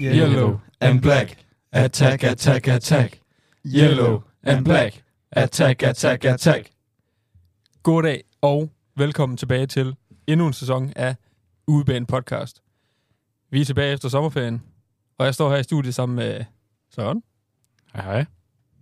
Yellow 0.00 0.60
and 0.80 1.00
black. 1.02 1.36
Attack, 1.72 2.22
attack, 2.24 2.68
attack. 2.68 3.20
Yellow 3.64 4.22
and 4.42 4.64
black. 4.64 5.02
Attack, 5.32 5.82
attack, 5.82 6.24
attack. 6.24 6.70
Goddag 7.82 8.22
og 8.42 8.70
velkommen 8.96 9.36
tilbage 9.36 9.66
til 9.66 9.96
endnu 10.26 10.46
en 10.46 10.52
sæson 10.52 10.92
af 10.96 11.16
Udebane 11.66 12.06
Podcast. 12.06 12.62
Vi 13.50 13.60
er 13.60 13.64
tilbage 13.64 13.92
efter 13.92 14.08
sommerferien, 14.08 14.62
og 15.18 15.26
jeg 15.26 15.34
står 15.34 15.50
her 15.50 15.56
i 15.56 15.62
studiet 15.62 15.94
sammen 15.94 16.16
med 16.16 16.44
Søren, 16.90 17.22
Hej, 17.94 18.04
hej. 18.04 18.24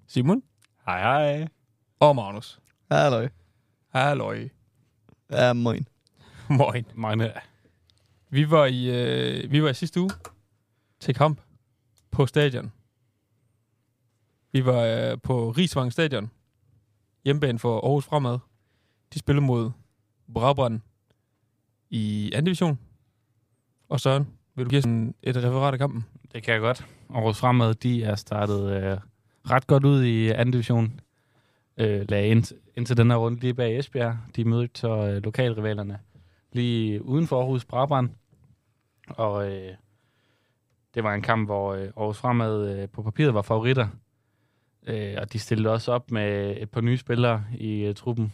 Simon 0.08 0.42
Hej, 0.86 1.00
hej. 1.00 1.48
og 2.00 2.16
Magnus. 2.16 2.58
Halløj. 2.90 3.28
Halløj. 3.88 4.48
Ja, 5.30 5.52
moin. 5.52 5.88
Moin. 6.48 6.84
Meine. 6.94 7.32
Vi 8.30 8.50
var 8.50 8.66
i, 8.66 8.84
øh, 8.90 9.50
vi 9.52 9.62
var 9.62 9.68
i 9.68 9.74
sidste 9.74 10.00
uge 10.00 10.10
til 11.04 11.14
kamp 11.14 11.40
på 12.10 12.26
stadion. 12.26 12.72
Vi 14.52 14.64
var 14.64 14.80
øh, 14.80 15.18
på 15.22 15.50
Rigsvang 15.50 15.92
Stadion, 15.92 16.30
hjemmebane 17.24 17.58
for 17.58 17.80
Aarhus 17.80 18.04
Fremad. 18.04 18.38
De 19.14 19.18
spillede 19.18 19.46
mod 19.46 19.70
Brabrand 20.34 20.80
i 21.90 22.30
anden 22.32 22.44
division. 22.44 22.78
Og 23.88 24.00
Søren, 24.00 24.28
vil 24.54 24.64
du 24.64 24.70
give 24.70 24.82
sådan 24.82 25.14
et 25.22 25.36
referat 25.36 25.72
af 25.72 25.78
kampen? 25.78 26.04
Det 26.32 26.42
kan 26.42 26.54
jeg 26.54 26.60
godt. 26.60 26.86
Aarhus 27.14 27.38
Fremad, 27.38 27.74
de 27.74 28.02
er 28.02 28.14
startet 28.14 28.70
øh, 28.70 28.98
ret 29.50 29.66
godt 29.66 29.84
ud 29.84 30.02
i 30.02 30.28
anden 30.28 30.52
division. 30.52 31.00
Øh, 31.76 32.06
lagde 32.08 32.28
ind, 32.28 32.54
indtil 32.76 32.96
den 32.96 33.10
her 33.10 33.16
runde 33.16 33.40
lige 33.40 33.54
bag 33.54 33.78
Esbjerg. 33.78 34.18
De 34.36 34.44
mødte 34.44 34.80
så 34.80 34.88
øh, 34.88 35.22
lokalrivalerne 35.22 35.98
lige 36.52 37.04
uden 37.04 37.26
for 37.26 37.40
Aarhus 37.40 37.64
Brabrand. 37.64 38.10
Og 39.08 39.52
øh, 39.52 39.74
det 40.94 41.04
var 41.04 41.14
en 41.14 41.22
kamp, 41.22 41.48
hvor 41.48 41.74
øh, 41.74 41.90
Aarhus 41.96 42.18
Fremad 42.18 42.78
øh, 42.78 42.88
på 42.88 43.02
papiret 43.02 43.34
var 43.34 43.42
favoritter. 43.42 43.88
Øh, 44.86 45.14
og 45.18 45.32
de 45.32 45.38
stillede 45.38 45.74
også 45.74 45.92
op 45.92 46.10
med 46.10 46.56
et 46.60 46.70
par 46.70 46.80
nye 46.80 46.96
spillere 46.96 47.44
i 47.54 47.84
øh, 47.84 47.94
truppen. 47.94 48.32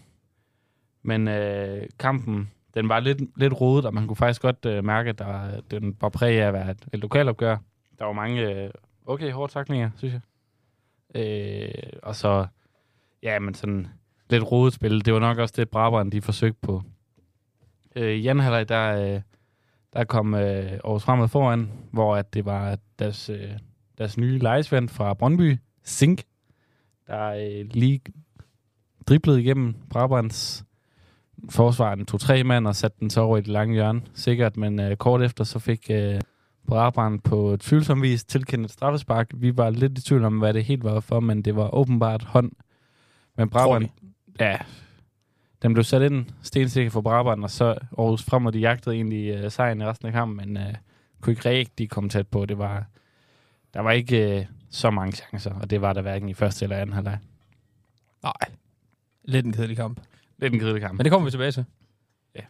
Men 1.03 1.29
øh, 1.29 1.87
kampen, 1.99 2.51
den 2.75 2.89
var 2.89 3.01
lidt, 3.01 3.19
lidt 3.37 3.61
rodet, 3.61 3.87
og 3.87 3.95
man 3.95 4.07
kunne 4.07 4.17
faktisk 4.17 4.43
godt 4.43 4.67
øh, 4.67 4.85
mærke, 4.85 5.11
at 5.11 5.19
der, 5.19 5.61
den 5.71 5.97
var 6.01 6.09
præg 6.09 6.43
af 6.43 6.47
at 6.47 6.53
være 6.53 6.71
et, 6.71 6.89
et 6.93 7.01
lokalopgør. 7.01 7.57
Der 7.99 8.05
var 8.05 8.13
mange 8.13 8.65
øh, 8.65 8.71
okay 9.07 9.33
hårde 9.33 9.53
taklinger, 9.53 9.91
synes 9.97 10.15
jeg. 10.15 10.21
Øh, 11.15 11.93
og 12.03 12.17
så, 12.17 12.47
ja, 13.23 13.39
men 13.39 13.55
sådan 13.55 13.89
lidt 14.31 14.53
rodet 14.53 14.73
spil. 14.75 15.05
Det 15.05 15.15
var 15.15 15.21
nok 15.21 15.39
også 15.39 15.55
det, 15.57 15.69
Brabrand 15.69 16.13
de 16.13 16.23
forsøgte 16.23 16.59
på. 16.63 16.83
Øh, 17.97 18.15
i 18.15 18.27
anden 18.27 18.45
halvleg, 18.45 18.69
der, 18.69 19.15
øh, 19.15 19.21
der 19.93 20.05
kom 20.05 20.35
øh, 20.35 20.73
Aarhus 20.73 21.03
Fremad 21.03 21.29
foran, 21.29 21.73
hvor 21.93 22.17
at 22.17 22.35
det 22.35 22.45
var 22.45 22.79
deres, 22.99 23.31
øh, 23.31 23.51
deres 23.99 24.19
nye 24.19 24.39
lejesvend 24.39 24.89
fra 24.89 25.15
Brøndby, 25.15 25.59
Sink, 25.85 26.23
der 27.07 27.27
øh, 27.27 27.67
lige 27.71 28.01
driblede 29.09 29.41
igennem 29.41 29.75
Brabrands 29.91 30.65
forsvar 31.49 31.93
en 31.93 32.07
to-tre 32.07 32.45
mand 32.45 32.67
og 32.67 32.77
satte 32.77 32.97
den 33.01 33.11
så 33.11 33.21
over 33.21 33.37
i 33.37 33.41
det 33.41 33.49
lange 33.49 33.75
hjørne. 33.75 34.03
Sikkert, 34.15 34.57
men 34.57 34.81
øh, 34.81 34.97
kort 34.97 35.23
efter 35.23 35.45
så 35.45 35.59
fik 35.59 35.91
øh, 35.91 36.21
Brabrand 36.67 37.21
på 37.21 37.51
et 37.51 37.61
tvivlsom 37.61 38.03
vis 38.03 38.25
tilkendt 38.25 38.65
et 38.65 38.71
straffespark. 38.71 39.31
Vi 39.35 39.57
var 39.57 39.71
lidt 39.71 39.99
i 39.99 40.03
tvivl 40.03 40.25
om, 40.25 40.39
hvad 40.39 40.55
det 40.55 40.65
helt 40.65 40.85
var 40.85 41.01
for, 41.01 41.21
men 41.21 41.43
det 41.43 41.57
var 41.57 41.75
åbenbart 41.75 42.23
hånd. 42.23 42.53
Men 43.37 43.51
Brabrand, 43.51 43.89
ja, 44.41 44.57
den 45.63 45.73
blev 45.73 45.85
sat 45.85 46.03
ind 46.03 46.27
stensikker 46.43 46.91
for 46.91 47.01
Brabrand, 47.01 47.45
og 47.45 47.51
så 47.51 47.65
Aarhus 47.99 48.23
frem, 48.23 48.47
og 48.47 48.53
de 48.53 48.59
jagtede 48.59 48.95
egentlig 48.95 49.35
øh, 49.35 49.51
sejren 49.51 49.81
i 49.81 49.85
resten 49.85 50.07
af 50.07 50.13
kampen, 50.13 50.37
men 50.37 50.57
øh, 50.57 50.75
kunne 51.21 51.33
ikke 51.33 51.49
rigtig 51.49 51.91
komme 51.91 52.11
tæt 52.11 52.29
på. 52.29 52.47
Det 52.47 52.59
var, 52.59 52.85
der 53.75 53.81
var 53.81 53.91
ikke 53.91 54.39
øh, 54.39 54.47
så 54.71 54.91
mange 54.91 55.13
chancer, 55.13 55.55
og 55.55 55.71
det 55.71 55.81
var 55.81 55.93
der 55.93 56.03
hverken 56.03 56.29
i 56.29 56.35
første 56.35 56.65
eller 56.65 56.77
anden 56.77 56.95
halvleg. 56.95 57.19
Nej. 58.23 58.33
Lidt 59.25 59.47
en 59.47 59.53
kedelig 59.53 59.77
kamp. 59.77 60.01
Lidt 60.39 60.53
en 60.53 60.61
kedelig 60.61 60.83
kamp. 60.83 60.97
Men 60.97 61.05
det 61.05 61.13
kommer 61.13 61.25
vi 61.25 61.31
tilbage 61.31 61.53
til. 61.53 61.65
Ja. 62.35 62.41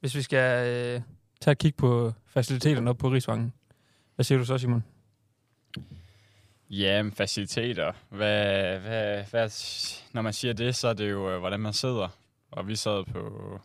Hvis 0.00 0.14
vi 0.14 0.22
skal 0.22 0.66
øh, 0.66 1.00
tage 1.40 1.52
et 1.52 1.58
kig 1.58 1.74
på 1.74 2.12
faciliteterne 2.26 2.90
op 2.90 2.98
på 2.98 3.08
Rigsvangen. 3.08 3.52
Hvad 4.14 4.24
siger 4.24 4.38
du 4.38 4.44
så, 4.44 4.58
Simon? 4.58 4.84
Ja, 6.70 7.02
men 7.02 7.12
faciliteter. 7.12 7.92
Hvad, 8.08 8.78
hvad, 8.78 9.24
hvad, 9.30 9.50
når 10.12 10.22
man 10.22 10.32
siger 10.32 10.52
det, 10.54 10.76
så 10.76 10.88
er 10.88 10.92
det 10.92 11.10
jo, 11.10 11.30
øh, 11.30 11.38
hvordan 11.38 11.60
man 11.60 11.72
sidder. 11.72 12.08
Og 12.50 12.68
vi 12.68 12.76
sad 12.76 13.04
på 13.04 13.60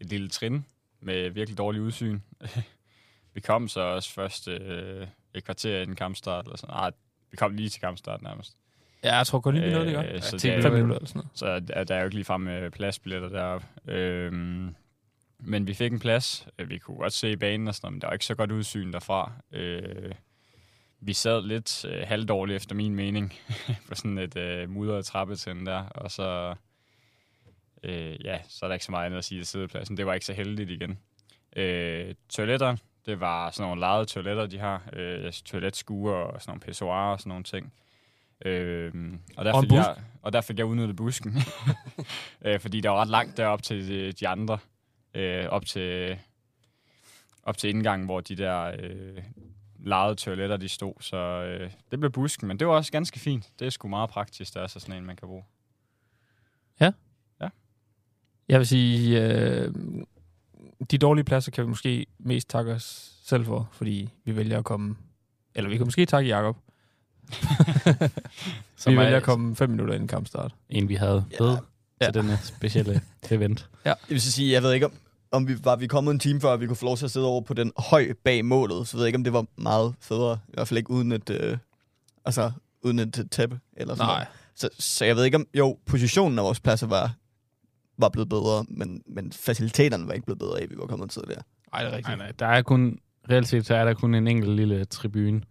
et 0.00 0.06
lille 0.06 0.28
trin 0.28 0.66
med 1.00 1.30
virkelig 1.30 1.58
dårlig 1.58 1.80
udsyn. 1.82 2.20
vi 3.34 3.40
kom 3.40 3.68
så 3.68 3.80
også 3.80 4.12
først 4.12 4.48
øh, 4.48 5.06
et 5.34 5.44
kvarter 5.44 5.80
inden 5.80 5.96
kampstart. 5.96 6.44
Eller 6.44 6.56
sådan. 6.56 6.74
Ej, 6.74 6.90
vi 7.30 7.36
kom 7.36 7.54
lige 7.54 7.68
til 7.68 7.80
kampstart 7.80 8.22
nærmest. 8.22 8.56
Ja, 9.04 9.16
jeg 9.16 9.26
tror 9.26 9.40
godt 9.40 9.54
lige, 9.54 9.66
vi 9.66 9.72
nåede 9.72 9.86
det 9.86 9.94
godt. 9.94 10.06
Øh, 10.06 10.12
Ja, 10.14 10.20
så 10.20 10.38
til 10.38 10.50
det 10.50 10.58
er 10.58 10.62
fem 10.62 10.70
jo- 10.70 10.76
minutter 10.76 10.96
eller 10.96 11.08
sådan 11.08 11.18
noget. 11.18 11.30
Så 11.38 11.60
der, 11.74 11.84
der 11.84 11.94
er 11.94 11.98
jo 11.98 12.04
ikke 12.04 12.16
lige 12.16 12.24
frem 12.24 12.40
med 12.40 12.70
pladsbilletter 12.70 13.28
deroppe. 13.28 13.66
Øhm, 13.92 14.74
men 15.38 15.66
vi 15.66 15.74
fik 15.74 15.92
en 15.92 15.98
plads. 15.98 16.46
Øh, 16.58 16.70
Vi 16.70 16.78
kunne 16.78 16.96
godt 16.96 17.12
se 17.12 17.36
banen 17.36 17.68
og 17.68 17.74
sådan 17.74 17.86
noget, 17.86 17.92
men 17.94 18.00
der 18.00 18.06
var 18.06 18.12
ikke 18.12 18.24
så 18.24 18.34
godt 18.34 18.52
udsyn 18.52 18.92
derfra. 18.92 19.32
Øh, 19.52 20.12
vi 21.00 21.12
sad 21.12 21.42
lidt 21.42 21.84
øh, 21.84 22.06
halvdårligt 22.06 22.56
efter 22.56 22.74
min 22.74 22.94
mening 22.94 23.32
på 23.88 23.94
sådan 23.94 24.18
et 24.18 24.36
øh, 24.36 24.70
mudret 24.70 25.04
trappetrin 25.04 25.66
der, 25.66 25.84
og 25.84 26.10
så, 26.10 26.54
øh, 27.82 28.24
ja, 28.24 28.38
så 28.48 28.66
er 28.66 28.68
der 28.68 28.74
ikke 28.74 28.84
så 28.84 28.90
meget 28.90 29.06
andet 29.06 29.18
at 29.18 29.24
sige 29.24 29.40
til 29.40 29.46
sædepladsen. 29.46 29.96
Det 29.96 30.06
var 30.06 30.14
ikke 30.14 30.26
så 30.26 30.32
heldigt 30.32 30.70
igen. 30.70 30.98
Øh, 31.56 32.14
toiletter, 32.28 32.76
det 33.06 33.20
var 33.20 33.50
sådan 33.50 33.68
nogle 33.68 33.80
lejede 33.80 34.04
toiletter, 34.04 34.46
de 34.46 34.58
har. 34.58 34.82
Øh, 34.92 35.32
toiletskuer 35.32 36.14
og 36.14 36.42
sådan 36.42 36.50
nogle 36.50 36.60
pissoirer 36.60 37.12
og 37.12 37.20
sådan 37.20 37.28
nogle 37.28 37.44
ting. 37.44 37.72
Øh, 38.44 38.92
og, 39.36 39.44
der 39.44 39.52
Og 39.52 39.62
fik 39.62 39.72
jeg, 39.72 39.96
og 40.22 40.32
der 40.32 40.40
fik 40.40 40.58
jeg 40.58 40.66
udnyttet 40.66 40.96
busken. 40.96 41.36
øh, 42.44 42.60
fordi 42.60 42.80
der 42.80 42.90
var 42.90 43.00
ret 43.00 43.08
langt 43.08 43.36
derop 43.36 43.62
til 43.62 43.88
de, 43.88 44.12
de 44.12 44.28
andre. 44.28 44.58
Øh, 45.14 45.46
op 45.46 45.66
til 45.66 46.18
op 47.42 47.58
til 47.58 47.70
indgangen, 47.70 48.06
hvor 48.06 48.20
de 48.20 48.36
der 48.36 48.72
øh, 48.78 49.22
lejede 49.84 50.14
toiletter, 50.14 50.56
de 50.56 50.68
stod. 50.68 50.92
Så 51.00 51.16
øh, 51.16 51.70
det 51.90 52.00
blev 52.00 52.12
busken, 52.12 52.48
men 52.48 52.58
det 52.58 52.66
var 52.66 52.72
også 52.74 52.92
ganske 52.92 53.18
fint. 53.18 53.48
Det 53.58 53.66
er 53.66 53.70
sgu 53.70 53.88
meget 53.88 54.10
praktisk, 54.10 54.54
der 54.54 54.60
er 54.62 54.66
så 54.66 54.80
sådan 54.80 54.94
en, 54.96 55.04
man 55.06 55.16
kan 55.16 55.28
bruge. 55.28 55.44
Jeg 58.48 58.58
vil 58.58 58.66
sige, 58.66 59.22
øh, 59.24 59.74
de 60.90 60.98
dårlige 60.98 61.24
pladser 61.24 61.50
kan 61.50 61.64
vi 61.64 61.68
måske 61.68 62.06
mest 62.18 62.48
takke 62.50 62.72
os 62.72 63.12
selv 63.24 63.44
for, 63.44 63.68
fordi 63.72 64.10
vi 64.24 64.36
vælger 64.36 64.58
at 64.58 64.64
komme... 64.64 64.96
Eller 65.54 65.70
vi 65.70 65.76
kan 65.76 65.86
måske 65.86 66.06
takke 66.06 66.30
Jacob. 66.36 66.56
Som 68.76 68.92
vi 68.92 68.96
er- 68.96 69.00
vælger 69.02 69.16
at 69.16 69.22
komme 69.22 69.56
fem 69.56 69.70
minutter 69.70 69.94
inden 69.94 70.08
kampstart. 70.08 70.54
En, 70.68 70.88
vi 70.88 70.94
havde 70.94 71.24
ved 71.38 71.58
Ja. 72.00 72.06
til 72.06 72.14
denne 72.14 72.38
specielle 72.42 73.00
event. 73.30 73.68
Jeg 73.84 73.96
vil 74.08 74.20
sige, 74.20 74.52
jeg 74.52 74.62
ved 74.62 74.72
ikke, 74.72 74.86
om, 74.86 74.92
om 75.32 75.48
vi 75.48 75.64
var 75.64 75.76
vi 75.76 75.86
kommet 75.86 76.12
en 76.12 76.18
time 76.18 76.40
før, 76.40 76.56
vi 76.56 76.66
kunne 76.66 76.76
få 76.76 76.84
lov 76.84 76.96
til 76.96 77.04
at 77.04 77.10
sidde 77.10 77.26
over 77.26 77.40
på 77.40 77.54
den 77.54 77.72
høj 77.76 78.12
bag 78.24 78.44
målet, 78.44 78.88
så 78.88 78.96
ved 78.96 79.04
jeg 79.04 79.08
ikke, 79.08 79.16
om 79.16 79.24
det 79.24 79.32
var 79.32 79.46
meget 79.56 79.94
federe. 80.00 80.38
I 80.48 80.52
hvert 80.54 80.68
fald 80.68 80.78
ikke 80.78 80.90
uden 80.90 81.12
et, 81.12 81.30
øh, 81.30 81.58
altså, 82.24 82.52
uden 82.82 82.98
et 82.98 83.28
tæppe 83.30 83.60
eller 83.76 83.94
sådan 83.94 84.06
Nej. 84.06 84.14
noget. 84.14 84.28
Så, 84.54 84.68
så 84.78 85.04
jeg 85.04 85.16
ved 85.16 85.24
ikke, 85.24 85.36
om... 85.36 85.46
Jo, 85.54 85.78
positionen 85.86 86.38
af 86.38 86.44
vores 86.44 86.60
pladser 86.60 86.86
var, 86.86 87.14
var 87.98 88.08
blevet 88.08 88.28
bedre, 88.28 88.64
men, 88.68 89.02
men 89.06 89.32
faciliteterne 89.32 90.06
var 90.06 90.12
ikke 90.12 90.26
blevet 90.26 90.38
bedre 90.38 90.58
af, 90.58 90.62
at 90.62 90.70
vi 90.70 90.76
var 90.78 90.86
kommet 90.86 91.10
tidligere. 91.10 91.42
Nej, 91.72 91.82
det 91.82 91.86
er 91.86 91.90
Nej, 91.90 91.96
rigtigt. 91.96 92.18
nej, 92.18 92.32
der 92.38 92.46
er 92.46 92.62
kun, 92.62 92.98
reelt 93.30 93.48
set, 93.48 93.66
så 93.66 93.74
er 93.74 93.84
der 93.84 93.94
kun 93.94 94.14
en 94.14 94.26
enkelt 94.26 94.56
lille 94.56 94.84
tribune, 94.84 95.42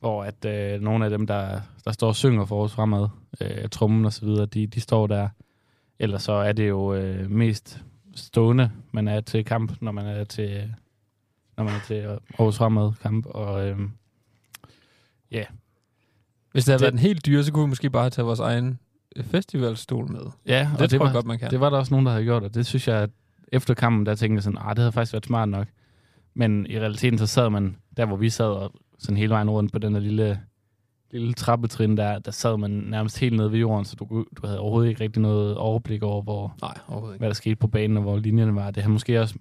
hvor 0.00 0.24
at 0.24 0.44
øh, 0.44 0.80
nogle 0.80 1.04
af 1.04 1.10
dem, 1.10 1.26
der, 1.26 1.60
der 1.84 1.92
står 1.92 2.08
og 2.08 2.16
synger 2.16 2.44
for 2.44 2.64
os 2.64 2.72
fremad, 2.72 3.08
øh, 3.40 3.68
trummen 3.68 4.04
og 4.04 4.12
så 4.12 4.26
videre, 4.26 4.46
de, 4.46 4.66
de 4.66 4.80
står 4.80 5.06
der. 5.06 5.28
Ellers 5.98 6.22
så 6.22 6.32
er 6.32 6.52
det 6.52 6.68
jo 6.68 6.94
øh, 6.94 7.30
mest 7.30 7.82
stående, 8.18 8.70
man 8.92 9.08
er 9.08 9.20
til 9.20 9.44
kamp, 9.44 9.72
når 9.82 9.92
man 9.92 10.06
er 10.06 10.24
til, 10.24 10.74
når 11.56 11.64
man 11.64 11.74
er 11.74 11.80
til 11.86 11.94
Aarhus 11.94 12.56
fremad 12.58 12.92
kamp. 13.02 13.26
Og 13.26 13.68
øh, 13.68 13.78
Hvis 16.52 16.64
det 16.64 16.72
havde 16.72 16.78
Det- 16.78 16.80
været 16.84 16.92
en 16.92 16.98
helt 16.98 17.26
dyr, 17.26 17.42
så 17.42 17.52
kunne 17.52 17.64
vi 17.64 17.68
måske 17.68 17.90
bare 17.90 18.02
have 18.02 18.10
taget 18.10 18.26
vores 18.26 18.40
egen 18.40 18.78
øh, 19.16 19.24
festivalstol 19.24 20.10
med. 20.12 20.20
ja, 20.46 20.68
Det, 20.72 20.82
og 20.82 20.90
tror 20.90 20.98
var, 20.98 21.06
jeg 21.06 21.14
godt, 21.14 21.26
man 21.26 21.38
kan. 21.38 21.50
Det 21.50 21.60
var 21.60 21.70
der 21.70 21.76
også 21.76 21.94
nogen, 21.94 22.06
der 22.06 22.12
havde 22.12 22.24
gjort, 22.24 22.42
og 22.42 22.54
det 22.54 22.66
synes 22.66 22.88
jeg, 22.88 22.96
at 23.02 23.10
efter 23.52 23.74
kampen, 23.74 24.06
der 24.06 24.14
tænkte 24.14 24.34
jeg 24.34 24.42
sådan, 24.42 24.58
ah, 24.60 24.70
det 24.70 24.78
havde 24.78 24.92
faktisk 24.92 25.12
været 25.12 25.26
smart 25.26 25.48
nok. 25.48 25.66
Men 26.34 26.66
i 26.66 26.78
realiteten, 26.80 27.18
så 27.18 27.26
sad 27.26 27.50
man 27.50 27.76
der, 27.96 28.06
hvor 28.06 28.16
vi 28.16 28.30
sad, 28.30 28.46
og 28.46 28.72
sådan 28.98 29.16
hele 29.16 29.30
vejen 29.30 29.50
rundt 29.50 29.72
på 29.72 29.78
den 29.78 29.94
der 29.94 30.00
lille, 30.00 30.40
lille 31.10 31.32
trappetrin, 31.32 31.96
der, 31.96 32.18
der 32.18 32.30
sad 32.30 32.56
man 32.56 32.70
nærmest 32.70 33.18
helt 33.18 33.36
nede 33.36 33.52
ved 33.52 33.58
jorden, 33.58 33.84
så 33.84 33.96
du, 33.96 34.26
du 34.36 34.46
havde 34.46 34.58
overhovedet 34.58 34.88
ikke 34.88 35.00
rigtig 35.00 35.22
noget 35.22 35.56
overblik 35.56 36.02
over, 36.02 36.22
hvor, 36.22 36.56
Nej, 36.60 37.16
hvad 37.16 37.28
der 37.28 37.34
skete 37.34 37.56
på 37.56 37.66
banen, 37.66 37.96
og 37.96 38.02
hvor 38.02 38.16
linjerne 38.18 38.54
var. 38.54 38.70
Det 38.70 38.82
har 38.82 38.90
måske 38.90 39.20
også 39.20 39.34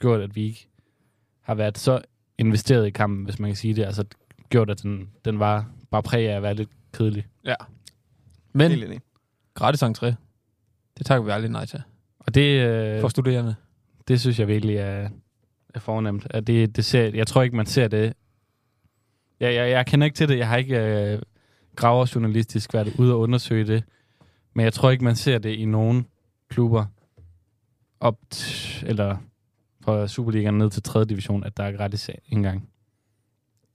gjort, 0.00 0.20
at 0.20 0.36
vi 0.36 0.42
ikke 0.44 0.68
har 1.40 1.54
været 1.54 1.78
så 1.78 2.00
investeret 2.38 2.86
i 2.86 2.90
kampen, 2.90 3.24
hvis 3.24 3.38
man 3.38 3.50
kan 3.50 3.56
sige 3.56 3.74
det. 3.74 3.84
Altså 3.84 4.04
gjort, 4.50 4.70
at 4.70 4.82
den, 4.82 5.08
den 5.24 5.38
var 5.38 5.66
bare 5.90 6.02
præg 6.02 6.30
af 6.30 6.36
at 6.36 6.42
være 6.42 6.54
lidt 6.54 6.68
kedelig. 6.92 7.26
Men 8.52 8.70
Helt 8.70 8.84
enig. 8.84 9.00
gratis 9.54 9.82
entré, 9.82 10.06
det 10.98 11.06
takker 11.06 11.24
vi 11.24 11.30
aldrig 11.30 11.50
nej 11.50 11.66
til. 11.66 11.82
Og 12.18 12.34
det, 12.34 12.60
øh, 12.68 13.00
For 13.00 13.08
studerende. 13.08 13.54
det 14.08 14.20
synes 14.20 14.38
jeg 14.38 14.48
virkelig 14.48 14.76
er, 14.76 15.08
er 15.74 15.80
fornemt. 15.80 16.26
At 16.30 16.46
det, 16.46 16.76
det 16.76 16.84
ser, 16.84 17.10
jeg 17.14 17.26
tror 17.26 17.42
ikke, 17.42 17.56
man 17.56 17.66
ser 17.66 17.88
det 17.88 18.12
Jeg, 19.40 19.54
jeg, 19.54 19.70
jeg 19.70 19.86
kender 19.86 20.04
ikke 20.04 20.16
til 20.16 20.28
det. 20.28 20.38
Jeg 20.38 20.48
har 20.48 20.56
ikke 20.56 20.78
øh, 21.12 21.22
graverjournalistisk 21.76 22.74
været 22.74 22.94
ude 22.98 23.12
og 23.12 23.20
undersøge 23.20 23.64
det. 23.66 23.84
Men 24.54 24.64
jeg 24.64 24.72
tror 24.72 24.90
ikke, 24.90 25.04
man 25.04 25.16
ser 25.16 25.38
det 25.38 25.54
i 25.54 25.64
nogen 25.64 26.06
klubber 26.48 26.86
op 28.00 28.18
t- 28.34 28.86
eller 28.86 29.16
fra 29.84 30.08
Superligaen 30.08 30.58
ned 30.58 30.70
til 30.70 30.82
3. 30.82 31.04
division, 31.04 31.44
at 31.44 31.56
der 31.56 31.64
er 31.64 31.72
gratis 31.72 32.10
indgang. 32.28 32.68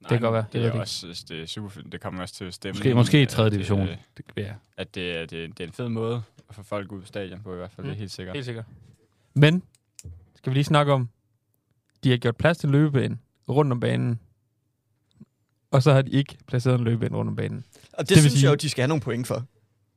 Nej, 0.01 0.09
kan 0.09 0.19
godt 0.21 0.33
være. 0.33 0.43
Det, 0.43 0.53
Det 0.53 0.61
er 0.61 0.65
jeg 0.71 0.73
også, 0.81 1.25
det 1.29 1.41
er 1.41 1.45
super 1.45 1.69
fedt. 1.69 1.91
Det 1.91 2.01
kommer 2.01 2.21
også 2.21 2.33
til 2.35 2.45
at 2.45 2.53
stemme. 2.53 2.73
Måske, 2.79 2.93
måske 2.95 3.19
i 3.19 3.21
at, 3.21 3.29
3. 3.29 3.49
division. 3.49 3.81
øh, 3.81 3.97
Det, 4.17 4.25
ja. 4.37 4.53
At 4.77 4.95
det, 4.95 5.17
er- 5.17 5.25
det, 5.25 5.43
er- 5.43 5.47
det 5.47 5.59
er 5.59 5.67
en 5.67 5.73
fed 5.73 5.89
måde 5.89 6.23
at 6.49 6.55
få 6.55 6.63
folk 6.63 6.91
ud 6.91 6.99
på 7.01 7.07
stadion 7.07 7.39
på 7.43 7.53
i 7.53 7.57
hvert 7.57 7.71
fald. 7.71 7.85
Mm. 7.85 7.89
Det 7.89 7.95
er 7.95 7.99
helt 7.99 8.11
sikkert. 8.11 8.35
Helt 8.35 8.45
sikkert. 8.45 8.65
Men, 9.33 9.63
skal 10.35 10.49
vi 10.49 10.53
lige 10.55 10.63
snakke 10.63 10.93
om, 10.93 11.09
de 12.03 12.09
har 12.09 12.17
gjort 12.17 12.37
plads 12.37 12.57
til 12.57 12.69
løbebane 12.69 13.17
rundt 13.49 13.71
om 13.71 13.79
banen, 13.79 14.19
og 15.71 15.83
så 15.83 15.93
har 15.93 16.01
de 16.01 16.11
ikke 16.11 16.37
placeret 16.47 16.77
en 16.77 16.83
løbebane 16.83 17.15
rundt 17.17 17.29
om 17.29 17.35
banen. 17.35 17.63
Og 17.93 17.99
det, 17.99 17.99
Det 17.99 18.09
det 18.09 18.17
synes 18.17 18.33
sige- 18.33 18.43
jeg 18.43 18.49
jo, 18.51 18.55
de 18.55 18.69
skal 18.69 18.81
have 18.81 18.87
nogle 18.87 19.01
point 19.01 19.27
for. 19.27 19.45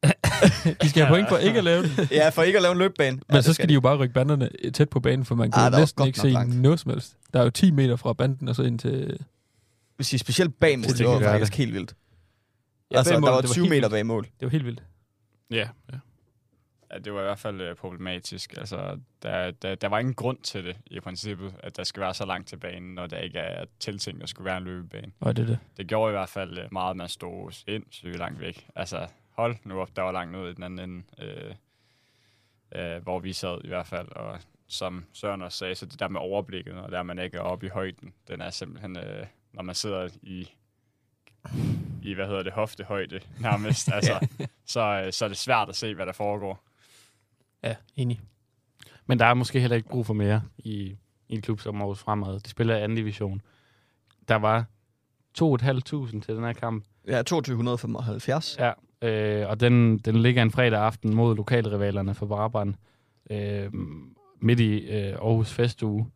De 0.83 0.89
skal 0.89 1.03
have 1.05 1.09
point 1.09 1.29
for 1.29 1.37
ikke 1.37 1.59
at 1.59 1.65
lave 1.65 1.83
det, 1.83 2.09
Ja, 2.11 2.29
for 2.29 2.43
ikke 2.43 2.59
at 2.59 2.63
lave 2.63 2.73
en 2.73 2.79
løbbane. 2.79 3.21
men 3.33 3.43
så 3.43 3.53
skal 3.53 3.69
de 3.69 3.75
jo 3.75 3.81
bare 3.81 3.97
rykke 3.97 4.15
banderne 4.15 4.51
tæt 4.75 4.89
på 4.89 5.01
banen, 5.01 5.25
for 5.25 5.35
man 5.35 5.51
kan 5.51 5.61
Ah, 5.61 5.67
ah, 5.67 5.73
der 5.73 5.79
er 5.79 5.83
næsten 5.83 6.07
ikke 6.07 6.21
se 6.21 6.29
langt. 6.31 6.55
noget 6.61 6.81
som 6.81 6.91
helst. 6.91 7.17
Der 7.33 7.41
er 7.41 7.45
jo 7.45 7.51
10 7.51 7.71
meter 7.71 7.97
fra 7.97 8.13
banden 8.13 8.49
og 8.49 8.57
så 8.57 8.63
ind 8.63 8.79
til... 8.79 9.19
Hvis 9.97 10.09
de 10.09 10.19
specielt 10.19 10.59
bag 10.61 10.79
mål, 10.79 10.85
Hvis 10.85 10.93
de 10.93 10.99
det 10.99 11.07
var 11.07 11.19
kan 11.19 11.29
faktisk 11.29 11.55
helt 11.55 11.75
vildt. 11.75 11.95
Ja, 12.91 12.97
altså, 12.99 13.13
bag 13.13 13.21
mål, 13.21 13.27
der 13.29 13.35
var 13.35 13.41
det 13.41 13.49
var 13.49 13.55
20 13.55 13.65
helt 13.65 13.71
meter 13.77 13.89
bag 13.89 14.07
mål. 14.07 14.25
Det 14.25 14.33
var 14.47 14.49
helt 14.49 14.65
vildt. 14.65 14.83
Ja, 15.51 15.57
ja. 15.93 15.99
Ja, 16.95 16.99
det 16.99 17.15
var 17.15 17.21
i 17.21 17.25
hvert 17.25 17.39
fald 17.39 17.61
øh, 17.61 17.77
problematisk. 17.77 18.55
Altså, 18.57 18.99
der, 19.23 19.51
der, 19.51 19.75
der 19.75 19.89
var 19.89 19.99
ingen 19.99 20.15
grund 20.15 20.39
til 20.39 20.65
det 20.65 20.77
i 20.87 21.01
princippet, 21.01 21.55
at 21.59 21.77
der 21.77 21.85
skal 21.85 22.01
være 22.01 22.15
så 22.15 22.27
langt 22.27 22.49
til 22.49 22.57
banen, 22.57 22.95
når 22.95 23.07
der 23.07 23.19
ikke 23.19 23.39
er 23.39 23.65
tiltænkt, 23.81 24.19
at 24.19 24.21
der 24.21 24.27
skulle 24.27 24.45
være 24.45 24.59
en 24.59 24.65
løbebane. 24.65 25.13
Og 25.21 25.37
det 25.37 25.43
er 25.43 25.47
det. 25.47 25.59
Det 25.77 25.87
gjorde 25.87 26.11
i 26.11 26.17
hvert 26.17 26.29
fald 26.29 26.59
øh, 26.59 26.69
meget, 26.73 26.91
at 26.91 26.97
man 26.97 27.09
stod 27.09 27.53
sindssygt 27.53 28.17
langt 28.17 28.41
væk. 28.41 28.67
Altså, 28.75 29.07
hold 29.31 29.57
nu 29.65 29.81
op, 29.81 29.97
der 29.97 30.03
var 30.03 30.13
langt 30.13 30.37
ud 30.37 30.51
i 30.51 30.55
den 30.55 30.63
anden 30.63 30.91
ende, 30.91 31.05
øh, 31.19 31.55
øh, 32.75 33.03
hvor 33.03 33.19
vi 33.19 33.33
sad 33.33 33.61
i 33.65 33.69
hvert 33.69 33.87
fald. 33.87 34.09
Og 34.17 34.39
som 34.69 35.05
Søren 35.13 35.43
også 35.43 35.59
sagde, 35.59 35.75
så 35.75 35.87
det 35.87 36.01
der 36.01 36.09
med 36.09 36.21
overblikket, 36.21 36.75
og 36.75 36.93
der 36.93 37.03
man 37.03 37.19
ikke 37.19 37.37
er 37.37 37.43
oppe 37.43 37.67
i 37.67 37.69
højden, 37.69 38.15
den 38.29 38.41
er 38.41 38.51
simpelthen, 38.51 38.97
øh, 38.97 39.27
når 39.53 39.63
man 39.63 39.75
sidder 39.75 40.09
i, 40.23 40.53
i 42.03 42.15
hvad 42.15 42.27
hedder 42.27 42.43
det, 42.43 42.53
hoftehøjde 42.53 43.21
nærmest, 43.41 43.93
altså, 43.95 44.29
så, 44.67 45.03
øh, 45.07 45.13
så 45.13 45.25
er 45.25 45.29
det 45.29 45.39
svært 45.39 45.69
at 45.69 45.77
se, 45.77 45.95
hvad 45.95 46.07
der 46.07 46.13
foregår. 46.13 46.65
Ja, 47.65 47.75
enig. 47.97 48.21
Men 49.07 49.19
der 49.19 49.27
er 49.27 49.35
måske 49.35 49.61
heller 49.61 49.77
ikke 49.77 49.89
brug 49.89 50.07
for 50.07 50.15
mere 50.15 50.43
i, 50.59 50.97
i 51.29 51.35
en 51.35 51.43
klub 51.43 51.61
som 51.61 51.81
Aarhus 51.81 52.01
Fremad. 52.01 52.41
De 52.41 52.49
spiller 52.49 52.77
i 52.77 52.83
anden 52.83 52.97
division. 52.97 53.43
Der 54.29 54.37
var 54.37 54.65
2.500 55.39 56.21
til 56.21 56.37
den 56.37 56.45
her 56.45 56.53
kamp. 56.53 56.85
Ja, 57.09 57.23
2275. 57.23 58.57
Ja, 58.59 58.73
øh, 59.09 59.49
og 59.49 59.61
den, 59.61 59.99
den 59.99 60.17
ligger 60.17 60.43
en 60.43 60.51
fredag 60.51 60.81
aften 60.81 61.15
mod 61.15 61.37
lokalrivalerne 61.37 62.15
for 62.15 62.27
Brabrand. 62.27 62.75
Øh, 63.31 63.71
midt 64.41 64.61
i 64.61 64.79
øh, 64.79 65.13
Aarhus 65.13 65.53
festuge. 65.53 66.11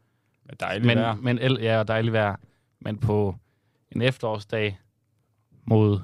Dejligt 0.60 0.86
vejr. 0.86 1.14
Men, 1.14 1.24
men 1.24 1.38
el, 1.38 1.58
ja, 1.60 1.78
og 1.78 1.88
dejligt 1.88 2.12
vejr. 2.12 2.36
Men 2.80 2.98
på 2.98 3.34
en 3.92 4.02
efterårsdag 4.02 4.78
mod 5.64 6.00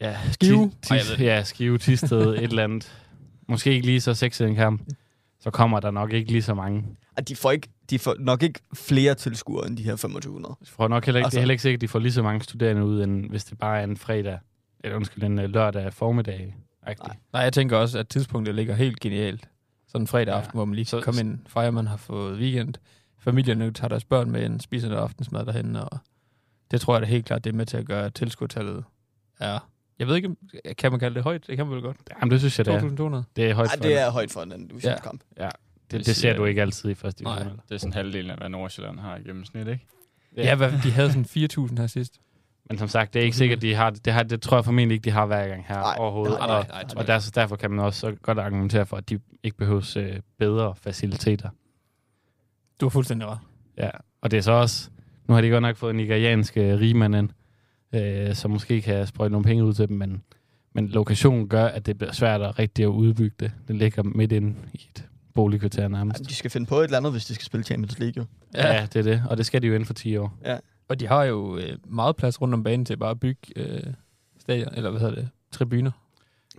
ja, 0.00 0.16
Skive? 0.30 0.70
Ti, 0.82 0.94
tis, 0.94 1.20
ja, 1.20 1.42
Skive, 1.42 1.78
Tisted, 1.78 2.34
et 2.34 2.42
eller 2.42 2.64
andet. 2.64 3.05
Måske 3.48 3.72
ikke 3.72 3.86
lige 3.86 4.00
så 4.00 4.14
sexet 4.14 4.48
en 4.48 4.54
kamp. 4.54 4.82
Så 5.40 5.50
kommer 5.50 5.80
der 5.80 5.90
nok 5.90 6.12
ikke 6.12 6.32
lige 6.32 6.42
så 6.42 6.54
mange. 6.54 6.84
Og 7.16 7.28
de 7.28 7.36
får, 7.36 7.50
ikke, 7.52 7.68
de 7.90 7.98
får 7.98 8.14
nok 8.18 8.42
ikke 8.42 8.60
flere 8.74 9.14
tilskuere 9.14 9.66
end 9.68 9.76
de 9.76 9.82
her 9.82 9.92
2500. 9.96 10.56
Jeg 10.60 10.68
tror 10.68 10.88
nok 10.88 11.04
heller 11.06 11.18
ikke, 11.18 11.24
altså, 11.24 11.24
det 11.24 11.24
Altså- 11.26 11.38
er 11.38 11.40
heller 11.40 11.52
ikke 11.52 11.62
sikkert, 11.62 11.76
at 11.78 11.80
de 11.80 11.88
får 11.88 11.98
lige 11.98 12.12
så 12.12 12.22
mange 12.22 12.42
studerende 12.42 12.84
ud, 12.84 13.02
end 13.02 13.30
hvis 13.30 13.44
det 13.44 13.58
bare 13.58 13.80
er 13.80 13.84
en 13.84 13.96
fredag, 13.96 14.38
eller 14.84 14.96
undskyld, 14.96 15.24
en 15.24 15.38
øh, 15.38 15.48
lørdag 15.50 15.92
formiddag. 15.92 16.54
Nej. 16.84 16.94
Nej, 17.32 17.42
jeg 17.42 17.52
tænker 17.52 17.76
også, 17.76 17.98
at 17.98 18.08
tidspunktet 18.08 18.54
ligger 18.54 18.74
helt 18.74 19.00
genialt. 19.00 19.48
Sådan 19.88 20.02
en 20.02 20.06
fredag 20.06 20.32
Ja. 20.32 20.38
aften, 20.38 20.52
hvor 20.58 20.64
man 20.64 20.74
lige 20.74 20.84
Så- 20.84 20.96
kan 20.96 21.04
komme 21.04 21.20
ind, 21.20 21.38
fejre, 21.46 21.72
man 21.72 21.86
har 21.86 21.96
fået 21.96 22.38
weekend. 22.38 22.74
Familierne 23.18 23.72
tager 23.72 23.88
deres 23.88 24.04
børn 24.04 24.30
med 24.30 24.44
ind, 24.44 24.60
spiser 24.60 24.88
noget 24.88 25.02
aftensmad 25.02 25.46
derhen, 25.46 25.76
og 25.76 25.98
det 26.70 26.80
tror 26.80 26.94
jeg 26.94 27.02
da 27.02 27.06
helt 27.06 27.24
klart, 27.26 27.44
det 27.44 27.50
er 27.52 27.56
med 27.56 27.66
til 27.66 27.76
at 27.76 27.86
gøre, 27.86 28.04
at 28.04 28.14
tilskuertallet 28.14 28.84
er... 29.40 29.68
Jeg 29.98 30.06
ved 30.06 30.16
ikke, 30.16 30.36
kan 30.78 30.90
man 30.90 31.00
kalde 31.00 31.14
det 31.14 31.22
højt? 31.22 31.46
Det 31.46 31.56
kan 31.56 31.66
man 31.66 31.74
vel 31.74 31.82
godt. 31.82 31.96
Jamen, 32.20 32.30
det 32.30 32.40
synes 32.40 32.58
jeg, 32.58 32.66
det 32.66 32.74
er. 32.74 32.80
2.200? 33.20 33.22
Det 33.36 33.50
er 33.50 33.54
højt 33.54 33.68
Ej, 33.68 33.76
for 33.76 33.82
det 33.82 34.00
er 34.00 34.10
højt 34.10 34.30
for 34.32 34.40
en 34.42 34.52
anden 34.52 34.68
divisionskamp. 34.68 35.20
det, 35.20 35.38
det, 35.38 35.52
Det 35.90 36.06
det 36.06 36.16
ser 36.16 36.36
du 36.36 36.44
ikke 36.44 36.62
altid 36.62 36.90
i 36.90 36.94
første 36.94 37.24
Nej. 37.24 37.32
division. 37.34 37.50
eller? 37.52 37.62
Det 37.68 37.74
er 37.74 37.78
sådan 37.78 37.92
halvdelen 37.92 38.30
af, 38.30 38.36
hvad 38.38 38.48
Nordsjælland 38.48 38.98
har 39.00 39.16
i 39.16 39.22
gennemsnit, 39.22 39.68
ikke? 39.68 39.86
Ja, 40.36 40.42
ja 40.42 40.54
hvad, 40.54 40.72
de 40.82 40.90
havde 40.90 41.08
sådan 41.12 41.24
4.000 41.70 41.80
her 41.80 41.86
sidst. 41.86 42.20
Men 42.68 42.78
som 42.78 42.88
sagt, 42.88 43.14
det 43.14 43.20
er 43.20 43.24
ikke 43.24 43.36
sikkert, 43.36 43.62
de 43.62 43.74
har 43.74 43.90
det. 43.90 44.12
Har, 44.12 44.22
det 44.22 44.42
tror 44.42 44.56
jeg 44.56 44.64
formentlig 44.64 44.94
ikke, 44.94 45.04
de 45.04 45.10
har 45.10 45.26
hver 45.26 45.48
gang 45.48 45.64
her 45.68 45.74
Nej, 45.80 45.94
overhovedet. 45.98 46.38
og, 46.38 46.58
ikke. 46.60 46.72
Nej, 46.72 46.84
og 46.96 47.06
der, 47.06 47.30
derfor 47.34 47.56
kan 47.56 47.70
man 47.70 47.84
også 47.84 48.00
så 48.00 48.14
godt 48.22 48.38
argumentere 48.38 48.86
for, 48.86 48.96
at 48.96 49.08
de 49.08 49.18
ikke 49.42 49.56
behøves 49.56 49.96
øh, 49.96 50.16
bedre 50.38 50.74
faciliteter. 50.76 51.48
Du 52.80 52.84
har 52.86 52.90
fuldstændig 52.90 53.28
ret. 53.28 53.38
Ja, 53.78 53.90
og 54.20 54.30
det 54.30 54.36
er 54.36 54.40
så 54.40 54.52
også... 54.52 54.90
Nu 55.28 55.34
har 55.34 55.40
de 55.40 55.48
godt 55.48 55.62
nok 55.62 55.76
fået 55.76 55.90
en 55.90 55.96
nigeriansk 55.96 56.56
øh, 56.56 56.80
rigmand 56.80 57.16
ind, 57.16 57.30
øh, 57.96 58.34
som 58.34 58.50
måske 58.50 58.82
kan 58.82 59.06
sprøjte 59.06 59.32
nogle 59.32 59.44
penge 59.44 59.64
ud 59.64 59.74
til 59.74 59.88
dem, 59.88 59.96
men, 59.96 60.22
men 60.72 60.88
lokationen 60.88 61.48
gør, 61.48 61.64
at 61.64 61.86
det 61.86 61.98
bliver 61.98 62.12
svært 62.12 62.42
at 62.42 62.58
rigtig 62.58 62.82
at 62.82 62.88
udbygge 62.88 63.36
det. 63.40 63.52
Det 63.68 63.76
ligger 63.76 64.02
midt 64.02 64.32
inde 64.32 64.54
i 64.72 64.86
et 64.96 65.04
boligkvarter 65.34 65.88
nærmest. 65.88 66.20
Ej, 66.20 66.24
de 66.28 66.34
skal 66.34 66.50
finde 66.50 66.66
på 66.66 66.80
et 66.80 66.84
eller 66.84 66.98
andet, 66.98 67.12
hvis 67.12 67.24
de 67.26 67.34
skal 67.34 67.44
spille 67.44 67.64
Champions 67.64 67.98
League. 67.98 68.14
Jo. 68.16 68.24
Ja. 68.54 68.74
ja, 68.74 68.86
det 68.92 68.96
er 68.98 69.02
det. 69.02 69.22
Og 69.30 69.36
det 69.36 69.46
skal 69.46 69.62
de 69.62 69.66
jo 69.66 69.74
inden 69.74 69.86
for 69.86 69.94
10 69.94 70.16
år. 70.16 70.38
Og 70.88 71.00
de 71.00 71.06
har 71.08 71.24
jo 71.24 71.56
øh, 71.58 71.78
meget 71.88 72.16
plads 72.16 72.40
rundt 72.40 72.54
om 72.54 72.62
banen 72.62 72.84
til 72.84 72.96
bare 72.96 73.10
at 73.10 73.20
bygge 73.20 73.40
øh, 73.56 73.80
stadion, 74.40 74.74
eller 74.76 74.90
hvad 74.90 75.00
hedder 75.00 75.14
det, 75.14 75.28
tribuner. 75.52 75.90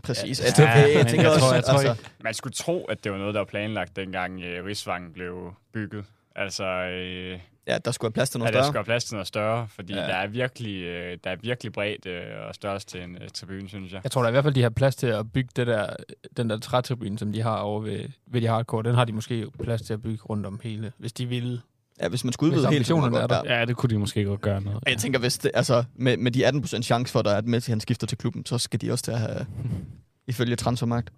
Præcis. 0.03 0.41
Ja, 0.59 0.63
Ja, 0.63 0.69
jeg, 0.69 0.77
jeg, 0.81 0.89
jeg, 0.89 0.97
men 0.97 1.05
tænker 1.07 1.21
jeg 1.23 1.31
også, 1.31 1.45
tror- 1.45 1.53
jeg 1.53 1.63
tror 1.63 1.73
altså, 1.73 1.91
ikke- 1.91 2.03
Man 2.23 2.33
skulle 2.33 2.53
tro, 2.53 2.83
at 2.85 3.03
det 3.03 3.11
var 3.11 3.17
noget, 3.17 3.33
der 3.33 3.39
var 3.39 3.45
planlagt, 3.45 3.95
dengang 3.95 4.41
øh, 4.41 4.65
Rigsvang 4.65 5.13
blev 5.13 5.53
bygget. 5.73 6.05
Altså, 6.35 6.65
øh, 6.65 7.39
ja, 7.67 7.77
der 7.77 7.91
skulle 7.91 8.09
være 8.09 8.13
plads 8.13 8.29
til 8.29 8.39
noget 8.39 8.47
at 8.49 8.53
der 8.53 8.59
større. 8.59 8.67
skulle 8.67 8.77
være 8.77 8.83
plads 8.85 9.05
til 9.05 9.13
noget 9.15 9.27
større, 9.27 9.67
fordi 9.67 9.93
Ja. 9.93 10.01
ja. 10.01 10.07
der, 10.07 10.13
er 10.13 10.27
virkelig, 10.27 10.81
øh, 10.83 11.17
der 11.23 11.29
er 11.29 11.35
virkelig 11.41 11.71
bredt 11.73 12.05
øh, 12.05 12.21
og 12.47 12.55
størst 12.55 12.87
til 12.87 13.01
en 13.03 13.15
øh, 13.21 13.29
tribune, 13.33 13.69
synes 13.69 13.93
jeg. 13.93 14.01
Jeg 14.03 14.11
tror 14.11 14.21
da 14.21 14.27
i 14.27 14.31
hvert 14.31 14.43
fald, 14.43 14.53
de 14.55 14.61
har 14.61 14.69
plads 14.69 14.95
til 14.95 15.07
at 15.07 15.31
bygge 15.31 15.49
det 15.55 15.67
der, 15.67 15.95
den 16.37 16.49
der 16.49 16.57
trætribune, 16.59 17.19
som 17.19 17.31
de 17.31 17.41
har 17.41 17.57
over 17.57 17.81
ved, 17.81 18.09
ved 18.27 18.41
de 18.41 18.47
hardcore. 18.47 18.83
Den 18.83 18.95
har 18.95 19.05
de 19.05 19.13
måske 19.13 19.45
plads 19.63 19.81
til 19.81 19.93
at 19.93 20.01
bygge 20.01 20.23
rundt 20.23 20.45
om 20.45 20.59
hele, 20.63 20.91
hvis 20.97 21.13
de 21.13 21.25
vil. 21.25 21.61
Ja, 22.01 22.07
hvis 22.09 22.23
man 22.23 22.33
skulle 22.33 22.53
udvide 22.53 22.69
helt, 22.71 22.87
kunne 22.87 23.01
man 23.01 23.05
ambitionerne 23.05 23.35
godt, 23.35 23.47
er 23.47 23.53
ja. 23.53 23.59
Ja, 23.59 23.65
det 23.65 23.75
kunne 23.77 23.89
de 23.89 23.97
måske 23.99 24.23
godt 24.23 24.41
gøre 24.41 24.61
noget. 24.61 24.83
Jeg 24.87 24.97
tænker, 24.97 25.19
hvis 25.19 25.37
det, 25.37 25.51
altså, 25.53 25.83
med, 25.95 26.17
med 26.17 26.31
de 26.31 26.47
18% 26.47 26.81
chance 26.81 27.11
for, 27.11 27.19
at 27.19 27.25
der 27.25 27.31
er 27.31 27.37
et 27.37 27.45
Messi, 27.45 27.71
han 27.71 27.79
skifter 27.79 28.07
til 28.07 28.17
klubben, 28.17 28.45
så 28.45 28.57
skal 28.57 28.81
de 28.81 28.91
også 28.91 29.03
til 29.03 29.11
at 29.11 29.19
have, 29.19 29.45
ifølge 30.27 30.55
transfermagt. 30.55 31.09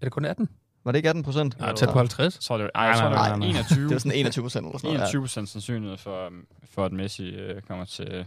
Er 0.00 0.04
det 0.04 0.12
kun 0.12 0.24
18? 0.24 0.48
Var 0.86 0.92
det 0.92 0.96
ikke 0.98 1.08
18 1.08 1.24
procent? 1.24 1.58
Nej, 1.60 1.72
tæt 1.74 1.88
på 1.88 1.98
50. 1.98 2.34
Jeg 2.36 2.40
tror, 2.40 2.58
det, 2.58 2.70
ej, 2.74 2.82
Nej, 2.84 2.90
jeg 2.90 2.98
tror, 2.98 3.08
det 3.08 3.18
var 3.18 3.28
nej, 3.28 3.38
nej. 3.38 3.48
21, 3.48 3.84
Det 3.84 3.92
var 3.92 3.98
sådan 3.98 4.18
21 4.18 4.42
procent 4.42 4.66
eller 4.66 4.78
sådan 4.78 4.88
noget. 4.94 5.00
21 5.00 5.22
procent 5.22 5.48
sandsynlighed 5.48 5.98
for, 5.98 6.26
um, 6.26 6.46
for, 6.74 6.84
at 6.84 6.92
Messi 6.92 7.28
øh, 7.28 7.62
kommer 7.62 7.84
til 7.84 8.26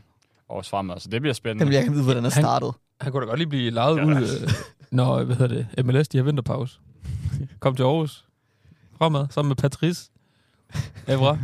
års 0.50 0.70
fremad. 0.70 1.00
Så 1.00 1.10
det 1.10 1.22
bliver 1.22 1.34
spændende. 1.34 1.60
Den 1.60 1.70
vil 1.70 1.74
jeg 1.76 1.82
ikke 1.84 1.94
vide, 1.94 2.04
hvordan 2.04 2.24
den 2.24 2.32
er 2.32 2.34
Han- 2.36 2.44
startet. 2.44 2.74
Han 3.02 3.12
kunne 3.12 3.22
da 3.22 3.28
godt 3.28 3.40
lige 3.40 3.50
blive 3.50 3.70
lejet 3.72 3.98
Ja. 3.98 4.06
ud, 4.06 4.16
øh, 4.16 4.50
når 4.92 5.24
hvad 5.24 5.36
hedder 5.36 5.66
det, 5.76 5.86
MLS 5.86 6.08
de 6.08 6.18
har 6.18 6.24
vinterpause. 6.26 6.80
Kom 7.60 7.76
til 7.76 7.84
Aarhus. 7.84 8.26
Fremad, 8.98 9.28
sammen 9.30 9.48
med 9.50 9.56
Patrice. 9.56 10.12
Evra. 11.08 11.38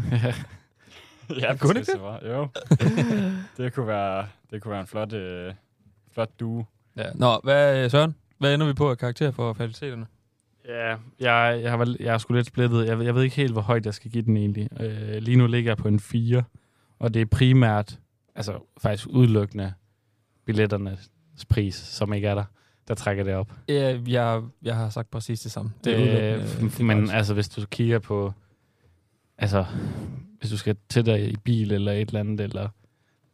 ja, 1.42 1.56
Kunne 1.56 1.80
det 1.80 2.02
var. 2.02 2.20
Jo. 2.26 2.48
det, 3.58 3.74
kunne 3.74 3.88
være, 3.88 4.28
det 4.52 4.62
kunne 4.62 4.72
være 4.72 4.82
en 4.82 4.88
flot, 4.88 5.14
øh, 5.14 5.54
flot 6.14 6.30
duo. 6.40 6.64
Ja. 6.98 7.06
Nå, 7.16 7.40
hvad, 7.44 7.90
Søren? 7.90 8.16
Hvad 8.38 8.54
ender 8.54 8.68
vi 8.68 8.74
på 8.74 8.90
af 8.90 8.98
karakter 8.98 9.32
for 9.32 9.54
faciliteterne? 9.54 10.06
Ja, 10.68 10.96
jeg, 11.20 11.60
jeg, 11.64 11.72
har, 11.72 11.78
vel- 11.78 11.98
jeg 12.00 12.14
er 12.14 12.18
sgu 12.18 12.34
lidt 12.34 12.48
splittet. 12.48 12.88
Jeg, 12.88 13.04
jeg 13.04 13.16
ved 13.16 13.24
ikke 13.24 13.36
helt, 13.36 13.52
hvor 13.52 13.62
højt 13.62 13.86
jeg 13.86 13.94
skal 13.94 14.12
give 14.12 14.24
den 14.24 14.38
egentlig. 14.38 14.70
Øh, 14.82 15.18
lige 15.22 15.38
nu 15.38 15.48
ligger 15.48 15.70
jeg 15.72 15.78
på 15.78 15.88
en 15.88 16.00
4, 16.00 16.44
og 17.00 17.14
det 17.14 17.22
er 17.22 17.26
primært, 17.26 18.00
altså 18.36 18.60
faktisk 18.82 19.08
udelukkende 19.10 19.74
billetternes 20.46 21.10
pris, 21.50 21.76
som 21.76 22.14
ikke 22.14 22.28
er 22.28 22.36
der, 22.36 22.44
der 22.88 22.94
trækker 22.94 23.24
det 23.24 23.34
op. 23.34 23.52
Ja, 23.70 24.00
jeg, 24.08 24.42
jeg 24.64 24.76
har 24.76 24.90
sagt 24.90 25.12
præcis 25.12 25.42
det 25.42 25.52
samme. 25.52 25.72
Det 25.84 25.94
er 25.94 26.36
øh, 26.36 26.42
det 26.44 26.80
er 26.80 26.84
men 26.84 26.98
gratis. 26.98 27.14
altså, 27.14 27.34
hvis 27.34 27.50
du 27.50 27.66
kigger 27.66 28.00
på, 28.00 28.34
altså, 29.38 29.66
hvis 30.40 30.50
du 30.52 30.58
skal 30.58 30.76
til 30.90 31.06
dig 31.06 31.30
i 31.32 31.36
bil 31.44 31.72
eller 31.72 31.92
et 31.92 32.08
eller 32.08 32.20
andet, 32.20 32.40
eller 32.42 32.70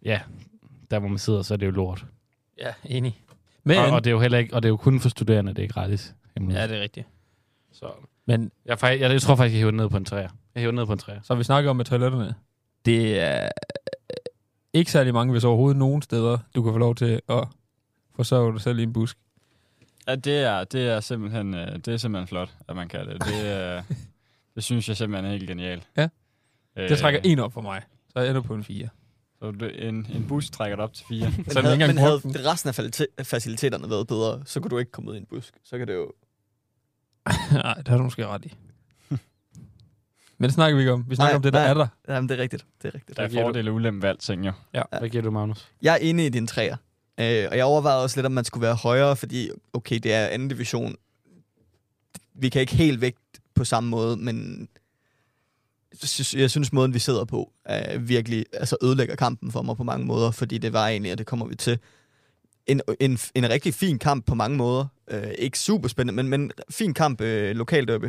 ja, 0.05 0.19
der 0.91 1.00
hvor 1.00 1.09
man 1.09 1.17
sidder, 1.17 1.41
så 1.41 1.53
er 1.53 1.57
det 1.57 1.65
jo 1.65 1.71
lort. 1.71 2.05
Ja, 2.59 2.73
enig. 2.85 3.21
Men, 3.63 3.77
Og, 3.77 3.85
og, 3.85 4.03
det 4.03 4.09
er 4.09 4.13
jo 4.13 4.19
heller 4.19 4.38
ikke, 4.38 4.53
og 4.53 4.63
det 4.63 4.67
er 4.67 4.71
jo 4.71 4.77
kun 4.77 5.00
for 5.00 5.09
studerende, 5.09 5.53
det 5.53 5.63
er 5.63 5.67
gratis. 5.67 6.15
Jamen, 6.38 6.51
ja, 6.51 6.67
det 6.67 6.77
er 6.77 6.81
rigtigt. 6.81 7.07
Så. 7.72 7.92
Men 8.25 8.51
Jeg, 8.66 8.78
jeg, 8.84 9.00
jeg 9.00 9.22
tror 9.22 9.36
faktisk, 9.36 9.54
jeg 9.54 9.60
hiver 9.60 9.72
den 9.72 9.78
ned 9.78 9.90
på 9.90 9.98
en 9.98 10.06
træer. 10.06 10.30
Jeg 10.56 10.62
hiver 10.62 10.72
den 10.72 10.75
ned 10.80 10.86
på 10.86 10.94
en 10.94 11.00
træer. 11.00 11.20
så 11.24 11.34
har 11.34 11.38
vi 11.38 11.44
snakket 11.44 11.70
om 11.70 11.75
med 11.75 11.86
toiletterne. 11.86 12.36
Det 12.86 13.20
er 13.20 13.50
ikke 14.74 14.92
særlig 14.92 15.13
mange, 15.13 15.32
hvis 15.32 15.44
overhovedet 15.44 15.78
nogen 15.78 16.01
steder, 16.01 16.38
du 16.56 16.63
kan 16.63 16.72
få 16.74 16.78
lov 16.78 16.96
til 16.96 17.22
at 17.30 17.48
forsørge 18.16 18.54
dig 18.54 18.62
selv 18.62 18.80
i 18.80 18.84
en 18.84 18.94
busk. 18.94 19.18
Ja, 20.08 20.16
det 20.16 20.40
er, 20.44 20.63
det 20.63 20.88
er, 20.90 21.00
simpelthen, 21.00 21.54
øh, 21.54 21.75
det 21.75 21.88
er 21.88 21.98
simpelthen 21.98 22.28
flot, 22.28 22.50
at 22.68 22.75
man 22.75 22.88
kan 22.88 23.08
det. 23.08 23.24
Det, 23.24 23.46
øh, 23.78 23.84
det 24.56 24.63
synes 24.63 24.88
jeg 24.90 24.98
simpelthen 24.98 25.25
er 25.25 25.32
helt 25.32 25.48
genialt. 25.48 25.88
Ja. 25.98 26.08
Øh, 26.78 26.90
Det 26.90 26.98
trækker 26.98 27.20
en 27.24 27.40
op 27.40 27.54
for 27.54 27.62
mig. 27.62 27.82
Så 28.10 28.20
jeg 28.20 28.30
ender 28.30 28.42
på 28.42 28.54
en 28.54 28.63
4. 28.63 28.90
Så 29.40 29.70
en, 29.75 30.08
en 30.16 30.25
bus 30.28 30.50
trækker 30.50 30.75
det 30.75 30.84
op 30.84 30.94
til 30.94 31.06
fire. 31.10 31.34
Men, 31.38 31.50
Så 31.50 31.62
havde, 31.62 31.74
ikke 31.75 31.88
men 31.88 31.98
havde 31.98 32.22
resten 32.51 32.70
af 33.18 33.25
faciliteterne 33.25 33.90
været 33.90 34.08
bedre, 34.08 34.42
så 34.46 34.60
kunne 34.60 34.70
du 34.70 34.78
ikke 34.78 34.92
komme 34.92 35.10
ud 35.12 35.16
i 35.16 35.18
en 35.18 35.25
busk. 35.25 35.54
Så 35.63 35.78
kan 35.78 35.88
det 35.88 35.94
jo... 35.94 36.12
Nej, 37.63 37.74
det 37.74 37.88
har 37.88 37.98
du 37.98 38.04
måske 38.04 38.28
ret 38.28 38.46
i. 38.46 38.54
Men 40.38 40.44
det 40.44 40.54
snakker 40.54 40.75
vi 40.75 40.82
ikke 40.82 40.92
om. 40.92 41.06
Vi 41.10 41.16
snakker 41.16 41.32
Nej, 41.32 41.36
om 41.36 41.42
det, 41.42 41.54
der 41.54 41.60
nej. 41.60 41.70
er 41.70 41.74
der. 41.74 41.88
Jamen, 42.08 42.30
det 42.30 42.40
er 42.40 42.42
rigtigt. 42.42 42.66
Det 42.82 42.88
er 42.88 42.96
rigtigt. 42.96 43.18
Der 43.18 43.24
er 43.24 43.30
fordele 43.30 43.72
og 43.72 43.75
ulempe 43.75 44.01
ved 44.01 44.10
alting, 44.10 44.46
jo. 44.46 44.51
Hvad 44.72 45.10
giver 45.10 45.24
du, 45.24 45.32
Magnus? 45.32 45.68
Jeg 45.82 45.94
er 45.94 45.98
enig 45.98 46.25
i 46.25 46.30
din 46.30 46.48
træer. 46.48 46.75
Øh, 47.20 47.48
og 47.51 47.58
jeg 47.58 47.66
overvejede 47.66 48.04
også 48.04 48.18
lidt, 48.18 48.25
om 48.25 48.32
man 48.32 48.46
skulle 48.46 48.62
være 48.62 48.75
højere, 48.75 49.16
fordi, 49.16 49.50
okay, 49.74 50.00
det 50.04 50.13
er 50.13 50.25
anden 50.25 50.48
division. 50.48 50.96
Vi 52.34 52.50
kan 52.50 52.62
ikke 52.62 52.75
helt 52.75 53.01
vægt 53.01 53.18
på 53.56 53.63
samme 53.63 53.90
måde, 53.90 54.18
men 54.18 54.68
jeg 56.01 56.10
synes, 56.10 56.36
jeg 56.36 56.50
synes 56.51 56.74
måden, 56.74 56.94
vi 56.94 57.00
sidder 57.00 57.25
på, 57.25 57.51
er 57.66 57.98
virkelig 57.98 58.46
altså 58.54 58.78
ødelægger 58.82 59.16
kampen 59.16 59.51
for 59.51 59.62
mig 59.62 59.78
på 59.78 59.84
mange 59.84 60.06
måder, 60.06 60.32
fordi 60.32 60.58
det 60.58 60.74
var 60.74 60.88
egentlig, 60.88 61.12
og 61.12 61.18
det 61.18 61.25
kommer 61.25 61.46
vi 61.46 61.56
til, 61.56 61.80
en, 62.68 62.82
en, 63.00 63.18
en 63.36 63.50
rigtig 63.50 63.74
fin 63.74 64.00
kamp 64.00 64.25
på 64.25 64.36
mange 64.36 64.58
måder. 64.58 64.86
Øh, 65.12 65.24
ikke 65.38 65.60
super 65.60 65.89
spændende, 65.89 66.24
men, 66.24 66.30
men 66.30 66.51
fin 66.70 66.94
kamp, 66.94 67.22
øh, 67.22 67.56
lokalderby, 67.56 68.06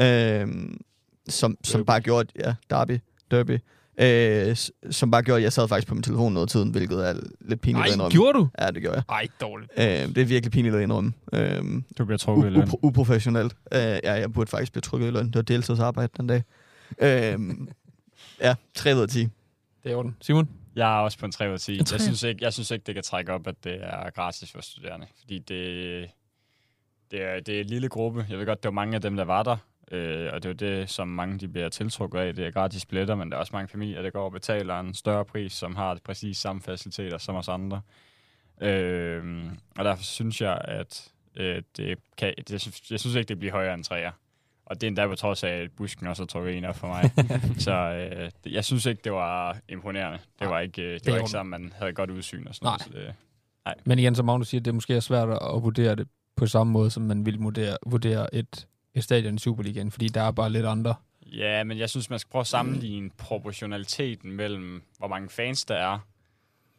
øh, 0.00 0.46
som, 1.28 1.56
som 1.64 1.78
Derby. 1.78 1.86
bare 1.86 2.00
gjorde, 2.00 2.28
ja, 2.38 2.54
derby, 2.70 2.98
derby, 3.30 3.58
øh, 4.00 4.56
som 4.90 5.10
bare 5.10 5.22
gjorde, 5.22 5.36
at 5.36 5.42
jeg 5.42 5.52
sad 5.52 5.68
faktisk 5.68 5.88
på 5.88 5.94
min 5.94 6.02
telefon 6.02 6.32
noget 6.32 6.46
af 6.46 6.50
tiden, 6.50 6.70
hvilket 6.70 7.08
er 7.08 7.14
lidt 7.40 7.60
pinligt 7.60 7.84
at 7.84 7.88
Nej, 7.88 7.92
indrømme. 7.94 8.10
gjorde 8.12 8.38
du? 8.38 8.48
Ja, 8.60 8.66
det 8.70 8.82
gjorde 8.82 8.96
jeg. 8.96 9.02
Ej, 9.08 9.26
dårligt. 9.40 9.72
Øh, 9.78 9.84
det 9.84 10.18
er 10.18 10.24
virkelig 10.24 10.52
pinligt 10.52 10.74
at 10.74 10.82
indrømme. 10.82 11.12
Øh, 11.32 11.62
Du 11.98 12.04
bliver 12.04 12.18
trukket 12.18 12.46
i 12.46 12.50
løn. 12.50 12.62
u- 12.68 12.78
uprofessionelt. 12.82 13.56
Øh, 13.72 13.78
ja, 13.80 14.12
jeg 14.12 14.32
burde 14.32 14.50
faktisk 14.50 14.72
blive 14.72 14.82
trykket 14.82 15.06
i 15.08 15.10
løn. 15.10 15.26
Det 15.26 15.34
var 15.34 15.42
deltidsarbejde 15.42 16.12
den 16.16 16.26
dag. 16.26 16.42
Øh, 17.02 17.38
ja, 18.40 18.54
3 18.74 18.94
ud 18.96 19.00
af 19.00 19.08
10. 19.08 19.28
Det 19.84 19.92
er 19.92 19.96
orden. 19.96 20.16
Simon? 20.20 20.48
Jeg 20.78 20.96
er 20.96 21.00
også 21.00 21.18
på 21.18 21.26
en 21.26 21.32
3 21.32 21.48
ud 21.48 21.52
af 21.52 21.60
10. 21.60 21.72
En 21.72 21.78
Jeg 21.78 22.00
synes, 22.00 22.22
ikke, 22.22 22.44
jeg 22.44 22.52
synes 22.52 22.70
ikke, 22.70 22.84
det 22.84 22.94
kan 22.94 23.04
trække 23.04 23.32
op, 23.32 23.46
at 23.46 23.64
det 23.64 23.78
er 23.84 24.10
gratis 24.10 24.52
for 24.52 24.60
studerende. 24.60 25.06
Fordi 25.20 25.38
det, 25.38 26.10
det, 27.10 27.22
er, 27.22 27.40
det 27.40 27.56
er 27.56 27.60
en 27.60 27.66
lille 27.66 27.88
gruppe. 27.88 28.26
Jeg 28.30 28.38
ved 28.38 28.46
godt, 28.46 28.62
det 28.62 28.68
var 28.68 28.72
mange 28.74 28.94
af 28.94 29.00
dem, 29.00 29.16
der 29.16 29.24
var 29.24 29.42
der. 29.42 29.56
Øh, 29.92 30.30
og 30.32 30.42
det 30.42 30.48
er 30.48 30.54
det, 30.54 30.90
som 30.90 31.08
mange 31.08 31.38
de 31.38 31.48
bliver 31.48 31.68
tiltrukket 31.68 32.18
af. 32.18 32.34
Det 32.34 32.46
er 32.46 32.50
gratis 32.50 32.86
billetter, 32.86 33.14
men 33.14 33.30
der 33.30 33.36
er 33.36 33.40
også 33.40 33.52
mange 33.52 33.68
familier, 33.68 34.02
der 34.02 34.10
går 34.10 34.24
og 34.24 34.32
betaler 34.32 34.80
en 34.80 34.94
større 34.94 35.24
pris, 35.24 35.52
som 35.52 35.76
har 35.76 35.98
præcis 36.04 36.36
samme 36.36 36.62
faciliteter 36.62 37.18
som 37.18 37.34
os 37.36 37.48
andre. 37.48 37.80
Øh, 38.60 39.44
og 39.78 39.84
derfor 39.84 40.02
synes 40.02 40.40
jeg, 40.40 40.60
at 40.64 41.12
øh, 41.36 41.62
det 41.76 41.98
kan, 42.16 42.34
det, 42.48 42.60
synes- 42.60 42.90
jeg 42.90 43.00
synes 43.00 43.16
ikke, 43.16 43.28
det 43.28 43.38
bliver 43.38 43.52
højere 43.52 43.74
end 43.74 43.84
træer. 43.84 44.12
Og 44.70 44.80
det 44.80 44.82
er 44.82 44.88
endda 44.88 45.06
på 45.06 45.14
trods 45.14 45.44
af, 45.44 45.50
at 45.50 45.70
busken 45.76 46.06
også 46.06 46.22
har 46.22 46.26
trukket 46.26 46.56
en 46.56 46.64
op 46.64 46.76
for 46.76 46.86
mig. 46.86 47.10
så 47.66 47.72
øh, 47.72 48.30
det, 48.44 48.52
jeg 48.52 48.64
synes 48.64 48.86
ikke, 48.86 49.00
det 49.04 49.12
var 49.12 49.58
imponerende. 49.68 50.18
Det 50.40 50.48
var 50.48 50.60
ikke, 50.60 50.82
øh, 50.82 50.94
det 50.94 51.08
er 51.08 51.12
var 51.12 51.18
ikke 51.18 51.30
sådan, 51.30 51.46
man 51.46 51.72
havde 51.76 51.92
godt 51.92 52.10
udsyn 52.10 52.46
og 52.46 52.54
sådan 52.54 52.66
noget. 52.66 52.82
Så 52.82 52.88
det, 53.66 53.86
Men 53.86 53.98
igen, 53.98 54.14
som 54.14 54.26
Magnus 54.26 54.48
siger, 54.48 54.60
det 54.60 54.70
er 54.70 54.74
måske 54.74 55.00
svært 55.00 55.28
at 55.28 55.62
vurdere 55.62 55.94
det 55.94 56.08
på 56.36 56.46
samme 56.46 56.72
måde, 56.72 56.90
som 56.90 57.02
man 57.02 57.26
ville 57.26 57.40
vurdere, 57.40 57.76
vurdere 57.86 58.34
et, 58.34 58.66
et 58.94 59.04
stadion 59.04 59.34
i 59.34 59.38
Superligaen, 59.38 59.90
fordi 59.90 60.08
der 60.08 60.22
er 60.22 60.30
bare 60.30 60.50
lidt 60.50 60.66
andre. 60.66 60.94
Ja, 61.26 61.64
men 61.64 61.78
jeg 61.78 61.90
synes, 61.90 62.10
man 62.10 62.18
skal 62.18 62.30
prøve 62.30 62.40
at 62.40 62.46
sammenligne 62.46 63.10
proportionaliteten 63.18 64.32
mellem, 64.32 64.82
hvor 64.98 65.08
mange 65.08 65.28
fans 65.28 65.64
der 65.64 65.74
er, 65.74 65.98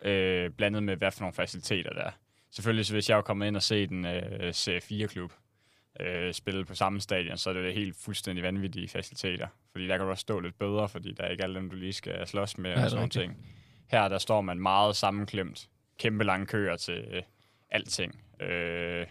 øh, 0.01 0.49
blandet 0.49 0.83
med, 0.83 0.95
hvad 0.95 1.11
for 1.11 1.21
nogle 1.21 1.33
faciliteter 1.33 1.89
der 1.93 2.01
er. 2.01 2.11
Selvfølgelig, 2.51 2.85
så 2.85 2.93
hvis 2.93 3.09
jeg 3.09 3.15
var 3.15 3.21
kommet 3.21 3.47
ind 3.47 3.55
og 3.55 3.63
set 3.63 3.91
en 3.91 4.05
øh, 4.05 4.49
C4-klub 4.49 5.31
øh, 5.99 6.33
spille 6.33 6.65
på 6.65 6.75
samme 6.75 7.01
stadion, 7.01 7.37
så 7.37 7.49
er 7.49 7.53
det 7.53 7.73
helt 7.73 7.95
fuldstændig 7.95 8.43
vanvittige 8.43 8.87
faciliteter. 8.87 9.47
Fordi 9.71 9.87
der 9.87 9.97
kan 9.97 10.05
du 10.05 10.11
også 10.11 10.21
stå 10.21 10.39
lidt 10.39 10.59
bedre, 10.59 10.89
fordi 10.89 11.11
der 11.11 11.23
er 11.23 11.29
ikke 11.29 11.43
alle 11.43 11.55
dem, 11.55 11.69
du 11.69 11.75
lige 11.75 11.93
skal 11.93 12.27
slås 12.27 12.57
med 12.57 12.71
Ja, 12.71 12.83
og 12.83 12.89
sådan 12.89 12.95
nogle 12.95 13.09
ting. 13.09 13.37
Her, 13.87 14.07
der 14.07 14.17
står 14.17 14.41
man 14.41 14.59
meget 14.59 14.95
sammenklemt. 14.95 15.69
Kæmpe 15.97 16.23
lange 16.23 16.45
køer 16.45 16.75
til 16.75 17.05
øh, 17.11 17.23
alting. 17.69 18.21
Øh, 18.39 19.07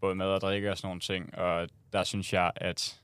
både 0.00 0.14
mad 0.14 0.26
og 0.26 0.40
drikke 0.40 0.70
og 0.70 0.78
sådan 0.78 0.86
nogle 0.86 1.00
ting. 1.00 1.34
Og 1.34 1.68
der 1.92 2.04
synes 2.04 2.32
jeg, 2.32 2.52
at 2.56 3.00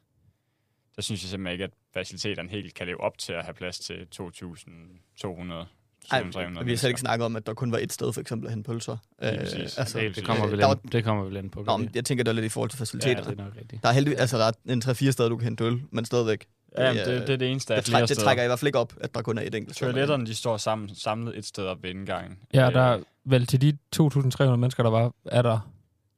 der 0.97 1.03
synes 1.03 1.23
jeg 1.23 1.29
simpelthen 1.29 1.53
ikke, 1.53 1.65
at 1.65 1.71
faciliteterne 1.95 2.49
helt 2.49 2.75
kan 2.75 2.87
leve 2.87 3.01
op 3.01 3.19
til 3.19 3.33
at 3.33 3.45
have 3.45 3.55
plads 3.55 3.79
til 3.79 4.09
2.200 4.15 5.67
Ej, 6.11 6.31
200 6.33 6.65
vi 6.67 6.71
har 6.73 6.77
slet 6.77 6.91
ikke 6.91 7.01
snakket 7.01 7.25
om, 7.27 7.37
at 7.37 7.47
der 7.47 7.55
kun 7.55 7.73
var 7.73 7.79
et 7.79 7.93
sted, 7.93 8.13
for 8.13 8.21
eksempel, 8.21 8.47
at 8.47 8.53
hente 8.55 8.71
pølser. 8.71 8.97
Præcis. 9.23 9.79
altså, 9.79 9.99
Det 10.17 10.25
kommer, 10.25 10.47
øh, 10.47 10.53
vel 10.53 10.61
der 10.61 10.71
ind, 10.75 10.91
det 10.93 11.05
kommer 11.05 11.25
vel 11.25 11.37
ind 11.37 11.51
på. 11.51 11.63
Nå, 11.67 11.77
men 11.77 11.91
jeg 11.95 12.05
tænker, 12.05 12.25
det 12.25 12.31
er 12.31 12.35
lidt 12.35 12.47
i 12.47 12.49
forhold 12.49 12.71
til 12.71 12.79
det? 13.01 13.05
ja, 13.07 13.11
det 13.15 13.27
er 13.27 13.45
nok 13.45 13.53
rigtigt. 13.61 13.83
Der 13.83 13.89
er 13.89 13.93
heldigvis, 13.93 14.19
altså, 14.19 14.39
der 14.39 14.45
er 14.45 14.73
en 14.73 14.83
3-4 14.83 15.11
steder, 15.11 15.29
du 15.29 15.37
kan 15.37 15.45
hente 15.45 15.65
øl, 15.65 15.83
men 15.91 16.05
stadigvæk. 16.05 16.47
Ja, 16.79 16.89
Det, 16.95 17.07
det, 17.07 17.13
øh, 17.15 17.21
det, 17.21 17.31
er 17.31 17.37
det 17.37 17.51
eneste 17.51 17.75
af 17.75 17.83
Det, 17.83 17.89
flere 17.89 18.01
træ, 18.01 18.07
det 18.07 18.17
steder. 18.17 18.27
trækker 18.27 18.45
i 18.45 18.47
hvert 18.47 18.59
fald 18.59 18.67
ikke 18.67 18.79
op, 18.79 18.93
at 19.01 19.15
der 19.15 19.23
kun 19.23 19.39
er 19.39 19.43
et 19.43 19.55
enkelt 19.55 19.77
sted. 19.77 19.87
Toiletterne, 19.87 20.27
de 20.27 20.35
står 20.35 20.57
sammen, 20.57 20.95
samlet 20.95 21.39
et 21.39 21.45
sted 21.47 21.65
op 21.67 21.83
ved 21.83 21.91
indgangen. 21.91 22.39
Ja, 22.55 22.69
Øh, 22.69 22.75
der 22.75 22.81
er 22.81 22.99
vel 23.25 23.47
til 23.47 23.61
de 23.61 23.79
2.300 23.97 24.45
mennesker, 24.45 24.83
der 24.83 24.91
var, 24.91 25.13
er 25.25 25.43
der, 25.43 25.71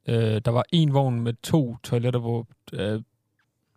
øh, 0.07 0.41
der 0.45 0.51
var 0.51 0.63
en 0.71 0.93
vogn 0.93 1.21
med 1.21 1.33
to 1.43 1.77
toiletter, 1.83 2.19
hvor 2.19 2.47
øh, 2.73 3.01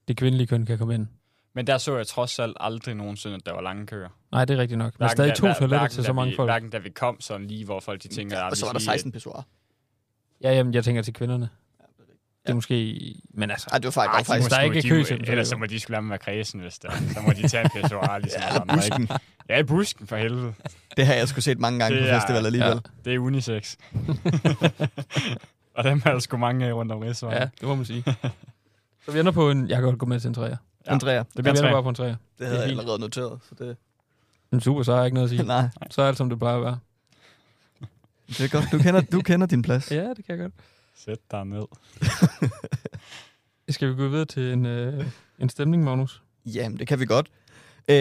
det 0.09 0.16
kvindelige 0.16 0.47
køn 0.47 0.66
kan 0.66 0.78
komme 0.78 0.95
ind. 0.95 1.07
Men 1.54 1.66
der 1.66 1.78
så 1.78 1.97
jeg 1.97 2.06
trods 2.06 2.38
alt 2.38 2.56
aldrig 2.61 2.94
nogensinde, 2.94 3.37
at 3.37 3.47
der 3.47 3.52
var 3.52 3.61
lange 3.61 3.87
køer. 3.87 4.09
Nej, 4.32 4.44
det 4.44 4.56
er 4.56 4.61
rigtigt 4.61 4.78
nok. 4.78 4.92
Men 4.92 4.97
Hverken 4.99 5.16
stadig 5.16 5.35
to 5.35 5.52
toiletter 5.59 5.87
til 5.88 6.04
så 6.04 6.12
mange 6.12 6.30
vi, 6.30 6.37
folk. 6.37 6.47
Hverken 6.50 6.71
da 6.71 6.78
vi 6.78 6.90
kom, 6.90 7.21
sådan 7.21 7.47
lige 7.47 7.64
hvor 7.64 7.80
folk 7.80 8.02
de 8.02 8.09
tænker, 8.09 8.38
Ja, 8.38 8.47
at 8.47 8.50
og 8.50 8.56
så 8.56 8.66
var 8.66 8.73
der 8.73 8.80
16 8.80 9.12
pissoirer. 9.12 9.42
Ja, 10.42 10.52
jamen, 10.54 10.75
jeg 10.75 10.85
tænker 10.85 11.02
til 11.02 11.14
kvinderne. 11.14 11.49
Det 12.42 12.50
er 12.50 12.54
måske... 12.54 13.14
Men 13.35 13.50
altså... 13.50 13.68
Ej, 13.73 13.78
det 13.78 13.85
var 13.85 13.90
faktisk, 13.90 14.30
Ej, 14.30 14.35
faktisk 14.37 14.50
der 14.50 14.61
ikke 14.61 14.78
er 14.78 14.82
sgu- 14.82 14.88
kø 14.88 15.04
til 15.04 15.30
Ellers 15.30 15.49
er 15.49 15.50
så 15.50 15.56
må 15.56 15.66
de 15.66 15.80
skulle 15.80 15.97
lade 15.99 16.09
være 16.09 16.18
kredsen, 16.18 16.61
hvis 16.61 16.78
der. 16.78 16.90
Så 16.90 17.21
må 17.26 17.32
de 17.32 17.49
tage 17.49 17.64
en 17.64 17.71
pissoir, 17.82 18.18
ligesom 18.23 18.40
Ja, 18.42 18.54
ja, 18.54 18.61
eller 18.61 18.85
ikke? 18.85 18.97
busken. 18.97 19.09
Ja, 19.49 19.62
busken 19.62 20.06
for 20.06 20.16
helvede. 20.16 20.54
Det 20.97 21.06
har 21.06 21.14
jeg 21.14 21.28
sgu 21.28 21.40
set 21.40 21.59
mange 21.59 21.78
gange 21.78 21.97
Det 21.97 22.04
på 22.04 22.09
er- 22.09 22.21
festival 22.21 22.47
alligevel. 22.47 22.80
Det 23.04 23.14
er 23.14 23.18
unisex. 23.18 23.76
og 25.76 25.85
dem 25.85 26.02
er 26.04 26.12
der 26.12 26.18
sgu 26.18 26.37
mange 26.37 26.66
af 26.66 26.73
rundt 26.73 26.92
om 26.92 26.99
Rigsvejen. 26.99 27.38
Ja, 27.38 27.49
det 27.61 27.68
må 27.68 27.75
man 27.75 27.85
sige. 27.85 28.04
så 29.04 29.12
vi 29.12 29.21
ender 29.21 29.32
på 29.32 29.50
en... 29.50 29.68
Jeg 29.68 29.76
kan 29.76 29.85
godt 29.85 29.99
gå 29.99 30.06
med 30.06 30.21
til 30.21 30.28
en 30.28 30.35
træer. 30.35 30.56
Ja. 30.87 30.93
Andrea, 30.93 31.19
Det 31.19 31.27
Vi 31.37 31.43
bliver 31.43 31.73
bare 31.73 31.83
på 31.83 31.89
en 31.89 31.95
træer. 31.95 32.17
det 32.39 32.47
havde 32.47 32.59
er 32.59 32.62
jeg 32.62 32.71
allerede 32.79 32.99
noteret. 33.01 33.39
Så 33.49 33.65
det, 33.65 33.77
Men 34.51 34.61
super, 34.61 34.83
så 34.83 34.93
har 34.93 34.99
jeg 34.99 35.07
ikke 35.07 35.15
noget 35.15 35.27
at 35.27 35.31
sige. 35.31 35.43
nej, 35.57 35.69
Så 35.91 36.03
er 36.03 36.07
det, 36.09 36.17
som 36.17 36.29
det 36.29 36.39
plejer 36.39 36.57
at 36.57 36.62
være. 36.62 36.79
det 38.29 38.41
er 38.41 38.49
godt. 38.49 38.65
Du 38.73 38.79
kender, 38.79 39.01
du 39.01 39.21
kender 39.21 39.47
din 39.47 39.62
plads. 39.62 39.91
Ja, 39.91 40.09
det 40.09 40.25
kan 40.27 40.29
jeg 40.29 40.39
godt. 40.39 40.53
Sæt 40.97 41.19
dig 41.31 41.45
ned. 41.47 41.65
Skal 43.69 43.89
vi 43.89 43.95
gå 43.95 44.09
videre 44.09 44.25
til 44.25 44.53
en, 44.53 44.67
øh, 44.67 45.07
en 45.39 45.49
stemning, 45.49 45.85
Magnus? 45.85 46.23
Jamen, 46.47 46.79
det 46.79 46.87
kan 46.89 47.01
vi 47.01 47.07
godt. 47.07 47.27
Øh, 47.89 47.97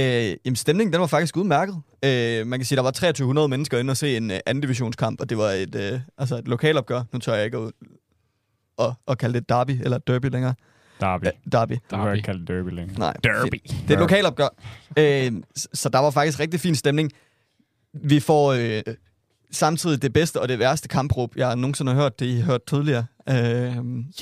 jamen, 0.45 0.55
stemningen, 0.55 0.93
den 0.93 1.01
var 1.01 1.07
faktisk 1.07 1.37
udmærket. 1.37 1.75
Øh, 2.05 2.47
man 2.47 2.59
kan 2.59 2.65
sige, 2.65 2.75
der 2.75 2.81
var 2.81 2.91
2300 2.91 3.47
mennesker 3.47 3.79
inde 3.79 3.91
og 3.91 3.97
se 3.97 4.17
en 4.17 4.31
øh, 4.31 4.39
anden 4.45 4.61
divisionskamp, 4.61 5.21
og 5.21 5.29
det 5.29 5.37
var 5.37 5.49
et, 5.49 5.75
øh, 5.75 5.99
altså 6.17 6.37
et 6.37 6.47
lokalopgør. 6.47 7.03
Nu 7.13 7.19
tør 7.19 7.33
jeg 7.33 7.45
ikke 7.45 7.57
at, 7.57 7.71
at, 8.79 8.93
at 9.07 9.17
kalde 9.17 9.39
det 9.39 9.49
derby, 9.49 9.71
eller 9.83 9.97
derby 9.97 10.25
længere. 10.31 10.53
Derby. 11.01 11.25
Derby. 11.51 11.73
Du 11.91 11.97
kan 12.03 12.13
ikke 12.13 12.25
kalde 12.25 12.39
det 12.39 12.47
derby 12.47 12.69
længere. 12.69 12.99
Nej, 12.99 13.13
Derby. 13.23 13.49
fint. 13.51 13.81
Det 13.81 13.89
er 13.89 13.93
et 13.93 13.99
lokalopgør. 13.99 14.47
Øh, 14.97 15.31
så 15.73 15.89
der 15.89 15.99
var 15.99 16.11
faktisk 16.11 16.39
rigtig 16.39 16.59
fin 16.59 16.75
stemning. 16.75 17.11
Vi 17.93 18.19
får 18.19 18.51
øh, 18.51 18.95
samtidig 19.51 20.01
det 20.01 20.13
bedste 20.13 20.41
og 20.41 20.49
det 20.49 20.59
værste 20.59 20.87
kampråb, 20.87 21.35
jeg 21.35 21.55
nogensinde 21.55 21.93
har 21.93 22.01
hørt. 22.01 22.19
Det 22.19 22.25
I 22.25 22.35
har 22.35 22.45
hørt 22.45 22.63
tidligere. 22.63 23.05
Øh, 23.29 23.35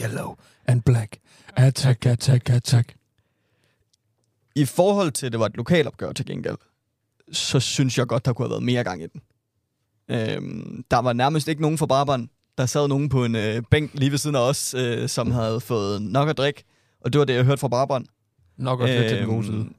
Yellow 0.02 0.36
and 0.66 0.82
black. 0.82 1.18
Attack, 1.56 2.06
attack, 2.06 2.50
attack. 2.50 2.96
I 4.56 4.66
forhold 4.66 5.12
til, 5.12 5.26
at 5.26 5.32
det 5.32 5.40
var 5.40 5.46
et 5.46 5.58
lokalopgør 5.58 6.12
til 6.12 6.26
gengæld, 6.26 6.58
så 7.32 7.60
synes 7.60 7.98
jeg 7.98 8.08
godt, 8.08 8.26
der 8.26 8.34
kunne 8.34 8.46
have 8.46 8.52
været 8.52 8.64
mere 8.64 8.84
gang 8.84 9.04
i 9.04 9.08
den. 9.08 9.22
Øhm, 10.12 10.84
der 10.92 10.98
var 10.98 11.14
nærmest 11.14 11.48
ikke 11.48 11.62
nogen 11.62 11.78
fra 11.78 11.86
Brabrand. 11.86 12.28
Der 12.60 12.66
sad 12.66 12.88
nogen 12.88 13.10
på 13.10 13.26
en 13.26 13.36
øh, 13.36 13.64
bænk 13.72 13.92
lige 13.94 14.12
ved 14.12 14.18
siden 14.18 14.36
af 14.36 14.40
os, 14.40 14.74
øh, 14.74 15.10
som 15.10 15.32
havde 15.32 15.60
fået 15.60 16.02
nok 16.02 16.30
at 16.30 16.38
drikke. 16.38 16.64
Og 17.02 17.14
det 17.14 17.20
var 17.20 17.26
det, 17.26 17.34
jeg 17.34 17.44
hørte 17.44 17.60
fra 17.60 17.68
Brabrand. 17.68 18.06
Nok 18.58 18.80
også 18.80 18.94
lidt 18.94 19.10
til 19.10 19.18
den 19.18 19.28
gode 19.28 19.46
side. 19.46 19.56
Øhm, 19.56 19.76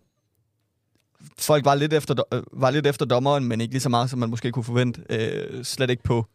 Folk 1.39 1.65
var 1.65 1.75
lidt, 1.75 1.93
efter, 1.93 2.15
øh, 2.35 2.43
var 2.53 2.71
lidt 2.71 2.87
efter 2.87 3.07
dommeren, 3.07 3.45
men 3.45 3.61
ikke 3.61 3.75
lige 3.75 3.81
så 3.81 3.89
meget, 3.89 4.11
som 4.11 4.19
man 4.19 4.31
måske 4.31 4.53
kunne 4.53 4.65
forvente. 4.65 5.03
Øh, 5.11 5.65
slet 5.65 5.91
ikke 5.91 6.03
på 6.03 6.27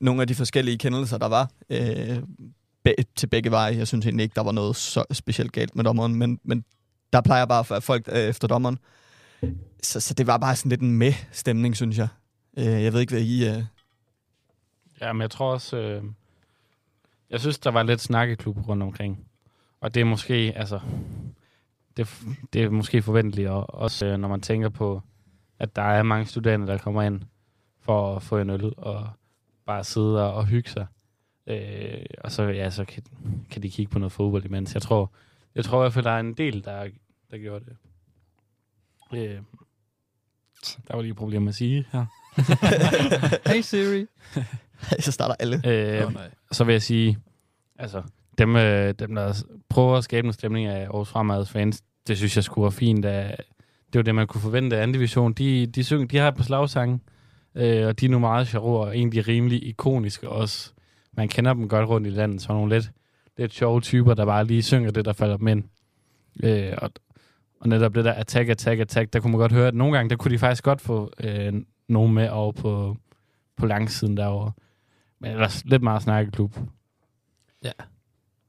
nogle 0.00 0.20
af 0.20 0.28
de 0.28 0.34
forskellige 0.34 0.78
kendelser, 0.78 1.18
der 1.18 1.26
var. 1.28 1.50
Øh, 1.70 2.22
be- 2.84 2.94
til 3.16 3.26
begge 3.26 3.50
veje. 3.50 3.76
Jeg 3.76 3.88
synes 3.88 4.06
egentlig 4.06 4.24
ikke, 4.24 4.34
der 4.34 4.42
var 4.42 4.52
noget 4.52 4.76
så 4.76 5.04
specielt 5.12 5.52
galt 5.52 5.76
med 5.76 5.84
dommeren, 5.84 6.14
men, 6.14 6.40
men 6.44 6.64
der 7.12 7.20
plejer 7.20 7.44
bare 7.44 7.76
at 7.76 7.82
folk 7.82 8.08
øh, 8.12 8.18
efter 8.18 8.48
dommeren. 8.48 8.78
Så, 9.82 10.00
så 10.00 10.14
det 10.14 10.26
var 10.26 10.38
bare 10.38 10.56
sådan 10.56 10.70
lidt 10.70 10.80
en 10.80 10.92
med-stemning, 10.92 11.76
synes 11.76 11.98
jeg. 11.98 12.08
Øh, 12.58 12.64
jeg 12.64 12.92
ved 12.92 13.00
ikke, 13.00 13.12
hvad 13.12 13.22
I... 13.22 13.48
Øh... 13.48 13.62
Ja, 15.00 15.12
men 15.12 15.22
jeg 15.22 15.30
tror 15.30 15.52
også... 15.52 15.76
Øh, 15.76 16.04
jeg 17.30 17.40
synes, 17.40 17.58
der 17.58 17.70
var 17.70 17.82
lidt 17.82 18.00
snakkeklub 18.00 18.68
rundt 18.68 18.82
omkring. 18.82 19.26
Og 19.80 19.94
det 19.94 20.00
er 20.00 20.04
måske, 20.04 20.52
altså... 20.56 20.80
Det, 21.96 22.22
det 22.52 22.62
er 22.62 22.70
måske 22.70 23.02
forventeligt, 23.02 23.48
og 23.48 23.74
også 23.74 24.06
øh, 24.06 24.16
når 24.18 24.28
man 24.28 24.40
tænker 24.40 24.68
på, 24.68 25.02
at 25.58 25.76
der 25.76 25.82
er 25.82 26.02
mange 26.02 26.26
studerende, 26.26 26.66
der 26.66 26.78
kommer 26.78 27.02
ind 27.02 27.22
for 27.80 28.16
at 28.16 28.22
få 28.22 28.38
en 28.38 28.50
øl 28.50 28.72
og 28.76 29.10
bare 29.66 29.84
sidde 29.84 30.26
og, 30.26 30.34
og 30.34 30.46
hygge 30.46 30.70
sig. 30.70 30.86
Øh, 31.46 32.04
og 32.24 32.32
så, 32.32 32.42
ja, 32.42 32.70
så 32.70 32.84
kan, 32.84 33.02
kan 33.50 33.62
de 33.62 33.70
kigge 33.70 33.92
på 33.92 33.98
noget 33.98 34.12
fodbold 34.12 34.44
imens. 34.44 34.74
Jeg 34.74 34.82
tror, 34.82 35.12
jeg 35.54 35.64
tror 35.64 35.78
i 35.78 35.82
hvert 35.82 35.92
fald, 35.92 36.04
der 36.04 36.10
er 36.10 36.20
en 36.20 36.34
del, 36.34 36.64
der, 36.64 36.88
der 37.30 37.38
gjorde 37.38 37.64
det. 37.64 37.76
Øh, 39.12 39.42
Der 40.88 40.94
var 40.94 41.00
lige 41.02 41.10
et 41.10 41.16
problem 41.16 41.48
at 41.48 41.54
sige 41.54 41.86
her. 41.92 42.06
Hey 43.52 43.60
Siri. 43.60 44.06
så 45.00 45.12
starter 45.12 45.34
alle. 45.38 45.62
Øh, 45.66 46.06
Åh, 46.06 46.12
nej. 46.14 46.30
så 46.52 46.64
vil 46.64 46.72
jeg 46.72 46.82
sige, 46.82 47.18
altså, 47.78 48.02
dem, 48.38 48.56
øh, 48.56 48.94
dem 48.98 49.14
der 49.14 49.44
prøver 49.68 49.96
at 49.96 50.04
skabe 50.04 50.26
en 50.26 50.32
stemning 50.32 50.66
af 50.66 50.80
Aarhus 50.80 51.08
Fremads 51.08 51.50
fans, 51.50 51.82
det 52.08 52.16
synes 52.16 52.36
jeg 52.36 52.44
skulle 52.44 52.62
være 52.62 52.72
fint. 52.72 53.04
At 53.04 53.44
det 53.92 53.98
var 53.98 54.02
det, 54.02 54.14
man 54.14 54.26
kunne 54.26 54.40
forvente 54.40 54.76
af 54.76 54.82
anden 54.82 54.94
division. 54.94 55.32
De, 55.32 55.66
de, 55.66 55.84
synger, 55.84 56.06
de 56.06 56.18
har 56.18 56.28
et 56.28 56.36
par 56.36 56.44
slagsange, 56.44 57.00
øh, 57.54 57.86
og 57.86 58.00
de 58.00 58.06
er 58.06 58.10
nu 58.10 58.18
meget 58.18 58.48
sjove 58.48 58.80
og 58.80 58.96
egentlig 58.96 59.28
rimelig 59.28 59.66
ikoniske 59.66 60.28
også. 60.28 60.72
Man 61.16 61.28
kender 61.28 61.54
dem 61.54 61.68
godt 61.68 61.88
rundt 61.88 62.06
i 62.06 62.10
landet, 62.10 62.42
så 62.42 62.52
nogle 62.52 62.74
lidt, 62.74 62.90
lidt 63.38 63.54
sjove 63.54 63.80
typer, 63.80 64.14
der 64.14 64.24
bare 64.24 64.44
lige 64.44 64.62
synger 64.62 64.90
det, 64.90 65.04
der 65.04 65.12
falder 65.12 65.36
dem 65.36 65.48
ind. 65.48 65.64
Øh, 66.42 66.72
og, 66.78 66.90
og 67.60 67.68
netop 67.68 67.94
det 67.94 68.04
der 68.04 68.12
attack, 68.12 68.48
attack, 68.48 68.80
attack, 68.80 69.12
der 69.12 69.20
kunne 69.20 69.30
man 69.30 69.38
godt 69.38 69.52
høre, 69.52 69.68
at 69.68 69.74
nogle 69.74 69.96
gange, 69.96 70.10
der 70.10 70.16
kunne 70.16 70.32
de 70.32 70.38
faktisk 70.38 70.64
godt 70.64 70.80
få 70.80 71.12
øh, 71.20 71.52
nogen 71.90 72.14
med 72.14 72.28
over 72.28 72.52
på, 72.52 72.96
på 73.56 73.66
langsiden 73.66 74.16
derovre. 74.16 74.52
Men 75.18 75.30
ellers 75.30 75.64
lidt 75.64 75.82
meget 75.82 76.02
snakkeklub. 76.02 76.56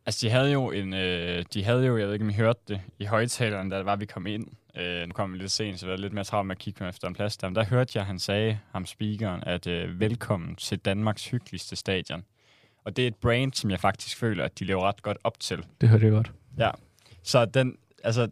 Altså, 0.05 0.27
de 0.27 0.31
havde 0.31 0.51
jo 0.51 0.71
en, 0.71 0.93
øh, 0.93 1.45
de 1.53 1.63
havde 1.63 1.85
jo, 1.85 1.97
jeg 1.97 2.05
ved 2.05 2.13
ikke, 2.13 2.25
om 2.25 2.29
I 2.29 2.33
hørte 2.33 2.59
det, 2.67 2.81
i 2.99 3.05
højtaleren, 3.05 3.69
da 3.69 3.77
det 3.77 3.85
var, 3.85 3.95
vi 3.95 4.05
kom 4.05 4.27
ind. 4.27 4.47
Øh, 4.77 5.07
nu 5.07 5.13
kom 5.13 5.33
vi 5.33 5.37
lidt 5.37 5.51
sent, 5.51 5.79
så 5.79 5.85
jeg 5.85 5.91
var 5.91 5.97
lidt 5.97 6.13
mere 6.13 6.23
travlt 6.23 6.47
med 6.47 6.55
at 6.55 6.59
kigge 6.59 6.87
efter 6.87 7.07
en 7.07 7.13
plads 7.13 7.37
der. 7.37 7.47
Men 7.47 7.55
der 7.55 7.65
hørte 7.65 7.91
jeg, 7.95 8.05
han 8.05 8.19
sagde, 8.19 8.59
ham 8.71 8.85
speakeren, 8.85 9.43
at 9.45 9.67
øh, 9.67 9.99
velkommen 9.99 10.55
til 10.55 10.79
Danmarks 10.79 11.27
hyggeligste 11.27 11.75
stadion. 11.75 12.23
Og 12.83 12.97
det 12.97 13.03
er 13.03 13.07
et 13.07 13.15
brand, 13.15 13.53
som 13.53 13.71
jeg 13.71 13.79
faktisk 13.79 14.17
føler, 14.17 14.43
at 14.43 14.59
de 14.59 14.65
lever 14.65 14.81
ret 14.81 15.01
godt 15.01 15.17
op 15.23 15.39
til. 15.39 15.65
Det 15.81 15.89
hørte 15.89 16.05
jeg 16.05 16.11
godt. 16.11 16.31
Så 17.23 17.45
den, 17.45 17.77
altså, 18.03 18.27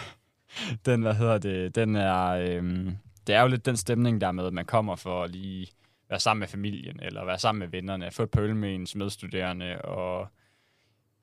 den, 0.86 1.02
hvad 1.02 1.14
hedder 1.14 1.38
det, 1.38 1.74
den 1.74 1.96
er, 1.96 2.26
øhm, 2.26 2.96
det 3.26 3.34
er 3.34 3.40
jo 3.40 3.48
lidt 3.48 3.66
den 3.66 3.76
stemning 3.76 4.20
der 4.20 4.32
med, 4.32 4.46
at 4.46 4.52
man 4.52 4.64
kommer 4.64 4.96
for 4.96 5.22
at 5.24 5.30
lige 5.30 5.68
være 6.10 6.20
sammen 6.20 6.40
med 6.40 6.48
familien, 6.48 7.00
eller 7.02 7.24
være 7.24 7.38
sammen 7.38 7.58
med 7.58 7.68
vennerne, 7.68 8.10
få 8.10 8.22
et 8.22 8.30
pøl 8.30 8.56
med 8.56 8.74
ens 8.74 8.94
medstuderende, 8.94 9.82
og 9.82 10.28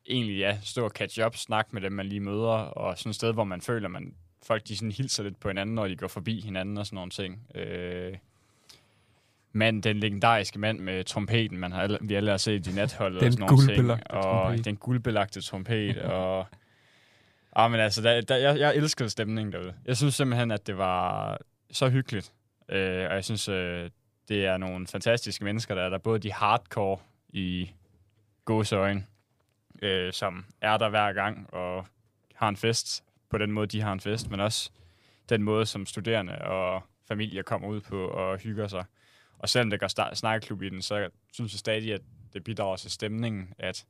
egentlig, 0.10 0.38
ja, 0.38 0.58
stå 0.62 0.86
og 0.86 0.92
catch 0.92 1.26
up, 1.26 1.36
snakke 1.36 1.70
med 1.74 1.82
dem, 1.82 1.92
man 1.92 2.06
lige 2.06 2.20
møder, 2.20 2.48
og 2.48 2.98
sådan 2.98 3.10
et 3.10 3.16
sted, 3.16 3.34
hvor 3.34 3.44
man 3.44 3.62
føler, 3.62 3.88
man 3.88 4.14
folk 4.46 4.68
de 4.68 4.78
sådan 4.78 4.92
hilser 4.92 5.24
lidt 5.24 5.40
på 5.40 5.48
hinanden, 5.48 5.76
når 5.76 5.88
de 5.88 5.96
går 5.96 6.08
forbi 6.08 6.42
hinanden 6.42 6.78
og 6.78 6.86
sådan 6.86 6.96
nogle 6.96 7.12
ting. 7.12 7.48
Øh, 7.56 8.18
men 9.52 9.82
den 9.82 10.00
legendariske 10.00 10.60
mand 10.60 10.80
med 10.80 11.04
trompeten, 11.04 11.58
man 11.58 11.72
har 11.72 11.98
vi 12.02 12.16
alle 12.16 12.30
har 12.30 12.38
set 12.38 12.68
i 12.68 12.72
natholdet 12.72 13.22
Den 13.22 13.28
og 13.28 13.34
sådan 13.34 13.48
nogle 13.48 13.76
ting. 13.76 13.92
Og 13.92 14.24
trompet. 14.24 14.66
den 14.66 14.76
guldbelagte 14.76 15.42
trompet, 15.42 15.98
og 15.98 16.48
Ah, 17.56 17.72
men 17.72 17.80
altså, 17.80 18.02
der, 18.02 18.22
der, 18.22 18.36
jeg, 18.36 18.60
jeg 18.60 18.76
elskede 18.76 19.10
stemningen 19.10 19.54
derude. 19.54 19.74
Jeg 19.86 19.98
synes 19.98 20.16
simpelthen, 20.16 20.52
at 20.52 20.68
det 20.68 20.78
var 20.78 21.38
så 21.74 21.90
hyggeligt. 21.90 22.34
Øh, 22.70 23.10
og 23.10 23.16
jeg 23.16 23.26
synes, 23.26 23.50
øh, 23.50 23.90
det 24.28 24.46
er 24.46 24.58
nogle 24.58 24.88
fantastiske 24.88 25.44
mennesker, 25.44 25.76
der 25.76 25.82
er 25.82 25.90
der. 25.90 25.98
Både 25.98 26.20
de 26.20 26.34
hardcore 26.34 26.98
i 27.30 27.72
gåseøjne, 28.46 29.06
øh, 29.82 30.14
som 30.14 30.46
er 30.62 30.78
der 30.78 30.90
hver 30.90 31.14
gang 31.14 31.54
og 31.54 31.86
har 32.36 32.50
en 32.50 32.58
fest 32.58 33.04
på 33.30 33.38
den 33.38 33.52
måde, 33.52 33.68
de 33.68 33.82
har 33.82 33.94
en 33.94 34.00
fest, 34.00 34.30
men 34.30 34.40
også 34.40 34.72
den 35.30 35.44
måde, 35.44 35.66
som 35.66 35.86
studerende 35.86 36.42
og 36.42 36.84
familier 37.08 37.42
kommer 37.42 37.68
ud 37.68 37.82
på 37.82 38.08
og 38.08 38.38
hygger 38.38 38.68
sig. 38.68 38.86
Og 39.40 39.50
selvom 39.50 39.70
det 39.70 39.80
går 39.80 40.14
snakkeklub 40.14 40.62
i 40.62 40.70
den, 40.70 40.82
så 40.82 41.10
synes 41.34 41.54
jeg 41.54 41.60
stadig, 41.60 41.94
at 41.94 42.02
det 42.34 42.44
bidrager 42.44 42.76
til 42.76 42.92
stemningen, 42.92 43.54
at 43.58 43.86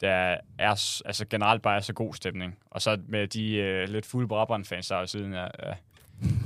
der 0.00 0.38
er 0.58 1.00
altså 1.04 1.26
generelt 1.30 1.62
bare 1.62 1.76
er 1.76 1.80
så 1.80 1.92
god 1.92 2.14
stemning. 2.14 2.58
Og 2.70 2.82
så 2.82 3.00
med 3.08 3.28
de 3.28 3.54
øh, 3.54 3.88
lidt 3.88 4.06
fulde 4.06 4.28
Brabrand-fans, 4.28 4.88
der 4.88 4.96
er 4.96 5.06
siden 5.06 5.34
af, 5.34 5.50
øh, 5.66 5.74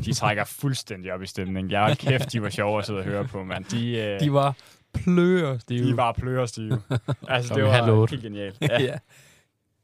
de 0.04 0.12
trækker 0.12 0.44
fuldstændig 0.44 1.12
op 1.12 1.22
i 1.22 1.26
stemningen. 1.26 1.70
Jeg 1.70 1.90
er 1.90 1.94
kæft, 1.94 2.33
de 2.33 2.42
var 2.42 2.50
sjove 2.50 2.78
at 2.78 2.87
sidde 2.87 2.98
og 2.98 3.04
høre 3.04 3.24
på, 3.24 3.44
mand. 3.44 3.64
De, 3.64 3.96
øh, 3.98 4.20
De 4.20 4.33
var 4.33 4.56
pløger, 4.94 5.59
Steve. 5.59 5.87
de 5.90 5.96
var 5.96 6.12
plørestive. 6.12 6.83
altså, 7.28 7.54
det 7.54 7.64
var 7.64 8.11
helt 8.11 8.22
genialt. 8.22 8.59
Ja, 8.70 8.83
ja. 8.83 8.98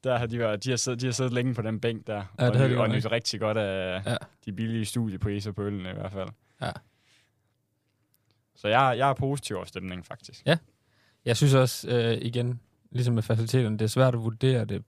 der 0.04 0.18
har 0.18 0.26
de, 0.26 0.38
været, 0.38 0.64
de, 0.64 0.70
har 0.70 0.76
siddet, 0.76 1.00
de 1.00 1.06
har 1.06 1.12
siddet 1.12 1.32
længe 1.32 1.54
på 1.54 1.62
den 1.62 1.80
bænk 1.80 2.06
der, 2.06 2.14
Ja, 2.14 2.44
det 2.44 2.50
og, 2.52 2.56
havde 2.56 2.68
ny- 2.68 2.74
de 2.74 2.78
og 2.78 2.86
godt 2.86 2.96
nyt 2.96 3.10
rigtig 3.10 3.40
godt 3.40 3.56
af 3.58 4.02
Ja. 4.06 4.16
de 4.44 4.52
billige 4.52 4.84
studiepriser 4.84 5.52
på 5.52 5.62
øllen 5.62 5.80
i 5.80 5.92
hvert 5.92 6.12
fald. 6.12 6.28
Ja. 6.62 6.70
Så 8.56 8.68
jeg, 8.68 8.94
jeg 8.98 9.10
er 9.10 9.14
positiv 9.14 9.56
over 9.56 9.64
stemningen, 9.64 10.04
faktisk. 10.04 10.46
Jeg 11.24 11.36
synes 11.36 11.54
også, 11.54 11.88
øh, 11.90 12.18
igen, 12.22 12.60
ligesom 12.90 13.14
med 13.14 13.22
faciliteterne, 13.22 13.78
det 13.78 13.84
er 13.84 13.88
svært 13.88 14.14
at 14.14 14.20
vurdere 14.20 14.64
det 14.64 14.84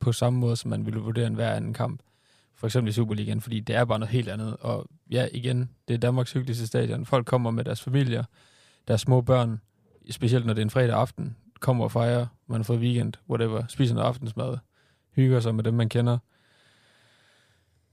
på 0.00 0.12
samme 0.12 0.38
måde, 0.38 0.56
som 0.56 0.70
man 0.70 0.86
ville 0.86 1.00
vurdere 1.00 1.26
en 1.26 1.34
hver 1.34 1.52
anden 1.54 1.74
kamp. 1.74 2.00
For 2.60 2.66
eksempel 2.66 2.88
i 2.88 2.92
Superligaen, 2.92 3.40
fordi 3.40 3.60
det 3.60 3.76
er 3.76 3.84
bare 3.84 3.98
noget 3.98 4.12
helt 4.12 4.28
andet. 4.28 4.56
Og 4.60 4.86
ja, 5.10 5.28
igen, 5.32 5.70
det 5.88 5.94
er 5.94 5.98
Danmarks 5.98 6.32
hyggeligste 6.32 6.66
stadion. 6.66 7.06
Folk 7.06 7.26
kommer 7.26 7.50
med 7.50 7.64
deres 7.64 7.82
familier, 7.82 8.24
deres 8.88 9.00
små 9.00 9.20
børn, 9.20 9.60
specielt 10.10 10.46
når 10.46 10.52
det 10.52 10.60
er 10.60 10.64
en 10.64 10.70
fredag 10.70 10.94
aften, 10.94 11.36
kommer 11.60 11.84
og 11.84 11.92
fejrer, 11.92 12.26
man 12.46 12.58
har 12.58 12.64
fået 12.64 12.80
weekend, 12.80 13.12
whatever, 13.30 13.62
spiser 13.68 13.94
noget 13.94 14.08
aftensmad, 14.08 14.58
hygger 15.16 15.40
sig 15.40 15.54
med 15.54 15.64
dem, 15.64 15.74
man 15.74 15.88
kender. 15.88 16.18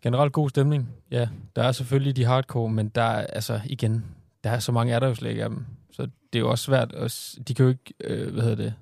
Generelt 0.02 0.34
god 0.34 0.50
stemning. 0.50 0.90
Ja, 1.12 1.30
der 1.56 1.64
er 1.64 1.72
selvfølgelig 1.72 2.16
de 2.16 2.26
hardcore, 2.26 2.70
men 2.70 2.90
der 2.90 3.02
er, 3.02 3.28
altså 3.28 3.62
igen, 3.66 4.06
der 4.44 4.50
er 4.50 4.60
så 4.60 4.72
mange 4.72 4.94
er 4.94 5.00
der 5.00 5.08
jo 5.08 5.16
slet 5.16 5.30
ikke 5.30 5.44
af 5.44 5.50
dem. 5.50 5.66
Så 5.92 6.02
det 6.04 6.40
er 6.40 6.44
jo 6.44 6.50
også 6.50 6.64
svært. 6.64 6.94
At, 6.94 7.36
de 7.48 7.54
kan 7.54 7.64
jo 7.66 7.70
ikke, 7.70 7.94
øh, 8.04 8.34
hvad 8.34 8.44
hedder 8.44 8.64
det, 8.64 8.74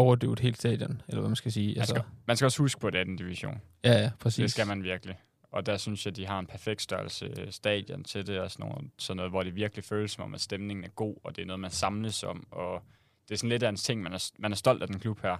overdøve 0.00 0.32
et 0.32 0.40
helt 0.40 0.56
stadion, 0.58 1.02
eller 1.08 1.20
hvad 1.20 1.28
man 1.28 1.36
skal 1.36 1.52
sige. 1.52 1.68
Man 1.68 1.78
Altså, 1.78 1.94
skal, 1.94 2.04
man 2.26 2.36
skal 2.36 2.44
også 2.46 2.62
huske 2.62 2.80
på, 2.80 2.86
at 2.86 2.92
det 2.92 3.00
er 3.00 3.04
den 3.04 3.16
division. 3.16 3.60
ja, 3.84 3.92
ja, 3.92 4.10
præcis. 4.20 4.42
Det 4.42 4.50
skal 4.50 4.66
man 4.66 4.82
virkelig. 4.82 5.16
Og 5.52 5.66
der 5.66 5.76
synes 5.76 6.06
jeg, 6.06 6.16
de 6.16 6.26
har 6.26 6.38
en 6.38 6.46
perfekt 6.46 6.82
størrelse 6.82 7.34
øh, 7.38 7.50
stadion 7.52 8.04
til 8.04 8.26
det, 8.26 8.40
og 8.40 8.50
sådan 8.50 8.66
noget, 8.66 8.90
sådan 8.98 9.16
noget, 9.16 9.32
hvor 9.32 9.42
det 9.42 9.54
virkelig 9.56 9.84
føles 9.84 10.10
som 10.10 10.24
om, 10.24 10.34
at 10.34 10.40
stemningen 10.40 10.84
er 10.84 10.88
god, 10.88 11.16
og 11.24 11.36
det 11.36 11.42
er 11.42 11.46
noget, 11.46 11.60
man 11.60 11.70
samles 11.70 12.22
om, 12.22 12.46
og 12.50 12.82
det 13.28 13.34
er 13.34 13.38
sådan 13.38 13.48
lidt 13.50 13.62
af 13.62 13.68
en 13.68 13.76
ting, 13.76 14.02
man 14.02 14.12
er, 14.12 14.30
man 14.38 14.52
er 14.52 14.56
stolt 14.56 14.82
af 14.82 14.88
den 14.88 14.98
klub 14.98 15.22
her, 15.22 15.36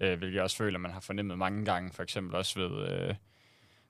øh, 0.00 0.18
hvilket 0.18 0.34
jeg 0.34 0.42
også 0.42 0.56
føler, 0.56 0.78
man 0.78 0.90
har 0.90 1.00
fornemmet 1.00 1.38
mange 1.38 1.64
gange, 1.64 1.90
for 1.92 2.02
eksempel 2.02 2.34
også 2.36 2.60
ved, 2.60 2.88
øh, 2.88 3.14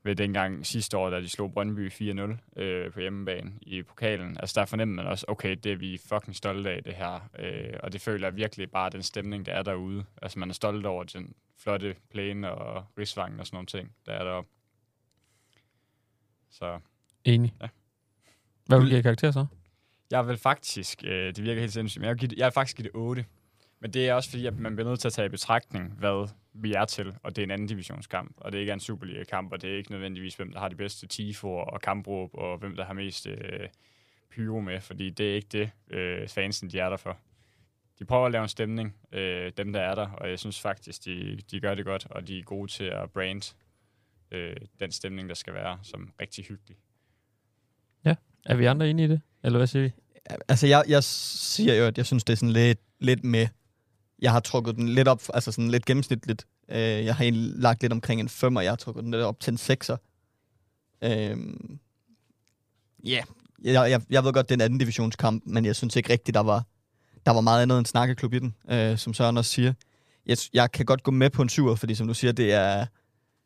ved 0.04 0.16
dengang 0.16 0.66
sidste 0.66 0.98
år, 0.98 1.10
da 1.10 1.20
de 1.20 1.28
slog 1.28 1.52
Brøndby 1.52 1.90
4-0 1.90 2.60
øh, 2.62 2.92
på 2.92 3.00
hjemmebane 3.00 3.52
i 3.62 3.82
pokalen. 3.82 4.36
Altså 4.40 4.60
der 4.60 4.66
fornemmer 4.66 5.02
man 5.02 5.06
også, 5.12 5.24
okay, 5.28 5.56
det 5.64 5.72
er 5.72 5.76
vi 5.76 6.00
fucking 6.08 6.36
stolte 6.36 6.70
af 6.70 6.82
det 6.84 6.94
her, 6.94 7.28
øh, 7.38 7.74
og 7.82 7.92
det 7.92 8.00
føler 8.00 8.26
jeg 8.26 8.36
virkelig 8.36 8.70
bare 8.70 8.90
den 8.90 9.02
stemning, 9.02 9.46
der 9.46 9.52
er 9.52 9.62
derude. 9.62 10.04
Altså 10.22 10.38
man 10.38 10.50
er 10.50 10.54
stolt 10.54 10.86
over 10.86 11.04
den 11.04 11.34
flotte 11.58 11.96
plæne 12.10 12.54
og 12.54 12.86
rigsvangen 12.98 13.40
og 13.40 13.46
sådan 13.46 13.56
nogle 13.56 13.66
ting, 13.66 13.92
der 14.06 14.12
er 14.12 14.24
deroppe. 14.24 14.50
Så 16.50 16.80
Enig. 17.24 17.54
Ja. 17.60 17.68
Hvad 18.66 18.78
vil 18.78 18.86
du 18.86 18.90
give 18.90 19.02
karakter 19.02 19.30
så? 19.30 19.46
jeg 20.12 20.28
vil 20.28 20.36
faktisk, 20.36 21.04
øh, 21.04 21.26
det 21.36 21.44
virker 21.44 21.60
helt 21.60 21.72
sindssygt, 21.72 22.00
men 22.00 22.08
jeg 22.08 22.14
vil, 22.14 22.28
give 22.28 22.38
jeg 22.38 22.46
vil 22.46 22.52
faktisk 22.52 22.76
give 22.76 22.84
det 22.84 22.92
8. 22.94 23.24
Men 23.80 23.90
det 23.90 24.08
er 24.08 24.14
også 24.14 24.30
fordi, 24.30 24.46
at 24.46 24.58
man 24.58 24.76
bliver 24.76 24.88
nødt 24.88 25.00
til 25.00 25.08
at 25.08 25.12
tage 25.12 25.26
i 25.26 25.28
betragtning, 25.28 25.92
hvad 25.98 26.28
vi 26.52 26.72
er 26.72 26.84
til, 26.84 27.14
og 27.22 27.36
det 27.36 27.42
er 27.42 27.46
en 27.46 27.50
anden 27.50 27.68
divisionskamp, 27.68 28.34
og 28.36 28.52
det 28.52 28.58
ikke 28.58 28.70
er 28.70 28.74
en 28.74 28.80
Superliga-kamp, 28.80 29.52
og 29.52 29.62
det 29.62 29.72
er 29.72 29.76
ikke 29.76 29.90
nødvendigvis, 29.90 30.34
hvem 30.34 30.52
der 30.52 30.60
har 30.60 30.68
de 30.68 30.76
bedste 30.76 31.06
tifoer 31.06 31.64
og 31.64 31.80
kampråb, 31.80 32.30
og 32.34 32.58
hvem 32.58 32.76
der 32.76 32.84
har 32.84 32.92
mest 32.92 33.26
øh, 33.26 33.68
pyro 34.30 34.60
med, 34.60 34.80
fordi 34.80 35.10
det 35.10 35.30
er 35.30 35.34
ikke 35.34 35.48
det, 35.52 35.70
øh, 35.90 36.28
fansen 36.28 36.70
de 36.70 36.78
er 36.78 36.88
der 36.88 36.96
for. 36.96 37.18
De 37.98 38.04
prøver 38.04 38.26
at 38.26 38.32
lave 38.32 38.42
en 38.42 38.48
stemning, 38.48 38.96
øh, 39.12 39.52
dem 39.56 39.72
der 39.72 39.80
er 39.80 39.94
der, 39.94 40.08
og 40.08 40.30
jeg 40.30 40.38
synes 40.38 40.60
faktisk, 40.60 41.04
de, 41.04 41.38
de 41.50 41.60
gør 41.60 41.74
det 41.74 41.84
godt, 41.84 42.06
og 42.10 42.28
de 42.28 42.38
er 42.38 42.42
gode 42.42 42.72
til 42.72 42.84
at 42.84 43.10
brand 43.10 43.54
øh, 44.30 44.56
den 44.80 44.92
stemning, 44.92 45.28
der 45.28 45.34
skal 45.34 45.54
være, 45.54 45.78
som 45.82 46.12
rigtig 46.20 46.44
hyggelig. 46.44 46.76
Er 48.46 48.56
vi 48.56 48.64
andre 48.64 48.90
enige 48.90 49.06
i 49.06 49.08
det? 49.08 49.20
Eller 49.42 49.58
hvad 49.58 49.66
siger 49.66 49.82
vi? 49.82 49.92
Altså, 50.48 50.66
jeg, 50.66 50.84
jeg 50.88 51.04
siger 51.04 51.74
jo, 51.74 51.84
at 51.84 51.98
jeg 51.98 52.06
synes, 52.06 52.24
det 52.24 52.32
er 52.32 52.36
sådan 52.36 52.52
lidt, 52.52 52.78
lidt 52.98 53.24
med. 53.24 53.48
Jeg 54.22 54.32
har 54.32 54.40
trukket 54.40 54.76
den 54.76 54.88
lidt 54.88 55.08
op, 55.08 55.22
altså 55.34 55.52
sådan 55.52 55.70
lidt 55.70 55.84
gennemsnitligt. 55.84 56.46
Øh, 56.68 56.78
jeg 56.78 57.14
har 57.14 57.24
egentlig 57.24 57.52
lagt 57.56 57.82
lidt 57.82 57.92
omkring 57.92 58.20
en 58.20 58.28
5, 58.28 58.56
og 58.56 58.64
jeg 58.64 58.70
har 58.70 58.76
trukket 58.76 59.04
den 59.04 59.10
lidt 59.10 59.22
op 59.22 59.40
til 59.40 59.50
en 59.50 59.58
6'er. 59.58 59.96
Øh, 61.04 61.36
ja, 63.04 63.22
jeg, 63.64 63.90
jeg, 63.90 64.00
jeg 64.10 64.24
ved 64.24 64.32
godt, 64.32 64.48
det 64.48 64.54
er 64.54 64.56
en 64.56 64.60
anden 64.60 64.78
divisionskamp, 64.78 65.42
men 65.46 65.64
jeg 65.64 65.76
synes 65.76 65.96
ikke 65.96 66.12
rigtigt, 66.12 66.34
der 66.34 66.40
var, 66.40 66.64
der 67.26 67.32
var 67.32 67.40
meget 67.40 67.62
andet 67.62 67.78
end 67.78 67.86
snakkeklub 67.86 68.34
i 68.34 68.38
den, 68.38 68.54
øh, 68.70 68.98
som 68.98 69.14
Søren 69.14 69.36
også 69.36 69.50
siger. 69.50 69.72
Jeg, 70.26 70.36
jeg 70.52 70.72
kan 70.72 70.86
godt 70.86 71.02
gå 71.02 71.10
med 71.10 71.30
på 71.30 71.42
en 71.42 71.48
7'er, 71.52 71.74
fordi 71.74 71.94
som 71.94 72.06
du 72.06 72.14
siger, 72.14 72.32
det 72.32 72.52
er... 72.52 72.86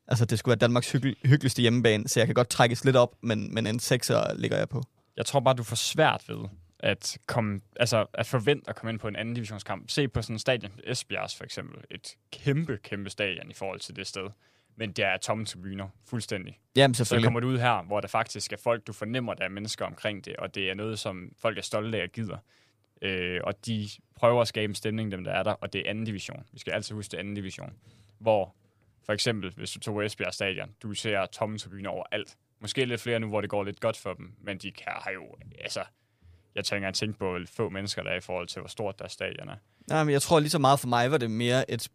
Altså, 0.08 0.24
det 0.24 0.38
skulle 0.38 0.52
være 0.52 0.58
Danmarks 0.58 0.94
hyggel- 0.94 1.16
hyggeligste 1.24 1.62
hjemmebane, 1.62 2.08
så 2.08 2.20
jeg 2.20 2.26
kan 2.26 2.34
godt 2.34 2.48
trækkes 2.48 2.84
lidt 2.84 2.96
op, 2.96 3.14
men, 3.22 3.54
men 3.54 3.66
en 3.66 3.80
6'er 3.82 4.34
ligger 4.34 4.56
jeg 4.56 4.68
på. 4.68 4.82
jeg 5.16 5.26
tror 5.26 5.40
bare, 5.40 5.54
du 5.54 5.62
får 5.62 5.76
svært 5.76 6.24
ved 6.28 6.36
at, 6.86 7.18
komme, 7.26 7.60
altså 7.80 8.06
at 8.14 8.26
forvente 8.26 8.70
at 8.70 8.76
komme 8.76 8.90
ind 8.90 8.98
på 8.98 9.08
en 9.08 9.16
anden 9.16 9.34
divisionskamp. 9.34 9.90
Se 9.90 10.08
på 10.08 10.22
sådan 10.22 10.34
en 10.34 10.38
stadion, 10.38 10.72
Esbjergs 10.84 11.36
for 11.36 11.44
eksempel. 11.44 11.84
Et 11.90 12.16
kæmpe, 12.32 12.78
kæmpe 12.82 13.10
stadion 13.10 13.50
i 13.50 13.54
forhold 13.54 13.80
til 13.80 13.96
det 13.96 14.06
sted. 14.06 14.30
Men 14.76 14.92
det 14.92 15.04
er 15.04 15.16
tomme 15.16 15.44
tribuner, 15.44 15.88
fuldstændig. 16.04 16.60
Jamen, 16.76 16.94
Så 16.94 16.98
selvfølgelig. 17.04 17.26
kommer 17.26 17.40
du 17.40 17.46
ud 17.48 17.58
her, 17.58 17.82
hvor 17.82 18.00
der 18.00 18.08
faktisk 18.08 18.52
er 18.52 18.56
folk, 18.56 18.86
du 18.86 18.92
fornemmer, 18.92 19.34
der 19.34 19.44
er 19.44 19.48
mennesker 19.48 19.84
omkring 19.84 20.24
det, 20.24 20.36
og 20.36 20.54
det 20.54 20.70
er 20.70 20.74
noget, 20.74 20.98
som 20.98 21.32
folk 21.38 21.58
er 21.58 21.62
stolte 21.62 21.98
af 21.98 22.02
og 22.02 22.08
gider. 22.08 22.38
Øh, 23.02 23.40
og 23.44 23.66
de 23.66 23.88
prøver 24.16 24.42
at 24.42 24.48
skabe 24.48 24.70
en 24.70 24.74
stemning, 24.74 25.12
dem 25.12 25.24
der 25.24 25.32
er 25.32 25.42
der, 25.42 25.52
og 25.52 25.72
det 25.72 25.80
er 25.86 25.90
anden 25.90 26.04
division. 26.04 26.44
Vi 26.52 26.58
skal 26.58 26.72
altid 26.72 26.94
huske, 26.94 27.10
det 27.10 27.16
er 27.16 27.20
anden 27.20 27.34
division. 27.34 27.72
Hvor 28.18 28.54
for 29.04 29.12
eksempel, 29.12 29.52
hvis 29.56 29.70
du 29.70 29.80
tog 29.80 30.04
Esbjerg 30.04 30.34
Stadion, 30.34 30.74
du 30.82 30.94
ser 30.94 31.26
tomme 31.26 31.58
tribuner 31.58 31.90
overalt. 31.90 32.36
Måske 32.60 32.84
lidt 32.84 33.00
flere 33.00 33.20
nu, 33.20 33.28
hvor 33.28 33.40
det 33.40 33.50
går 33.50 33.64
lidt 33.64 33.80
godt 33.80 33.96
for 33.96 34.14
dem, 34.14 34.34
men 34.40 34.58
de 34.58 34.70
kan, 34.70 34.92
har 34.96 35.10
jo, 35.10 35.36
altså, 35.60 35.80
jeg 36.56 36.64
tænker, 36.64 36.88
at 36.88 36.94
tænke 36.94 37.18
på, 37.18 37.30
hvor 37.30 37.40
få 37.52 37.68
mennesker 37.68 38.02
der 38.02 38.10
er 38.10 38.16
i 38.16 38.20
forhold 38.20 38.48
til, 38.48 38.60
hvor 38.60 38.68
stort 38.68 38.98
deres 38.98 39.12
stadion 39.12 39.48
er. 39.48 39.56
Nej, 39.88 40.04
men 40.04 40.12
jeg 40.12 40.22
tror 40.22 40.40
lige 40.40 40.50
så 40.50 40.58
meget 40.58 40.80
for 40.80 40.88
mig 40.88 41.10
var 41.10 41.18
det 41.18 41.30
mere 41.30 41.70
et... 41.70 41.88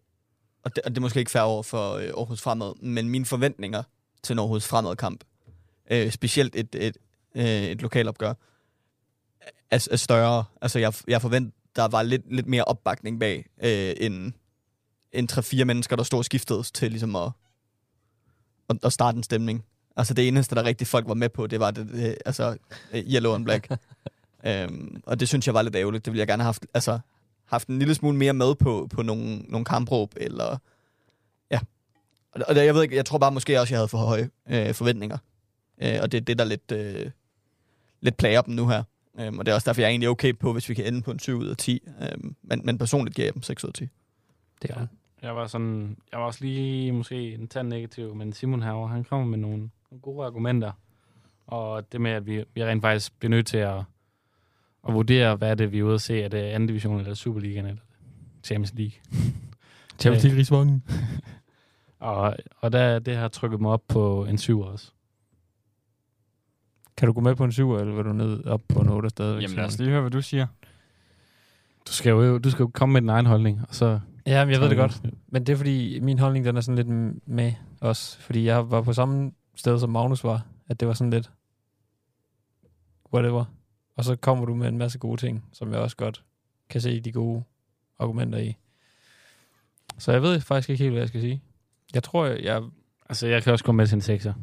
Og 0.64 0.76
det, 0.76 0.84
og 0.84 0.92
det 0.92 0.98
er 0.98 1.02
måske 1.02 1.20
ikke 1.20 1.32
fair 1.32 1.42
over 1.42 1.64
for 1.64 1.94
øh, 1.94 2.04
Aarhus 2.04 2.42
Fremad, 2.42 2.74
men 2.82 3.10
mine 3.10 3.26
forventninger 3.26 3.84
til 4.24 4.34
en 4.34 4.40
Aarhus 4.40 4.68
Fremad-kamp, 4.68 5.24
øh, 5.92 6.12
specielt 6.12 6.56
et, 6.56 6.76
et, 6.76 6.98
øh, 7.36 7.46
et 7.46 7.82
lokalopgør, 7.82 8.34
er, 9.72 9.88
er 9.92 9.96
større. 9.96 10.44
Altså, 10.62 10.80
jeg, 10.80 10.94
jeg 11.08 11.22
forventer, 11.22 11.52
der 11.76 11.88
var 11.88 12.04
lidt, 12.04 12.34
lidt 12.34 12.48
mere 12.48 12.64
opbakning 12.64 13.20
bag, 13.20 13.46
øh, 13.64 13.94
end, 13.98 14.34
end 15.12 15.32
3-4 15.32 15.64
mennesker, 15.64 15.96
der 15.96 16.04
stod 16.04 16.20
og 16.20 16.26
skiftede 16.26 16.64
til 16.64 16.92
ligesom 16.92 17.16
at, 17.16 17.32
at, 18.70 18.78
at 18.84 18.94
starte 18.94 19.18
en 19.18 19.24
stemning. 19.24 19.66
Altså, 19.98 20.14
det 20.14 20.28
eneste, 20.28 20.56
der 20.56 20.64
rigtig 20.64 20.88
folk 20.88 21.08
var 21.08 21.14
med 21.14 21.30
på, 21.30 21.48
det 21.48 21.60
var 21.60 21.72
det, 21.72 21.88
det 21.88 22.18
altså, 22.26 22.58
øh, 22.94 23.04
yellow 23.14 23.36
and 23.36 23.46
black. 23.46 23.72
øhm, 24.46 25.02
og 25.06 25.20
det 25.20 25.28
synes 25.28 25.48
jeg 25.48 25.54
var 25.54 25.62
lidt 25.62 25.76
ærgerligt. 25.76 26.06
Det 26.06 26.14
ville 26.14 26.20
jeg 26.20 26.28
gerne 26.28 26.44
have 26.44 26.48
haft, 26.48 26.66
altså, 26.74 27.00
haft 27.46 27.68
en 27.68 27.80
lille 27.80 27.96
smule 27.96 28.18
mere 28.18 28.34
med 28.34 28.56
på, 28.56 28.88
på 28.94 29.02
nogle, 29.02 29.38
nogle 29.38 29.66
kampråb, 29.66 30.14
eller... 30.18 30.58
Ja. 31.52 31.60
Og, 32.32 32.42
og 32.48 32.56
det, 32.56 32.66
jeg 32.66 32.76
ved 32.76 32.84
ikke, 32.84 32.96
jeg 32.96 33.06
tror 33.06 33.18
bare 33.18 33.32
måske 33.32 33.60
også, 33.60 33.74
jeg 33.74 33.80
havde 33.80 33.88
for 33.88 33.98
høje 33.98 34.30
øh, 34.50 34.74
forventninger. 34.74 35.18
Øh, 35.82 36.00
og 36.02 36.12
det 36.12 36.18
er 36.18 36.22
det, 36.22 36.40
der 36.40 36.46
lidt, 36.46 36.72
øh, 36.72 37.12
lidt 38.02 38.18
plager 38.18 38.42
dem 38.42 38.54
nu 38.54 38.68
her. 38.68 38.84
Øhm, 39.20 39.40
og 39.40 39.46
det 39.46 39.52
er 39.52 39.56
også 39.56 39.66
derfor, 39.70 39.82
jeg 39.82 39.88
er 39.88 39.90
egentlig 39.90 40.10
okay 40.10 40.38
på, 40.40 40.54
hvis 40.54 40.70
vi 40.70 40.74
kan 40.74 40.86
ende 40.86 41.02
på 41.02 41.12
en 41.12 41.20
7 41.20 41.38
ud 41.38 41.48
af 41.48 41.58
10. 41.58 41.82
Øhm, 42.02 42.36
men, 42.42 42.62
men 42.64 42.78
personligt 42.78 43.16
giver 43.16 43.26
jeg 43.26 43.34
dem 43.34 43.42
6 43.44 43.64
ud 43.64 43.70
af 43.70 43.74
10. 43.74 43.88
Det 44.62 44.70
er. 44.70 44.88
Jeg 45.22 45.36
var 45.36 45.48
sådan, 45.48 45.98
jeg 46.12 46.20
var 46.20 46.26
også 46.26 46.46
lige 46.46 46.92
måske 46.92 47.34
en 47.34 47.48
tand 47.48 47.68
negativ, 47.68 48.16
men 48.16 48.34
Simon 48.34 48.64
herovre, 48.64 48.90
han 48.90 49.04
kommer 49.04 49.28
med 49.28 49.38
nogle, 49.38 49.58
nogle 49.92 50.02
gode 50.02 50.26
argumenter. 50.26 50.72
Og 51.48 51.92
det 51.92 52.02
med, 52.02 52.12
at 52.12 52.26
vi, 52.26 52.44
vi 52.54 52.66
rent 52.66 52.82
faktisk 52.82 53.20
bliver 53.20 53.30
nødt 53.30 53.48
til 53.48 53.58
at, 53.58 53.84
at 54.88 54.94
vurdere, 54.94 55.36
hvad 55.36 55.50
er 55.50 55.56
det, 55.56 55.72
vi 55.72 55.80
er 55.80 55.84
ude 55.84 55.94
at 55.94 56.02
se. 56.02 56.22
Er 56.22 56.28
det 56.28 56.38
anden 56.38 56.68
division, 56.68 57.00
eller 57.00 57.14
Superligaen, 57.14 57.66
eller 57.66 57.82
Champions 58.44 58.74
League? 58.74 58.94
Champions 60.00 60.24
League 60.24 60.38
Rigsvognen. 60.38 60.84
Og, 62.00 62.36
og 62.62 62.72
der, 62.72 63.00
det 63.00 63.16
har 63.16 63.28
trykket 63.28 63.62
mig 63.62 63.72
op 63.72 63.84
på 63.88 64.26
en 64.26 64.38
7 64.38 64.62
også. 64.62 64.92
Kan 66.98 67.08
du 67.08 67.14
gå 67.14 67.22
med 67.22 67.36
på 67.36 67.44
en 67.44 67.52
7, 67.52 67.74
eller 67.76 67.96
vil 67.96 68.06
du 68.06 68.14
ned 68.14 68.46
op 68.46 68.62
på 68.68 68.80
en 68.80 68.90
8 68.90 69.10
stadigvæk? 69.10 69.44
Jamen 69.44 69.56
lad 69.56 69.66
os 69.66 69.78
lige 69.80 69.90
høre, 69.90 70.02
hvad 70.02 70.12
du 70.12 70.22
siger. 70.22 70.48
Du 71.88 71.92
skal 71.92 72.10
jo, 72.10 72.38
du 72.38 72.52
skal 72.52 72.64
jo 72.64 72.72
komme 72.74 72.94
med 72.94 73.02
din 73.02 73.10
egen 73.10 73.26
holdning, 73.26 73.62
og 73.70 73.76
så... 73.76 74.00
Ja, 74.26 74.46
men 74.46 74.54
jeg 74.54 74.62
ved 74.62 74.70
det 74.70 74.78
godt. 74.78 75.02
Men 75.28 75.46
det 75.46 75.54
er 75.54 75.58
fordi, 75.58 76.00
min 76.00 76.20
holdning 76.20 76.46
den 76.46 76.58
er 76.58 76.62
sådan 76.62 76.76
lidt 76.76 77.28
med 77.28 77.54
os. 77.82 78.18
Fordi 78.22 78.46
jeg 78.46 78.72
var 78.72 78.82
på 78.82 78.94
samme 78.94 79.32
sted, 79.56 79.80
som 79.80 79.90
Magnus 79.90 80.24
var. 80.24 80.46
At 80.70 80.80
det 80.80 80.88
var 80.88 80.94
sådan 80.94 81.12
lidt... 81.12 81.32
Whatever. 83.14 83.46
Og 84.02 84.06
så 84.06 84.16
kommer 84.16 84.46
du 84.46 84.56
med 84.56 84.68
en 84.68 84.78
masse 84.78 85.00
gode 85.00 85.22
ting, 85.22 85.46
som 85.54 85.72
jeg 85.74 85.80
også 85.80 85.98
godt 85.98 86.24
kan 86.70 86.82
se 86.82 87.00
de 87.00 87.12
gode 87.12 87.44
argumenter 88.00 88.40
i. 88.40 88.58
Så 89.98 90.12
jeg 90.12 90.22
ved 90.22 90.42
faktisk 90.42 90.70
ikke 90.70 90.84
helt, 90.84 90.94
hvad 90.94 91.02
jeg 91.02 91.08
skal 91.08 91.22
sige. 91.22 91.42
Jeg 91.94 92.04
tror, 92.04 92.26
jeg... 92.26 92.44
jeg 92.44 92.64
Altså, 93.10 93.28
jeg 93.28 93.44
kan 93.44 93.54
også 93.54 93.66
gå 93.66 93.72
med 93.72 93.88
til 93.88 93.96
en 93.96 94.16
6'er. 94.16 94.34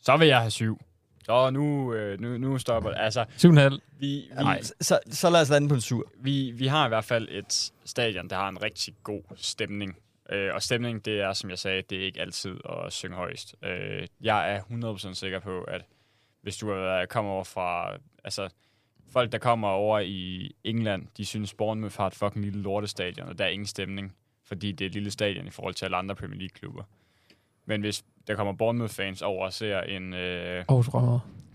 Så 0.00 0.16
vil 0.16 0.28
jeg 0.28 0.40
have 0.40 0.50
syv. 0.50 0.80
Så 1.24 1.50
nu, 1.50 1.94
øh, 1.94 2.20
nu, 2.20 2.38
nu 2.38 2.58
stopper 2.58 2.90
det. 2.90 2.98
Altså, 3.00 3.22
7,5. 3.22 3.78
vi, 3.98 4.06
vi, 4.06 4.28
Nej. 4.34 4.60
Så, 4.80 4.98
så, 5.10 5.30
lad 5.30 5.40
os 5.40 5.50
lande 5.50 5.68
på 5.68 5.74
en 5.74 5.80
7. 5.80 6.04
vi, 6.20 6.50
vi 6.50 6.66
har 6.66 6.86
i 6.86 6.88
hvert 6.88 7.04
fald 7.04 7.28
et 7.30 7.72
stadion, 7.84 8.30
der 8.30 8.36
har 8.36 8.48
en 8.48 8.62
rigtig 8.62 8.94
god 9.02 9.22
stemning. 9.36 9.96
Øh, 10.32 10.54
og 10.54 10.62
stemning, 10.62 11.04
det 11.04 11.20
er, 11.20 11.32
som 11.32 11.50
jeg 11.50 11.58
sagde, 11.58 11.82
det 11.90 11.98
er 11.98 12.04
ikke 12.04 12.20
altid 12.20 12.56
at 12.64 12.92
synge 12.92 13.16
højst. 13.16 13.54
Øh, 13.62 14.06
jeg 14.20 14.54
er 14.54 14.60
100% 15.10 15.14
sikker 15.14 15.40
på, 15.40 15.62
at 15.62 15.84
hvis 16.42 16.56
du 16.56 16.70
er, 16.70 17.06
kommer 17.06 17.30
over 17.30 17.44
fra... 17.44 17.96
Altså, 18.24 18.48
folk, 19.10 19.32
der 19.32 19.38
kommer 19.38 19.68
over 19.68 19.98
i 19.98 20.50
England, 20.64 21.06
de 21.16 21.24
synes, 21.24 21.54
Bournemouth 21.54 21.96
har 21.96 22.06
et 22.06 22.14
fucking 22.14 22.44
lille 22.44 22.62
lortestadion, 22.62 23.28
og 23.28 23.38
der 23.38 23.44
er 23.44 23.48
ingen 23.48 23.66
stemning, 23.66 24.16
fordi 24.44 24.72
det 24.72 24.84
er 24.84 24.88
et 24.88 24.94
lille 24.94 25.10
stadion 25.10 25.46
i 25.46 25.50
forhold 25.50 25.74
til 25.74 25.84
alle 25.84 25.96
andre 25.96 26.14
Premier 26.14 26.38
League-klubber. 26.38 26.82
Men 27.66 27.80
hvis 27.80 28.04
der 28.26 28.34
kommer 28.34 28.52
Bournemouth-fans 28.52 29.22
over 29.22 29.44
og 29.44 29.52
ser 29.52 29.80
en... 29.80 30.14
Øh, 30.14 30.64
Aarhus 30.68 30.88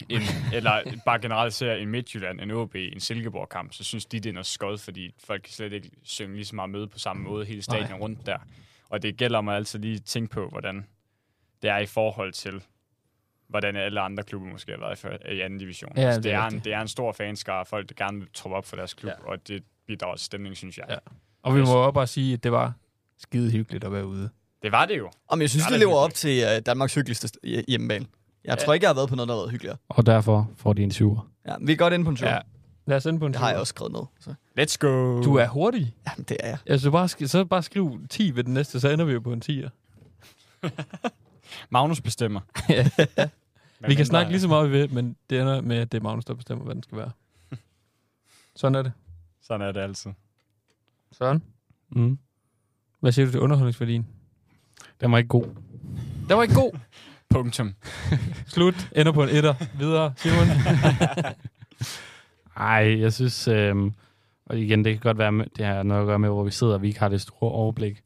en, 0.10 0.22
eller 0.54 0.82
bare 1.06 1.20
generelt 1.20 1.54
ser 1.54 1.74
en 1.74 1.90
Midtjylland, 1.90 2.42
en 2.42 2.52
OB, 2.52 2.76
en 2.76 3.00
Silkeborg-kamp, 3.00 3.74
så 3.74 3.84
synes 3.84 4.06
de, 4.06 4.20
det 4.20 4.30
er 4.30 4.34
noget 4.34 4.46
skod, 4.46 4.78
fordi 4.78 5.14
folk 5.24 5.42
kan 5.42 5.54
slet 5.54 5.74
ikke 5.74 5.90
synge 6.04 6.36
lige 6.36 6.46
så 6.46 6.56
meget 6.56 6.70
med 6.70 6.88
på 6.88 7.00
samme 7.00 7.24
måde 7.24 7.46
hele 7.46 7.62
stadion 7.62 8.00
rundt 8.00 8.26
der. 8.26 8.38
Og 8.90 9.02
det 9.02 9.18
gælder 9.18 9.42
mig 9.42 9.56
altid 9.56 9.80
lige 9.80 9.96
at 9.96 10.04
tænke 10.04 10.30
på, 10.30 10.50
hvordan 10.50 10.86
det 11.62 11.70
er 11.70 11.78
i 11.78 11.86
forhold 11.86 12.34
til, 12.34 12.64
hvordan 13.50 13.76
alle 13.76 14.02
andre 14.02 14.24
klubber 14.24 14.48
måske 14.52 14.72
har 14.72 14.80
været 14.80 14.98
i, 14.98 15.02
før- 15.02 15.32
i 15.32 15.40
anden 15.42 15.60
division. 15.60 15.92
Ja, 15.96 16.02
altså, 16.02 16.18
det 16.20 16.24
det, 16.24 16.34
er 16.34 16.44
en, 16.48 16.60
det 16.60 16.74
er 16.74 16.82
en 16.82 16.88
stor 16.88 17.12
fanskare 17.12 17.66
folk, 17.66 17.90
der 17.90 18.06
gerne 18.06 18.20
vil 18.20 18.28
troppe 18.34 18.56
op 18.58 18.66
for 18.66 18.76
deres 18.76 18.94
klub, 18.94 19.12
Ja. 19.26 19.32
og 19.32 19.48
det 19.48 19.64
bidrager 19.88 20.16
til 20.16 20.26
stemning, 20.26 20.58
synes 20.58 20.78
jeg. 20.78 20.86
Ja. 20.90 20.96
Og 21.44 21.56
vi 21.56 21.62
må 21.62 21.74
også 21.74 21.92
bare 21.92 22.08
sige, 22.08 22.34
at 22.34 22.44
det 22.44 22.52
var 22.52 22.74
skide 23.20 23.52
hyggeligt 23.52 23.84
at 23.84 23.92
være 23.92 24.06
ude. 24.08 24.30
Det 24.64 24.72
var 24.72 24.86
det 24.86 24.98
jo. 24.98 25.10
Om 25.30 25.42
jeg 25.42 25.50
synes, 25.50 25.64
det 25.66 25.70
det 25.72 25.76
er 25.76 25.80
lever 25.80 25.96
op 25.96 26.10
hyggeligt. 26.10 26.46
til 26.46 26.58
uh, 26.58 26.64
Danmarks 26.66 26.94
hyggeligste 26.96 27.28
st- 27.28 27.48
hje- 27.50 27.64
hjemmebane. 27.68 28.06
Jeg 28.46 28.58
Ja. 28.60 28.66
tror 28.66 28.74
ikke, 28.74 28.84
jeg 28.84 28.90
har 28.90 28.96
været 28.96 29.10
på 29.10 29.16
noget, 29.16 29.28
der 29.30 29.34
har 29.36 29.42
været 29.42 29.52
hyggeligere. 29.52 29.78
Og 29.90 30.06
derfor 30.06 30.50
får 30.58 30.74
de 30.74 30.84
en 30.84 30.92
7'er. 30.92 31.22
Ja, 31.48 31.56
vi 31.62 31.72
er 31.72 31.76
godt 31.76 31.94
inde 31.94 32.06
på 32.06 32.10
en 32.12 32.18
7. 32.18 32.26
Ja. 32.26 32.40
Lad 32.86 32.98
os 32.98 33.06
ende 33.06 33.20
på 33.20 33.26
en 33.26 33.32
Det 33.34 33.40
har 33.42 33.48
jeg 33.48 33.54
syver. 33.56 33.60
også 33.60 33.70
skrevet 33.72 33.92
ned. 33.94 34.02
Så. 34.20 34.34
Let's 34.60 34.78
go! 34.80 35.24
Du 35.24 35.36
er 35.36 35.48
hurtig. 35.48 35.96
Jamen, 36.10 36.26
det 36.30 36.38
er 36.40 36.48
jeg. 36.48 36.58
Altså, 36.66 36.92
bare, 36.92 37.06
sk- 37.06 37.28
så 37.28 37.46
bare 37.46 37.64
skriv 37.64 38.00
10 38.10 38.36
ved 38.36 38.44
den 38.44 38.54
næste, 38.54 38.80
så 38.80 38.90
ender 38.90 39.06
vi 39.06 39.14
jo 39.14 39.20
på 39.20 39.34
en 39.34 39.42
10'er. 39.46 39.70
Magnus 41.70 42.02
bestemmer. 42.02 42.42
Ja. 42.70 43.88
Men 43.88 43.90
vi 43.90 43.96
kan 43.96 44.06
snakke 44.06 44.32
lige 44.32 44.42
så 44.42 44.48
meget, 44.48 44.72
vi 44.72 44.78
vil, 44.78 44.94
men 44.94 45.16
det 45.30 45.42
ender 45.42 45.62
med, 45.62 45.78
at 45.78 45.92
det 45.92 45.98
er 45.98 46.02
Magnus, 46.02 46.26
der 46.26 46.34
bestemmer, 46.34 46.66
hvad 46.66 46.76
den 46.76 46.84
skal 46.84 46.98
være. 46.98 47.12
Sådan 48.56 48.76
er 48.76 48.82
det. 48.82 48.92
Sådan 49.42 49.68
er 49.68 49.72
det 49.72 49.82
altid. 49.82 50.12
Sådan. 51.12 51.42
Mm. 51.90 52.18
Hvad 53.00 53.12
siger 53.12 53.26
du 53.26 53.32
til 53.32 53.40
underholdningsværdien? 53.40 54.08
Den 55.02 55.12
var 55.12 55.18
ikke 55.18 55.28
god. 55.28 55.44
Den 56.30 56.38
var 56.38 56.44
ikke 56.44 56.56
god. 56.56 56.72
Punktum. 57.30 57.74
Slut. 58.48 58.90
Ender 58.96 59.12
på 59.12 59.24
en 59.24 59.30
etter. 59.30 59.56
Videre, 59.80 60.14
Simon. 60.18 60.48
Ej, 62.58 63.00
jeg 63.00 63.14
synes... 63.14 63.48
Øh, 63.48 63.92
og 64.46 64.60
igen, 64.60 64.86
det 64.86 64.94
kan 64.94 65.02
godt 65.02 65.18
være, 65.18 65.32
med, 65.32 65.46
det 65.58 65.66
har 65.66 65.84
noget 65.84 66.02
at 66.02 66.08
gøre 66.08 66.20
med, 66.20 66.30
hvor 66.30 66.44
vi 66.44 66.52
sidder, 66.52 66.74
og 66.74 66.82
vi 66.82 66.88
ikke 66.88 67.00
har 67.00 67.10
det 67.10 67.22
store 67.22 67.52
overblik. 67.52 68.04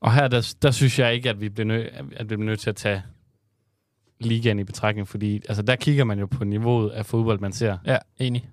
Og 0.00 0.14
her, 0.14 0.28
der, 0.28 0.54
der 0.62 0.70
synes 0.70 0.98
jeg 0.98 1.14
ikke, 1.14 1.30
at 1.30 1.40
vi 1.40 1.48
bliver 1.48 1.66
nødt 1.66 1.86
at 2.16 2.30
vi 2.30 2.36
bliver 2.36 2.46
nødt 2.46 2.60
til 2.60 2.70
at 2.70 2.76
tage 2.76 3.02
ligaen 4.20 4.58
i 4.58 4.64
betragtning, 4.64 5.08
fordi 5.08 5.42
altså, 5.48 5.62
der 5.62 5.76
kigger 5.76 6.04
man 6.04 6.18
jo 6.18 6.26
på 6.26 6.44
niveauet 6.44 6.90
af 6.90 7.06
fodbold, 7.06 7.40
man 7.40 7.52
ser. 7.52 7.78
ja, 7.86 7.98
enig. 8.18 8.48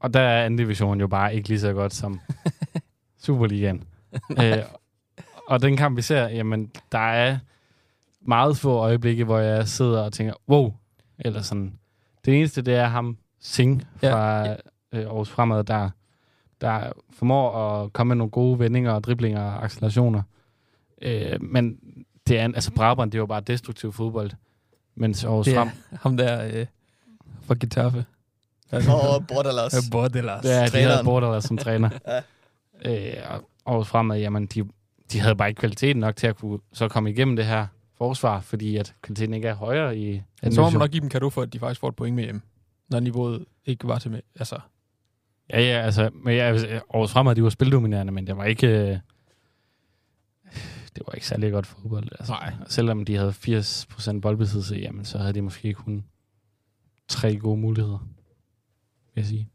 Og 0.00 0.14
der 0.14 0.20
er 0.20 0.44
anden 0.44 0.58
division 0.58 1.00
jo 1.00 1.06
bare 1.06 1.34
ikke 1.34 1.48
lige 1.48 1.60
så 1.60 1.72
godt 1.72 1.94
som 1.94 2.20
Superligaen. 3.24 3.84
øh, 4.42 4.58
og 5.48 5.62
den 5.62 5.76
kamp, 5.76 5.96
vi 5.96 6.02
ser, 6.02 6.28
jamen, 6.28 6.70
der 6.92 6.98
er 6.98 7.38
meget 8.20 8.56
få 8.56 8.72
øjeblikke, 8.72 9.24
hvor 9.24 9.38
jeg 9.38 9.68
sidder 9.68 10.02
og 10.02 10.12
tænker, 10.12 10.34
wow, 10.48 10.74
eller 11.18 11.42
sådan. 11.42 11.78
Det 12.24 12.38
eneste, 12.38 12.62
det 12.62 12.74
er 12.74 12.86
ham, 12.86 13.16
Singh 13.40 13.82
fra 13.96 14.44
ja. 14.44 14.56
øh, 14.92 15.00
Aarhus 15.00 15.30
Fremad, 15.30 15.64
der, 15.64 15.90
der 16.60 16.92
formår 17.10 17.52
at 17.52 17.92
komme 17.92 18.08
med 18.08 18.16
nogle 18.16 18.30
gode 18.30 18.58
vendinger 18.58 18.92
og 18.92 19.04
driblinger 19.04 19.42
og 19.42 19.64
accelerationer. 19.64 20.22
Øh, 21.02 21.42
men 21.42 21.78
det 22.28 22.38
er, 22.38 22.44
altså 22.44 22.72
Brabrand, 22.72 23.10
det 23.10 23.20
var 23.20 23.26
bare 23.26 23.40
destruktiv 23.40 23.92
fodbold. 23.92 24.30
Mens 24.94 25.24
Aarhus 25.24 25.48
Frem, 25.48 25.68
ham 26.00 26.16
der 26.16 26.46
øh, 26.46 26.66
fra 27.42 27.54
Getafe. 27.60 28.04
Og 28.72 29.26
Bordalas. 29.26 29.74
Ja, 29.74 29.78
Bordelas. 29.90 30.42
det 30.42 30.54
er, 30.54 30.66
de 30.66 30.78
havde. 30.78 31.04
Bordelas 31.04 31.44
som 31.44 31.56
træner. 31.56 31.90
øh, 32.86 33.12
og 33.28 33.42
Aarhus 33.66 33.88
Fremad, 33.88 34.18
jamen, 34.18 34.46
de, 34.46 34.64
de 35.12 35.20
havde 35.20 35.36
bare 35.36 35.48
ikke 35.48 35.58
kvaliteten 35.58 36.00
nok 36.00 36.16
til 36.16 36.26
at 36.26 36.36
kunne 36.36 36.58
så 36.72 36.88
komme 36.88 37.10
igennem 37.10 37.36
det 37.36 37.44
her 37.44 37.66
forsvar, 37.98 38.40
fordi 38.40 38.76
at 38.76 38.94
kvaliteten 39.02 39.34
ikke 39.34 39.48
er 39.48 39.54
højere 39.54 39.98
i 39.98 40.22
Ja, 40.42 40.50
så 40.50 40.60
må 40.60 40.70
man 40.70 40.78
nok 40.78 40.90
give 40.90 41.00
dem 41.00 41.08
kado 41.08 41.30
for, 41.30 41.42
at 41.42 41.52
de 41.52 41.58
faktisk 41.58 41.80
får 41.80 41.88
et 41.88 41.96
point 41.96 42.16
med 42.16 42.24
hjem. 42.24 42.42
Når 42.88 43.00
niveauet 43.00 43.44
ikke 43.66 43.88
var 43.88 43.98
til 43.98 44.10
med. 44.10 44.20
Altså, 44.38 44.60
Ja, 45.50 45.60
ja, 45.60 45.82
altså, 45.82 46.10
men 46.14 46.36
ja, 46.36 46.44
Aarhus 46.44 47.12
Fremad, 47.12 47.34
de 47.34 47.42
var 47.42 47.48
spildominerende, 47.48 48.12
men 48.12 48.26
det 48.26 48.36
var 48.36 48.44
ikke... 48.44 48.66
Øh, 48.66 48.98
det 50.96 51.02
var 51.06 51.12
ikke 51.14 51.26
særlig 51.26 51.52
godt 51.52 51.66
fodbold. 51.66 52.08
Altså. 52.18 52.32
Nej. 52.32 52.54
Selvom 52.68 53.04
de 53.04 53.16
havde 53.16 53.30
80% 53.30 54.20
boldbesiddelse, 54.20 54.74
jamen, 54.76 55.04
så 55.04 55.18
havde 55.18 55.32
de 55.32 55.42
måske 55.42 55.74
kun 55.74 56.04
tre 57.08 57.36
gode 57.36 57.56
muligheder, 57.60 57.98
vil 59.14 59.20
jeg 59.22 59.24
sige. 59.26 59.48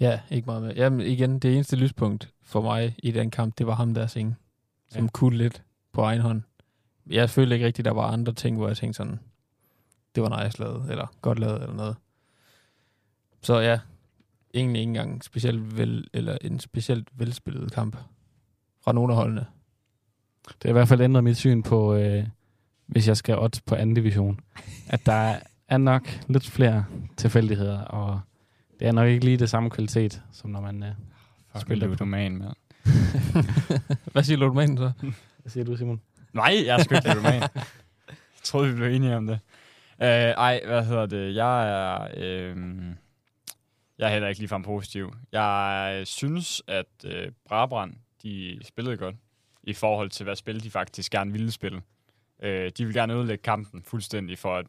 ja, 0.00 0.20
ikke 0.30 0.46
meget 0.46 0.62
med. 0.62 0.74
Jamen 0.74 1.00
igen, 1.00 1.38
det 1.38 1.54
eneste 1.54 1.76
lyspunkt 1.76 2.32
for 2.42 2.60
mig 2.62 2.94
i 2.98 3.10
den 3.10 3.30
kamp, 3.30 3.58
det 3.58 3.66
var 3.66 3.74
ham 3.74 3.94
der 3.94 4.06
Singh, 4.06 4.34
som 4.88 5.02
Ja. 5.04 5.08
kunne 5.12 5.36
lidt 5.38 5.62
på 5.92 6.02
egen 6.02 6.20
hånd. 6.20 6.42
Jeg 7.10 7.30
følte 7.30 7.54
ikke 7.54 7.66
rigtigt, 7.66 7.84
der 7.84 7.90
var 7.92 8.10
andre 8.10 8.32
ting, 8.32 8.56
hvor 8.56 8.66
jeg 8.68 8.76
tænkte 8.76 8.96
sådan, 8.96 9.20
det 10.14 10.22
var 10.22 10.44
nice 10.44 10.58
lavet, 10.60 10.90
eller 10.90 11.06
godt 11.20 11.38
lavet, 11.38 11.62
eller 11.62 11.74
noget. 11.74 11.96
Så 13.42 13.58
ja, 13.58 13.80
egentlig 14.54 14.80
ikke 14.80 14.88
engang 14.88 15.24
specielt 15.24 15.76
vel, 15.76 16.08
eller 16.12 16.38
en 16.40 16.60
specielt 16.60 17.08
velspillet 17.12 17.72
kamp 17.72 17.96
fra 18.80 18.92
nogle 18.92 19.12
af 19.12 19.16
holdene. 19.16 19.46
Det 20.54 20.62
har 20.64 20.68
i 20.68 20.72
hvert 20.72 20.88
fald 20.88 21.00
ændret 21.00 21.24
mit 21.24 21.36
syn 21.36 21.62
på, 21.62 21.94
øh, 21.94 22.26
hvis 22.86 23.08
jeg 23.08 23.16
skal 23.16 23.38
odds 23.38 23.60
på 23.60 23.74
anden 23.74 23.94
division, 23.94 24.40
at 24.88 25.06
der 25.06 25.36
er 25.68 25.78
nok 25.78 26.08
lidt 26.28 26.46
flere 26.50 26.84
tilfældigheder, 27.16 27.80
og 27.80 28.20
det 28.80 28.88
er 28.88 28.92
nok 28.92 29.08
ikke 29.08 29.24
lige 29.24 29.36
det 29.36 29.50
samme 29.50 29.70
kvalitet, 29.70 30.22
som 30.32 30.50
når 30.50 30.60
man... 30.60 30.82
Uh, 30.82 30.88
Fuck, 31.52 31.62
Spiller 31.62 31.86
på. 31.86 31.90
ludoman, 31.90 32.38
mand. 32.38 32.52
Hvad 34.12 34.22
siger 34.22 34.38
Ludomanen 34.38 34.76
så? 34.76 34.92
hvad 35.42 35.50
siger 35.50 35.64
du, 35.64 35.76
Simon? 35.76 36.00
Nej, 36.32 36.62
jeg 36.66 36.78
er 36.78 36.82
sgu 36.82 36.94
ikke 36.94 37.08
ludoman. 37.08 37.42
jeg 37.42 38.42
troede, 38.42 38.68
vi 38.70 38.76
blev 38.76 38.88
enige 38.94 39.16
om 39.16 39.26
det. 39.26 39.38
Uh, 39.98 40.06
ej, 40.06 40.60
hvad 40.66 40.84
hedder 40.84 41.06
det? 41.06 41.34
Jeg 41.34 41.70
er... 41.70 42.08
Øh, 42.16 42.56
jeg 43.98 44.08
er 44.08 44.12
heller 44.12 44.28
ikke 44.28 44.40
ligefrem 44.40 44.62
positiv. 44.62 45.14
Jeg 45.32 46.02
synes, 46.04 46.62
at 46.66 46.86
øh, 47.04 47.32
Brabrand, 47.48 47.94
de 48.22 48.60
spillede 48.64 48.96
godt 48.96 49.16
i 49.62 49.72
forhold 49.72 50.10
til, 50.10 50.24
hvad 50.24 50.36
spil 50.36 50.62
de 50.62 50.70
faktisk 50.70 51.12
gerne 51.12 51.32
ville 51.32 51.50
spille. 51.50 51.82
Øh, 52.42 52.70
de 52.78 52.84
vil 52.84 52.94
gerne 52.94 53.14
ødelægge 53.14 53.42
kampen 53.42 53.82
fuldstændig 53.82 54.38
for 54.38 54.58
et, 54.58 54.66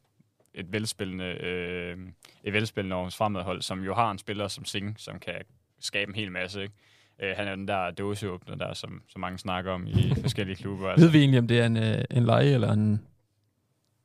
et 0.53 0.73
velspillende, 0.73 1.25
øh, 1.25 1.97
et 2.43 2.53
velspillende 2.53 2.95
Aarhus 2.95 3.15
Fremadhold, 3.15 3.61
som 3.61 3.83
jo 3.83 3.93
har 3.95 4.11
en 4.11 4.17
spiller 4.17 4.47
som 4.47 4.65
Singh, 4.65 4.93
som 4.97 5.19
kan 5.19 5.35
skabe 5.79 6.09
en 6.09 6.15
hel 6.15 6.31
masse. 6.31 6.61
Ikke? 6.61 6.73
Øh, 7.19 7.33
han 7.37 7.47
er 7.47 7.55
den 7.55 7.67
der 7.67 7.91
dåseåbner 7.91 8.55
der, 8.55 8.73
som, 8.73 9.01
som 9.09 9.21
mange 9.21 9.37
snakker 9.37 9.71
om 9.71 9.87
i 9.87 10.13
forskellige 10.21 10.55
klubber. 10.55 10.89
Altså. 10.89 11.05
Ved 11.05 11.11
vi 11.11 11.19
egentlig, 11.19 11.39
om 11.39 11.47
det 11.47 11.59
er 11.59 11.65
en, 11.65 11.77
øh, 11.77 12.03
en 12.11 12.23
leje 12.25 12.53
eller 12.53 12.71
en, 12.73 13.01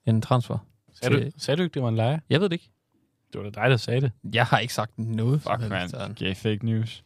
en 0.07 0.22
transfer? 0.22 0.59
Sagde, 0.92 1.16
Til- 1.16 1.27
du, 1.27 1.31
sagde 1.38 1.59
du 1.59 1.62
ikke, 1.62 1.75
det 1.75 1.83
var 1.83 1.88
en 1.88 1.96
leje? 1.96 2.20
Jeg 2.31 2.40
ved 2.40 2.49
det 2.49 2.53
ikke. 2.53 2.70
Det 3.33 3.44
var 3.44 3.51
da 3.51 3.61
dig, 3.62 3.70
der 3.70 3.77
sagde 3.77 4.01
det. 4.01 4.12
Jeg 4.35 4.46
har 4.46 4.59
ikke 4.59 4.75
sagt 4.75 4.99
noget. 4.99 5.42
Fuck, 5.42 5.70
man. 5.70 5.88
sådan. 5.88 6.14
Giver 6.14 6.35
fake 6.35 6.66
news. 6.66 7.05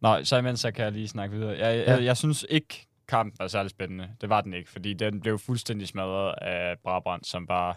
Nå, 0.00 0.24
så 0.24 0.36
imens 0.38 0.60
så 0.60 0.70
kan 0.70 0.84
jeg 0.84 0.92
lige 0.92 1.08
snakke 1.08 1.36
videre. 1.36 1.50
Jeg, 1.58 1.76
jeg, 1.78 1.84
Ja. 1.86 1.94
jeg, 1.94 2.04
jeg 2.04 2.16
synes 2.16 2.46
ikke, 2.50 2.86
kampen 3.08 3.36
var 3.38 3.48
særlig 3.48 3.70
spændende. 3.70 4.10
Det 4.20 4.28
var 4.28 4.40
den 4.40 4.54
ikke, 4.54 4.70
fordi 4.70 4.94
den 4.94 5.20
blev 5.20 5.38
fuldstændig 5.38 5.88
smadret 5.88 6.34
af 6.42 6.78
Brabrand, 6.78 7.24
som 7.24 7.46
bare 7.46 7.74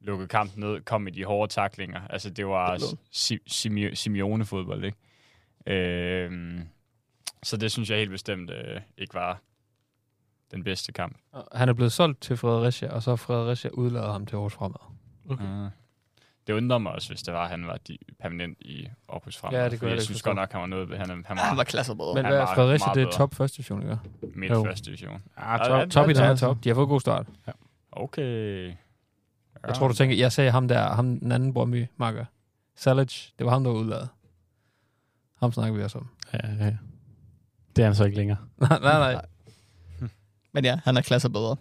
lukkede 0.00 0.28
kampen 0.28 0.60
ned, 0.60 0.80
kom 0.80 1.02
med 1.02 1.12
de 1.12 1.24
hårde 1.24 1.52
taklinger. 1.52 2.00
Altså, 2.10 2.30
det 2.30 2.46
var 2.46 2.78
Simeone-fodbold, 3.94 4.84
ikke? 4.84 4.98
Øhm, 5.66 6.68
så 7.42 7.56
det 7.56 7.72
synes 7.72 7.90
jeg 7.90 7.98
helt 7.98 8.10
bestemt 8.10 8.50
øh, 8.50 8.80
ikke 8.98 9.14
var 9.14 9.42
den 10.50 10.64
bedste 10.64 10.92
kamp. 10.92 11.18
Han 11.52 11.68
er 11.68 11.72
blevet 11.72 11.92
solgt 11.92 12.22
til 12.22 12.36
Fredericia, 12.36 12.92
og 12.92 13.02
så 13.02 13.10
har 13.10 13.16
Fredericia 13.16 13.70
udladet 13.70 14.12
ham 14.12 14.26
til 14.26 14.36
Aarhus 14.36 14.54
Fremad. 14.54 14.80
Okay. 15.28 15.44
Uh, 15.44 15.70
det 16.46 16.52
undrer 16.52 16.78
mig 16.78 16.92
også, 16.92 17.08
hvis 17.08 17.22
det 17.22 17.34
var, 17.34 17.44
at 17.44 17.50
han 17.50 17.66
var 17.66 17.78
de, 17.88 17.98
permanent 18.20 18.58
i 18.60 18.88
Aarhus 19.08 19.36
Fremad. 19.36 19.58
Ja, 19.58 19.68
det 19.68 19.80
gør 19.80 19.86
jeg 19.86 19.96
jeg 19.96 20.02
synes 20.02 20.22
godt 20.22 20.36
nok, 20.36 20.52
han 20.52 20.60
var 20.60 20.66
noget... 20.66 20.88
Han, 20.98 21.08
han 21.08 21.24
Ja, 21.28 21.34
han 21.34 21.36
var 21.50 21.54
var 21.56 21.64
klasser 21.64 21.94
bedre. 21.94 22.14
Men 22.14 22.26
hvad 22.26 22.34
er 22.36 22.38
var 22.38 22.54
Fredericia? 22.54 22.92
Det 22.94 23.02
er 23.02 23.10
top 23.10 23.34
første 23.34 23.56
division, 23.56 23.82
ikke? 23.82 23.98
midt 24.34 24.52
Jo. 24.52 24.64
første 24.64 24.86
division. 24.86 25.22
Ah, 25.36 25.60
Ja, 25.60 25.68
top, 25.68 25.78
ja, 25.78 25.86
top 25.86 26.08
i 26.08 26.12
ja, 26.12 26.14
den 26.14 26.22
ja. 26.22 26.28
her 26.28 26.36
top. 26.36 26.64
De 26.64 26.68
har 26.68 26.74
fået 26.74 26.88
god 26.88 27.00
start. 27.00 27.26
Okay. 27.92 28.72
Jeg 29.66 29.74
tror, 29.74 29.88
du 29.88 29.94
tænker, 29.94 30.16
jeg 30.16 30.32
sagde 30.32 30.50
ham 30.50 30.68
der, 30.68 30.94
ham 30.94 31.20
den 31.20 31.32
anden 31.32 31.52
Brøndby 31.54 31.86
marker. 31.96 32.24
Salic, 32.76 33.28
det 33.38 33.46
var 33.46 33.52
ham, 33.52 33.64
der 33.64 33.70
var 33.70 33.78
udladet. 33.78 34.08
Ham 35.40 35.52
snakker 35.52 35.76
vi 35.76 35.82
også 35.82 35.98
om. 35.98 36.08
Ja, 36.32 36.38
ja. 36.64 36.76
Det 37.76 37.82
er 37.82 37.86
han 37.86 37.94
så 37.94 38.04
ikke 38.04 38.16
længere. 38.16 38.38
nej, 38.60 38.78
nej, 38.80 39.12
nej. 39.12 39.26
Men 40.52 40.64
ja, 40.64 40.80
han 40.84 40.96
er 40.96 41.00
klasser 41.00 41.28
bedre. 41.28 41.56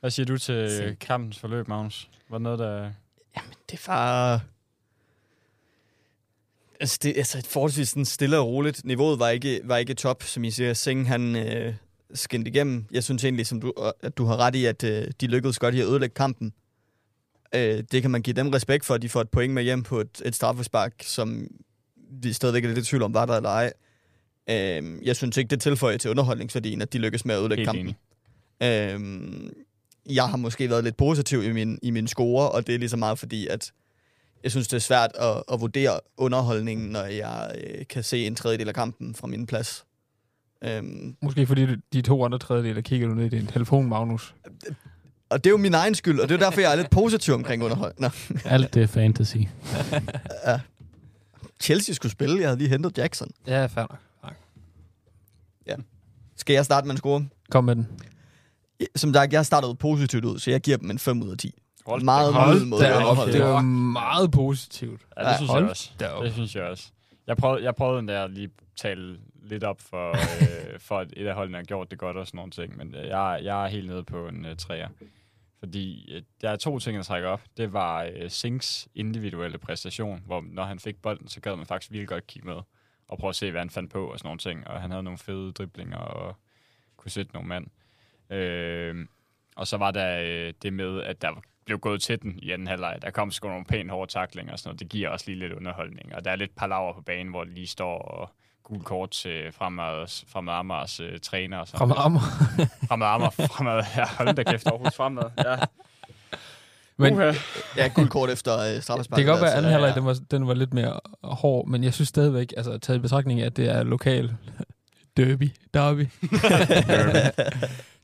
Hvad 0.00 0.10
siger 0.10 0.26
du 0.26 0.38
til 0.38 0.96
kampens 1.00 1.38
forløb, 1.38 1.68
Magnus? 1.68 2.10
Var 2.30 2.38
det 2.38 2.42
noget, 2.42 2.58
der... 2.58 2.90
Det 3.70 3.80
var... 3.86 4.40
Altså, 6.80 6.98
det, 7.02 7.16
altså 7.16 7.38
et 7.38 7.46
forholdsvis 7.46 7.88
sådan 7.88 8.04
stille 8.04 8.38
og 8.38 8.46
roligt. 8.46 8.84
Niveauet 8.84 9.18
var 9.18 9.28
ikke, 9.28 9.60
var 9.64 9.76
ikke 9.76 9.94
top, 9.94 10.22
som 10.22 10.44
I 10.44 10.50
siger. 10.50 10.74
Singh, 10.74 11.06
han 11.06 11.36
øh, 11.36 11.74
skinnede 12.14 12.50
igennem. 12.50 12.84
Jeg 12.90 13.04
synes 13.04 13.24
egentlig, 13.24 13.46
som 13.46 13.60
du, 13.60 13.72
at 14.02 14.18
du 14.18 14.24
har 14.24 14.36
ret 14.36 14.54
i, 14.54 14.64
at 14.64 14.84
øh, 14.84 15.08
de 15.20 15.26
lykkedes 15.26 15.58
godt 15.58 15.74
i 15.74 15.80
at 15.80 15.86
ødelægge 15.86 16.14
kampen. 16.14 16.52
Øh, 17.54 17.84
det 17.92 18.02
kan 18.02 18.10
man 18.10 18.22
give 18.22 18.34
dem 18.34 18.48
respekt 18.48 18.84
for, 18.84 18.94
at 18.94 19.02
de 19.02 19.08
får 19.08 19.20
et 19.20 19.28
point 19.30 19.54
med 19.54 19.62
hjem 19.62 19.82
på 19.82 20.00
et, 20.00 20.22
et 20.24 20.34
straffespark, 20.34 20.92
som 21.02 21.48
vi 22.10 22.32
stadigvæk 22.32 22.64
er 22.64 22.68
lidt 22.68 22.78
i 22.78 22.82
tvivl 22.90 23.02
om, 23.02 23.14
var 23.14 23.26
der 23.26 23.36
eller 23.36 23.50
ej. 23.50 23.72
Øh, 24.50 25.06
jeg 25.06 25.16
synes 25.16 25.36
ikke, 25.36 25.48
det 25.48 25.60
tilføjer 25.60 25.96
til 25.96 26.10
underholdningsværdien, 26.10 26.82
at 26.82 26.92
de 26.92 26.98
lykkes 26.98 27.24
med 27.24 27.34
at 27.34 27.40
ødelægge 27.40 27.60
Helt 27.60 27.68
kampen. 27.68 27.96
enig. 28.60 28.92
Øhm, 28.92 29.52
jeg 30.10 30.28
har 30.28 30.36
måske 30.36 30.70
været 30.70 30.84
lidt 30.84 30.96
positiv 30.96 31.42
i 31.42 31.52
min, 31.52 31.78
i 31.82 31.90
min 31.90 32.06
score, 32.08 32.50
og 32.50 32.66
det 32.66 32.74
er 32.74 32.78
lige 32.78 32.88
så 32.88 32.96
meget 32.96 33.18
fordi, 33.18 33.46
at 33.46 33.72
jeg 34.42 34.50
synes, 34.50 34.68
det 34.68 34.76
er 34.76 34.80
svært 34.80 35.10
at, 35.14 35.42
at 35.52 35.60
vurdere 35.60 36.00
underholdningen, 36.16 36.88
når 36.88 37.02
jeg 37.04 37.50
øh, 37.64 37.86
kan 37.86 38.02
se 38.02 38.26
en 38.26 38.34
tredjedel 38.34 38.68
af 38.68 38.74
kampen 38.74 39.14
fra 39.14 39.26
min 39.26 39.46
plads. 39.46 39.84
Øhm, 40.64 41.16
Måske 41.22 41.46
fordi 41.46 41.66
du- 41.66 41.76
de 41.92 42.02
to 42.02 42.24
andre 42.24 42.38
tredjedele 42.38 42.82
kigger 42.82 43.08
du 43.08 43.14
ned 43.14 43.24
i 43.26 43.28
din 43.28 43.46
telefon, 43.46 43.86
Magnus. 43.88 44.34
og 45.30 45.44
det 45.44 45.50
er 45.50 45.52
jo 45.52 45.56
min 45.56 45.74
egen 45.74 45.94
skyld, 45.94 46.20
og 46.20 46.28
det 46.28 46.34
er 46.34 46.38
derfor, 46.38 46.60
jeg 46.60 46.72
er 46.72 46.76
lidt 46.76 46.90
positiv 46.90 47.34
omkring 47.34 47.64
underholdning. 47.64 48.12
Alt 48.44 48.74
det 48.74 48.82
er 48.82 48.86
fantasy. 48.86 49.36
ja. 50.46 50.60
Chelsea 51.62 51.94
skulle 51.94 52.12
spille, 52.12 52.40
jeg 52.40 52.48
havde 52.48 52.58
lige 52.58 52.68
hentet 52.70 52.98
Jackson. 52.98 53.30
Ja, 53.46 53.66
fair 53.66 53.86
nok. 53.90 53.98
Skal 56.38 56.54
jeg 56.54 56.64
starte 56.64 56.86
med 56.86 56.94
en 56.94 56.98
score? 56.98 57.26
Kom 57.50 57.64
med 57.64 57.76
den. 57.76 57.86
Som 58.96 59.14
sagt, 59.14 59.32
jeg 59.32 59.46
startede 59.46 59.74
positivt 59.74 60.24
ud, 60.24 60.38
så 60.38 60.50
jeg 60.50 60.60
giver 60.60 60.76
dem 60.76 60.90
en 60.90 60.98
5 60.98 61.22
ud 61.22 61.30
af 61.30 61.38
10. 61.38 61.52
Hold 61.86 62.02
Meget 62.02 62.34
op. 62.36 62.54
mild 62.54 62.64
måde 62.64 62.82
da 62.84 62.96
underholde. 62.96 63.32
Det 63.32 63.42
var 63.42 63.60
meget 63.62 64.30
positivt. 64.30 65.00
Ja, 65.16 65.28
det 65.28 65.36
synes 65.36 65.50
Hold 65.50 65.62
jeg 65.62 65.70
også. 65.70 65.90
da 66.00 66.08
op. 66.08 66.24
Det 66.24 66.32
synes 66.32 66.56
jeg 66.56 66.64
også. 66.64 66.90
Jeg 67.26 67.36
prøvede, 67.36 67.64
jeg 67.64 67.74
prøvede 67.74 67.98
den 67.98 68.08
der 68.08 68.26
lige 68.26 68.50
tale 68.76 69.18
lidt 69.42 69.64
op 69.64 69.80
for, 69.80 70.10
øh, 70.42 70.80
for 70.80 70.98
at 70.98 71.12
et 71.16 71.26
af 71.26 71.34
holdene 71.34 71.56
har 71.58 71.64
gjort 71.64 71.90
det 71.90 71.98
godt 71.98 72.16
og 72.16 72.26
sådan 72.26 72.38
nogle 72.38 72.50
ting, 72.50 72.76
men 72.76 72.94
øh, 72.94 73.06
jeg, 73.08 73.40
jeg 73.42 73.64
er 73.64 73.68
helt 73.68 73.86
nede 73.86 74.04
på 74.04 74.28
en 74.28 74.44
øh, 74.44 74.56
træer. 74.56 74.88
Fordi 75.58 76.12
øh, 76.14 76.22
der 76.40 76.50
er 76.50 76.56
to 76.56 76.78
ting, 76.78 76.96
der 76.96 77.02
trækker 77.02 77.28
op. 77.28 77.40
Det 77.56 77.72
var 77.72 78.02
øh, 78.16 78.30
Sinks 78.30 78.88
individuelle 78.94 79.58
præstation, 79.58 80.22
hvor 80.26 80.44
når 80.50 80.64
han 80.64 80.78
fik 80.78 80.96
bolden, 81.02 81.28
så 81.28 81.40
gad 81.40 81.56
man 81.56 81.66
faktisk 81.66 81.92
virkelig 81.92 82.08
godt 82.08 82.26
kigge 82.26 82.48
med 82.48 82.56
og 83.08 83.18
prøve 83.18 83.28
at 83.28 83.36
se, 83.36 83.50
hvad 83.50 83.60
han 83.60 83.70
fandt 83.70 83.92
på 83.92 84.06
og 84.06 84.18
sådan 84.18 84.26
nogle 84.26 84.38
ting. 84.38 84.68
Og 84.68 84.80
han 84.80 84.90
havde 84.90 85.02
nogle 85.02 85.18
fede 85.18 85.52
driblinger 85.52 85.96
og 85.98 86.36
kunne 86.96 87.10
sætte 87.10 87.32
nogle 87.32 87.48
mand. 87.48 87.64
Øh, 87.66 87.70
og 89.56 89.66
så 89.66 89.76
var 89.76 89.90
der 89.90 90.20
øh, 90.22 90.52
det 90.62 90.72
med, 90.72 91.02
at 91.02 91.22
der 91.22 91.28
blev 91.64 91.78
gået 91.78 92.02
til 92.02 92.22
den 92.22 92.38
i 92.42 92.50
anden 92.50 92.68
halvleg. 92.68 92.98
Der 93.02 93.10
kom 93.10 93.30
sgu 93.30 93.48
nogle 93.48 93.64
pænt 93.64 93.90
hårde 93.90 94.12
taklinger 94.12 94.52
og 94.52 94.58
sådan 94.58 94.68
noget. 94.68 94.80
Det 94.80 94.88
giver 94.88 95.08
også 95.08 95.24
lige 95.28 95.38
lidt 95.38 95.52
underholdning. 95.52 96.14
Og 96.14 96.24
der 96.24 96.30
er 96.30 96.36
lidt 96.36 96.56
palaver 96.56 96.92
på 96.92 97.00
banen, 97.00 97.30
hvor 97.30 97.44
de 97.44 97.54
lige 97.54 97.66
står 97.66 97.98
og 97.98 98.30
gul 98.62 98.82
kort 98.82 99.10
til 99.10 99.52
fremad, 99.52 100.24
fremad 100.28 100.54
Amars 100.54 101.00
øh, 101.00 101.20
træner. 101.20 101.58
Og 101.58 101.68
sådan 101.68 101.78
Fremad 101.78 101.96
Amager. 101.98 102.20
Fremad 102.88 103.06
Amager. 103.06 103.30
Fremad, 103.30 103.82
ja, 103.96 104.04
hold 104.08 104.34
da 104.34 104.42
kæft, 104.42 104.66
Aarhus 104.66 104.94
fremad. 104.94 105.24
Ja. 105.44 105.56
Men 106.98 107.14
Uha. 107.14 107.32
Ja, 107.76 107.88
guld 107.88 108.08
kort 108.08 108.30
efter 108.30 108.58
øh, 108.58 108.82
straffespark. 108.82 109.16
det 109.16 109.24
kan 109.24 109.32
godt 109.32 109.42
være, 109.42 109.52
at 109.52 109.58
anden 109.58 109.72
halvleg 109.72 109.88
ja. 109.88 109.94
den 109.94 110.06
var, 110.06 110.16
den 110.30 110.46
var 110.46 110.54
lidt 110.54 110.74
mere 110.74 111.00
hård, 111.22 111.68
men 111.68 111.84
jeg 111.84 111.94
synes 111.94 112.08
stadigvæk, 112.08 112.52
altså 112.56 112.78
taget 112.78 112.98
i 112.98 113.00
betragtning 113.00 113.40
af, 113.40 113.46
at 113.46 113.56
det 113.56 113.68
er 113.68 113.82
lokal 113.82 114.36
derby, 115.16 115.50
derby, 115.74 116.06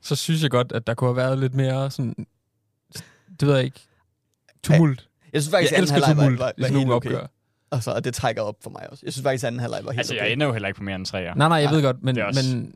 så 0.03 0.15
synes 0.15 0.43
jeg 0.43 0.51
godt, 0.51 0.71
at 0.71 0.87
der 0.87 0.93
kunne 0.93 1.07
have 1.07 1.15
været 1.17 1.39
lidt 1.39 1.53
mere 1.55 1.91
sådan, 1.91 2.27
det 3.39 3.47
ved 3.47 3.55
jeg 3.55 3.63
ikke, 3.65 3.79
tumult. 4.63 5.09
Jeg 5.33 5.41
synes 5.41 5.51
faktisk, 5.55 5.71
Jeg 5.71 5.79
anden 5.79 5.91
halvleg 5.93 6.17
var, 6.17 6.23
tumult 6.23 6.39
var, 6.39 6.53
var 6.57 6.67
helt 6.67 6.91
okay. 6.91 7.09
opgør. 7.09 7.27
Altså, 7.71 7.91
og 7.91 8.03
det 8.03 8.13
trækker 8.13 8.41
op 8.41 8.55
for 8.63 8.69
mig 8.69 8.89
også. 8.91 9.01
Jeg 9.05 9.13
synes 9.13 9.23
faktisk, 9.23 9.45
anden 9.45 9.59
halvleg 9.61 9.85
var 9.85 9.91
helt 9.91 9.99
Altså, 9.99 10.13
okay. 10.13 10.23
jeg 10.23 10.31
ender 10.33 10.45
jo 10.47 10.51
heller 10.53 10.67
ikke 10.67 10.77
på 10.77 10.83
mere 10.83 10.95
end 10.95 11.05
træer. 11.05 11.33
Nej, 11.35 11.47
nej, 11.47 11.57
jeg 11.57 11.65
Nej, 11.65 11.73
ved 11.75 11.83
godt, 11.83 12.03
men, 12.03 12.19
også- 12.19 12.55
men, 12.57 12.75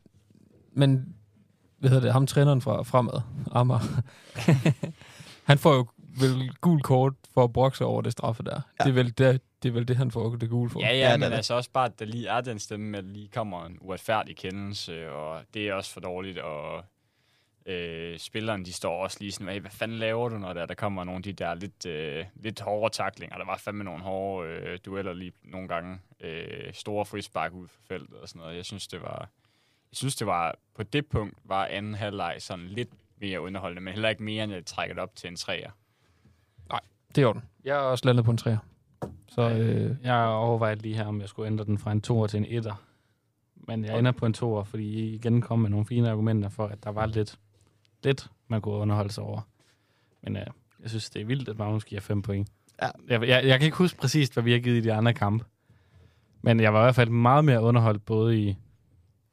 men 0.74 1.16
hvad 1.80 1.90
hedder 1.90 2.04
det, 2.04 2.14
ham 2.14 2.28
træneren 2.28 2.62
fra 2.62 2.84
Fremad, 2.84 3.22
Amager, 3.52 3.80
han 5.50 5.58
får 5.58 5.74
jo 5.76 5.88
vel 6.20 6.52
gul 6.62 6.82
kort 6.82 7.14
for 7.34 7.44
at 7.44 7.54
brokse 7.54 7.86
over 7.86 8.02
det 8.02 8.12
straffe 8.12 8.44
der. 8.44 8.62
Ja. 8.80 8.84
Det, 8.84 8.90
er 8.90 8.94
vel 8.94 9.18
det, 9.18 9.42
det 9.64 9.70
er 9.70 9.74
vel 9.74 9.88
det, 9.88 9.98
han 9.98 10.12
får 10.12 10.36
det 10.36 10.50
gule 10.50 10.70
for. 10.70 10.80
Ja, 10.80 10.88
Ja, 10.88 10.94
ja, 10.98 11.12
det 11.12 11.20
men 11.20 11.24
er 11.26 11.30
det. 11.30 11.36
altså 11.36 11.54
også 11.54 11.70
bare, 11.74 11.86
at 11.86 12.00
der 12.00 12.06
lige 12.06 12.28
er 12.28 12.42
den 12.42 12.60
stemme 12.60 12.98
at 12.98 13.04
der 13.04 13.10
lige 13.10 13.28
kommer 13.34 13.66
en 13.66 13.78
uretfærdig 13.82 14.36
kendelse, 14.38 15.12
og 15.12 15.42
det 15.54 15.70
er 15.70 15.74
også 15.74 15.92
for 15.94 16.00
dårligt, 16.00 16.38
og 16.38 16.84
øh, 17.68 18.20
spilleren, 18.20 18.66
de 18.66 18.74
står 18.74 19.04
også 19.04 19.18
lige 19.20 19.32
sådan, 19.32 19.54
hey, 19.54 19.60
hvad 19.60 19.72
fanden 19.72 19.98
laver 19.98 20.30
du, 20.30 20.38
når 20.38 20.54
der, 20.54 20.66
der 20.66 20.74
kommer 20.74 21.04
nogle 21.04 21.18
af 21.18 21.24
de 21.24 21.34
der 21.34 21.54
lidt, 21.54 21.86
øh, 21.86 22.26
lidt 22.36 22.60
hårde 22.60 22.94
taklinger. 22.94 23.38
Der 23.38 23.46
var 23.46 23.58
fandme 23.58 23.84
nogle 23.84 24.04
hårde 24.04 24.50
øh, 24.50 24.80
dueller 24.86 25.14
lige 25.14 25.32
nogle 25.44 25.68
gange. 25.68 26.00
Øh, 26.20 26.74
store 26.74 27.06
frispark 27.06 27.54
ud 27.54 27.68
for 27.68 27.82
feltet 27.88 28.18
og 28.18 28.30
sådan 28.30 28.40
noget. 28.40 28.56
Jeg 28.56 28.66
synes, 28.66 28.88
det 28.88 29.02
var, 29.02 29.20
jeg 29.92 29.98
synes, 29.98 30.16
det 30.16 30.28
var, 30.28 30.56
på 30.76 30.84
det 30.84 31.06
punkt 31.06 31.38
var 31.44 31.66
anden 31.66 31.94
halvleg 31.94 32.36
sådan 32.40 32.68
lidt 32.68 32.90
mere 33.18 33.42
underholdende, 33.42 33.82
men 33.82 33.94
heller 33.94 34.10
ikke 34.10 34.24
mere, 34.24 34.44
end 34.44 34.54
jeg 34.54 34.66
trækker 34.66 34.96
det 34.96 35.04
op 35.04 35.16
til 35.16 35.28
en 35.28 35.36
træer. 35.36 35.72
Det 37.16 37.24
er 37.24 37.34
den. 37.34 37.44
Jeg 37.64 37.76
er 37.76 37.82
også 37.82 38.06
landet 38.06 38.26
på 38.26 38.32
en 38.32 38.38
træer. 38.38 38.58
Så 39.28 39.42
øh, 39.50 39.96
Jeg 40.04 40.26
overvejede 40.26 40.82
lige 40.82 40.96
her, 40.96 41.06
om 41.06 41.22
jeg 41.22 41.30
skulle 41.30 41.48
ændre 41.48 41.66
den 41.66 41.78
fra 41.78 41.92
en 41.92 42.02
toer 42.02 42.28
til 42.28 42.38
en 42.38 42.46
etter. 42.46 42.84
Men 43.56 43.86
jeg 43.86 44.00
ender 44.00 44.12
på 44.12 44.26
en 44.26 44.34
toer, 44.34 44.64
fordi 44.64 44.84
I 44.84 45.14
igen 45.14 45.42
kom 45.42 45.60
med 45.60 45.70
nogle 45.70 45.86
fine 45.86 46.10
argumenter 46.10 46.50
for, 46.50 46.68
at 46.68 46.84
der 46.84 46.90
var 46.90 47.06
lidt, 47.06 47.40
lidt 48.04 48.30
man 48.48 48.62
kunne 48.62 48.76
underholde 48.76 49.14
sig 49.14 49.24
over. 49.24 49.42
Men 50.24 50.38
øh, 50.38 50.46
jeg 50.82 50.90
synes, 50.90 51.10
det 51.10 51.22
er 51.22 51.26
vildt, 51.26 51.50
at 51.50 51.58
Magnus 51.58 51.86
giver 51.86 52.02
fem 52.02 52.22
point. 52.22 52.50
Ja. 52.82 52.90
Jeg, 53.08 53.22
jeg, 53.22 53.46
jeg 53.46 53.60
kan 53.60 53.66
ikke 53.66 53.78
huske 53.78 53.98
præcis, 53.98 54.30
hvad 54.30 54.44
vi 54.44 54.52
har 54.52 54.60
givet 54.60 54.78
i 54.78 54.82
de 54.82 54.94
andre 54.94 55.14
kampe. 55.14 55.46
Men 56.42 56.60
jeg 56.60 56.74
var 56.74 56.80
i 56.80 56.84
hvert 56.84 56.96
fald 56.96 57.10
meget 57.10 57.46
mere 57.46 57.62
underholdt, 57.62 58.06
både 58.06 58.40
i... 58.40 58.56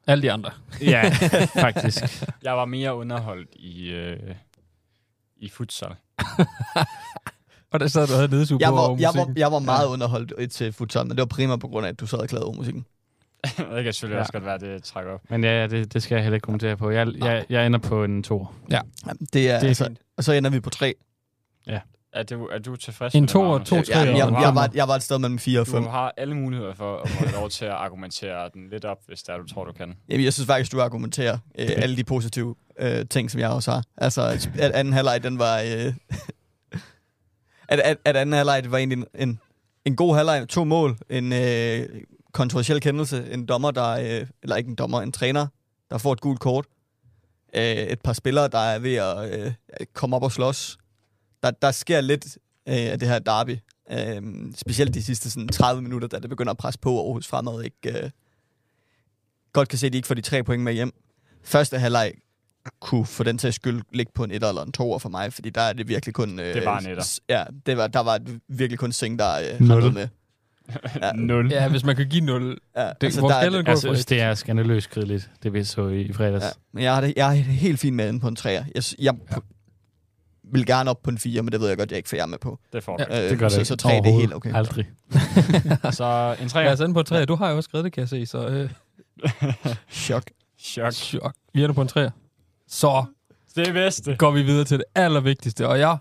alle 0.07 0.21
de 0.21 0.31
andre. 0.31 0.51
Ja, 0.81 1.09
faktisk. 1.67 2.03
Jeg 2.43 2.57
var 2.57 2.65
mere 2.65 2.95
underholdt 2.95 3.49
i, 3.55 3.91
øh, 3.91 4.35
i 5.37 5.49
futsal. 5.49 5.95
Og 7.71 7.79
der 7.79 7.87
sad 7.87 8.07
du 8.07 8.13
og 8.13 8.19
havde 8.19 8.31
nedsuge 8.31 8.61
Jeg 8.61 8.69
på 8.69 8.75
var, 8.75 8.97
jeg 8.99 9.11
var, 9.15 9.33
jeg 9.35 9.51
var 9.51 9.59
meget 9.59 9.87
underholdt 9.87 10.51
til 10.51 10.73
futsal, 10.73 11.07
men 11.07 11.09
det 11.11 11.19
var 11.19 11.25
primært 11.25 11.59
på 11.59 11.67
grund 11.67 11.85
af, 11.85 11.89
at 11.89 11.99
du 11.99 12.07
sad 12.07 12.19
og 12.19 12.27
klagede 12.27 12.45
over 12.45 12.55
musikken. 12.55 12.85
det 13.75 13.83
kan 13.83 13.93
selvfølgelig 13.93 14.13
Ja. 14.13 14.15
ja. 14.15 14.19
også 14.19 14.31
godt 14.31 14.45
være, 14.45 14.57
det 14.57 14.83
trækker 14.83 15.11
op. 15.11 15.21
Men 15.29 15.43
ja, 15.43 15.61
ja, 15.61 15.67
det, 15.67 15.93
det 15.93 16.03
skal 16.03 16.15
jeg 16.15 16.23
heller 16.23 16.35
ikke 16.35 16.45
kommentere 16.45 16.77
på. 16.77 16.89
Jeg, 16.91 17.07
jeg, 17.17 17.45
jeg 17.49 17.65
ender 17.65 17.79
på 17.79 18.03
en 18.03 18.23
to. 18.23 18.47
Ja, 18.71 18.79
det 19.05 19.15
er, 19.15 19.19
Det 19.29 19.45
er 19.45 19.51
altså, 19.67 19.85
fint. 19.85 19.99
og 20.17 20.23
så 20.23 20.33
ender 20.33 20.49
vi 20.49 20.59
på 20.59 20.69
tre. 20.69 20.93
Er 22.13 22.23
du, 22.23 22.45
er 22.47 22.59
du 22.59 22.75
tilfreds 22.75 23.15
En 23.15 23.21
med 23.21 23.27
det, 23.27 23.33
toer, 23.33 23.47
Magnus? 23.49 23.67
to, 23.69 23.75
Ja, 23.75 23.81
tre 23.81 23.99
jeg, 23.99 24.07
jeg, 24.07 24.17
jeg, 24.41 24.55
var, 24.55 24.69
jeg 24.73 24.87
var 24.87 24.95
et 24.95 25.03
sted 25.03 25.19
mellem 25.19 25.39
4 25.39 25.59
og 25.59 25.67
5. 25.67 25.83
Du 25.83 25.89
har 25.89 26.13
alle 26.17 26.35
muligheder 26.35 26.73
for 26.73 26.97
at 26.97 27.09
få 27.09 27.25
lov 27.39 27.49
til 27.49 27.65
at 27.65 27.71
argumentere 27.71 28.49
den 28.53 28.69
lidt 28.69 28.85
op, 28.85 28.97
hvis 29.07 29.23
det 29.23 29.33
er, 29.33 29.37
du 29.37 29.47
tror, 29.47 29.65
du 29.65 29.71
kan. 29.71 29.93
Jamen, 30.09 30.25
jeg 30.25 30.33
synes 30.33 30.47
faktisk, 30.47 30.71
du 30.71 30.81
argumenterer 30.81 31.37
øh, 31.59 31.69
alle 31.77 31.97
de 31.97 32.03
positive 32.03 32.55
øh, 32.79 33.05
ting, 33.09 33.31
som 33.31 33.39
jeg 33.41 33.49
også 33.49 33.71
har. 33.71 33.83
Altså, 33.97 34.21
at, 34.21 34.49
at 34.59 34.71
anden 34.71 34.93
halvleg, 34.93 35.23
den 35.23 35.39
var... 35.39 35.59
Øh, 35.59 35.93
at, 37.69 37.79
at, 37.79 37.97
at 38.05 38.15
anden 38.15 38.33
halvleg, 38.33 38.63
det 38.63 38.71
var 38.71 38.77
egentlig 38.77 38.97
en, 39.13 39.29
en, 39.29 39.39
en 39.85 39.95
god 39.95 40.15
halvleg, 40.15 40.47
to 40.49 40.63
mål, 40.63 40.97
en 41.09 41.33
øh, 41.33 41.89
kontroversiel 42.35 42.81
kendelse, 42.81 43.27
en 43.31 43.45
dommer, 43.45 43.71
der... 43.71 43.89
Øh, 43.89 44.27
eller 44.43 44.55
ikke 44.55 44.69
en 44.69 44.75
dommer, 44.75 45.01
en 45.01 45.11
træner, 45.11 45.47
der 45.89 45.97
får 45.97 46.13
et 46.13 46.21
gult 46.21 46.39
kort. 46.39 46.65
Øh, 47.55 47.63
et 47.63 48.01
par 48.01 48.13
spillere, 48.13 48.47
der 48.47 48.59
er 48.59 48.79
ved 48.79 48.95
at 48.95 49.39
øh, 49.39 49.51
komme 49.93 50.15
op 50.15 50.23
og 50.23 50.31
slås. 50.31 50.77
Der, 51.43 51.51
der 51.51 51.71
sker 51.71 52.01
lidt 52.01 52.25
øh, 52.67 52.75
af 52.75 52.99
det 52.99 53.07
her 53.07 53.19
derby. 53.19 53.57
Øh, 53.91 54.21
specielt 54.55 54.93
de 54.93 55.03
sidste 55.03 55.31
sådan, 55.31 55.47
30 55.47 55.81
minutter, 55.81 56.07
da 56.07 56.19
det 56.19 56.29
begynder 56.29 56.51
at 56.51 56.57
presse 56.57 56.79
på 56.79 57.05
Aarhus 57.05 57.27
fremad. 57.27 57.63
Ikke, 57.63 58.03
øh, 58.03 58.09
godt 59.53 59.69
kan 59.69 59.79
se, 59.79 59.85
at 59.85 59.93
de 59.93 59.97
ikke 59.97 60.07
får 60.07 60.15
de 60.15 60.21
tre 60.21 60.43
point 60.43 60.63
med 60.63 60.73
hjem. 60.73 60.91
Første 61.43 61.79
halvleg 61.79 62.13
kunne 62.79 63.05
for 63.05 63.23
den 63.23 63.39
sags 63.39 63.55
skyld 63.55 63.81
ligge 63.93 64.11
på 64.15 64.23
en 64.23 64.31
etter 64.31 64.49
eller 64.49 64.63
en 64.63 64.71
toer 64.71 64.99
for 64.99 65.09
mig, 65.09 65.33
fordi 65.33 65.49
der 65.49 65.61
er 65.61 65.73
det 65.73 65.87
virkelig 65.87 66.13
kun... 66.15 66.39
Øh, 66.39 66.53
Det 66.53 66.65
var 66.65 66.79
en 66.79 66.87
etter. 66.87 67.19
Ja, 67.29 67.43
det 67.65 67.77
var, 67.77 67.87
der 67.87 67.99
var 67.99 68.19
virkelig 68.47 68.79
kun 68.79 68.91
Sing, 68.91 69.19
der 69.19 69.35
øh, 69.35 69.93
med. 69.93 70.07
Ja. 71.01 71.11
Nul. 71.31 71.51
Ja, 71.51 71.69
hvis 71.69 71.83
man 71.83 71.95
kan 71.95 72.09
give 72.09 72.25
0. 72.25 72.57
Ja, 72.75 72.81
Det, 72.87 72.95
altså, 73.03 73.19
hvor 73.19 73.29
der 73.29 73.35
er- 73.35 73.49
gå 73.63 73.71
Jeg 73.71 73.77
synes, 73.77 74.05
det 74.05 74.21
er 74.21 74.33
skandaløst 74.33 74.89
kedeligt, 74.89 75.29
det 75.43 75.53
vi 75.53 75.63
så 75.63 75.87
i, 75.87 76.01
i 76.01 76.13
fredags. 76.13 76.45
Ja, 76.45 76.49
men 76.73 76.83
jeg 76.83 76.93
har, 76.93 77.01
det, 77.01 77.13
jeg 77.15 77.27
er 77.27 77.31
helt 77.33 77.79
fint 77.79 77.95
med 77.95 78.07
den 78.07 78.19
på 78.19 78.27
en 78.27 78.35
træer. 78.35 78.63
Jeg, 78.75 78.83
s- 78.83 78.95
jeg 78.99 79.13
ja. 79.31 79.35
vil 80.53 80.65
gerne 80.65 80.89
op 80.89 81.01
på 81.03 81.09
en 81.09 81.17
4, 81.17 81.41
men 81.41 81.51
det 81.51 81.59
ved 81.61 81.67
jeg 81.67 81.77
godt, 81.77 81.91
jeg 81.91 81.97
ikke 81.97 82.09
får 82.09 82.17
jer 82.17 82.25
med 82.25 82.37
på. 82.37 82.59
Det 82.73 82.83
får 82.83 82.97
du. 82.97 83.05
Ja. 83.09 83.21
Ja. 83.21 83.29
Det 83.29 83.39
gør 83.39 83.45
det 83.45 83.53
så, 83.53 83.59
ikke. 83.59 83.67
så 83.67 83.75
3 83.75 83.89
det 83.89 84.07
er 84.15 84.19
helt 84.19 84.33
okay. 84.33 84.53
Aldrig. 84.55 84.85
Så 85.91 86.35
en 86.39 86.43
Jeg 86.43 86.49
træer. 86.49 86.69
er 86.69 86.75
sådan 86.75 86.93
på 86.93 87.03
3. 87.03 87.25
Du 87.25 87.35
har 87.35 87.49
jo 87.49 87.55
også 87.57 87.67
skrevet 87.67 87.83
det, 87.85 87.93
kan 87.93 88.01
jeg 88.01 88.09
se. 88.09 88.25
Så 88.25 88.47
øh, 88.47 88.69
Chok. 89.91 90.23
Chok. 90.59 90.93
chok. 90.93 91.33
Vi 91.53 91.63
er 91.63 91.71
på 91.71 91.81
en 91.81 91.87
3. 91.87 92.09
Så 92.67 93.03
Det 93.55 93.67
er 93.67 93.73
bedste. 93.73 94.15
går 94.15 94.31
vi 94.31 94.41
videre 94.43 94.65
til 94.65 94.77
det 94.77 94.85
allervigtigste. 94.95 95.67
Og 95.67 95.79
jeg 95.79 95.97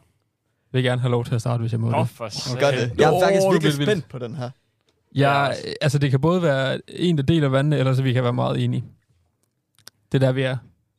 vil 0.74 0.82
gerne 0.84 1.00
have 1.00 1.10
lov 1.10 1.24
til 1.24 1.34
at 1.34 1.40
starte, 1.40 1.60
hvis 1.60 1.72
jeg 1.72 1.80
må 1.80 1.90
Nå, 1.90 2.00
det. 2.00 2.08
for 2.08 2.58
Gør 2.60 2.70
det. 2.70 2.98
Jeg 2.98 3.14
er 3.14 3.20
faktisk 3.20 3.42
virkelig 3.52 3.72
vil- 3.72 3.78
vil. 3.78 3.86
spændt 3.86 4.08
på 4.08 4.18
den 4.18 4.34
her. 4.34 4.50
Jeg, 5.14 5.56
Ja. 5.64 5.70
altså, 5.80 5.98
det 5.98 6.10
kan 6.10 6.20
både 6.20 6.42
være 6.42 6.80
en, 6.88 7.16
der 7.16 7.22
deler 7.22 7.48
vandene, 7.48 7.76
eller 7.78 7.94
så 7.94 8.02
vi 8.02 8.12
kan 8.12 8.22
være 8.22 8.32
meget 8.32 8.64
enige. 8.64 8.84
Det 10.12 10.22
er 10.22 10.26
der, 10.26 10.32
vi 10.32 10.42
er. 10.42 10.56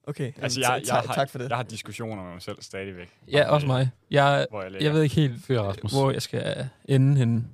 Okay, 0.08 0.32
Altså, 0.42 0.60
jeg, 0.60 0.82
jeg, 0.88 0.96
har, 0.96 1.14
tak 1.14 1.30
for 1.30 1.38
det. 1.38 1.50
jeg 1.50 1.58
har 1.58 1.64
diskussioner 1.64 2.24
med 2.24 2.32
mig 2.34 2.42
selv 2.42 2.58
stadigvæk. 2.62 3.10
Ja, 3.32 3.50
også 3.50 3.68
mig. 3.68 3.90
Jeg, 4.12 4.48
Hvor 4.50 4.62
jeg, 4.64 4.82
jeg 4.82 4.94
ved 4.94 5.02
ikke 5.04 5.16
helt, 5.16 5.44
Fyr 5.46 5.60
Rasmus. 5.62 5.92
hvor 5.92 6.12
jeg 6.12 6.22
skal 6.22 6.70
ende 6.86 7.18
henne. 7.18 7.46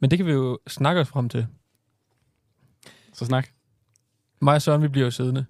Men 0.00 0.10
det 0.10 0.18
kan 0.18 0.26
vi 0.26 0.32
jo 0.32 0.58
snakke 0.68 1.00
os 1.00 1.08
frem 1.08 1.28
til. 1.28 1.46
Så 3.12 3.24
snak. 3.26 3.48
Mig 4.40 4.54
og 4.54 4.62
Søren, 4.62 4.82
vi 4.82 4.88
bliver 4.88 5.04
jo 5.06 5.10
siddende. 5.10 5.44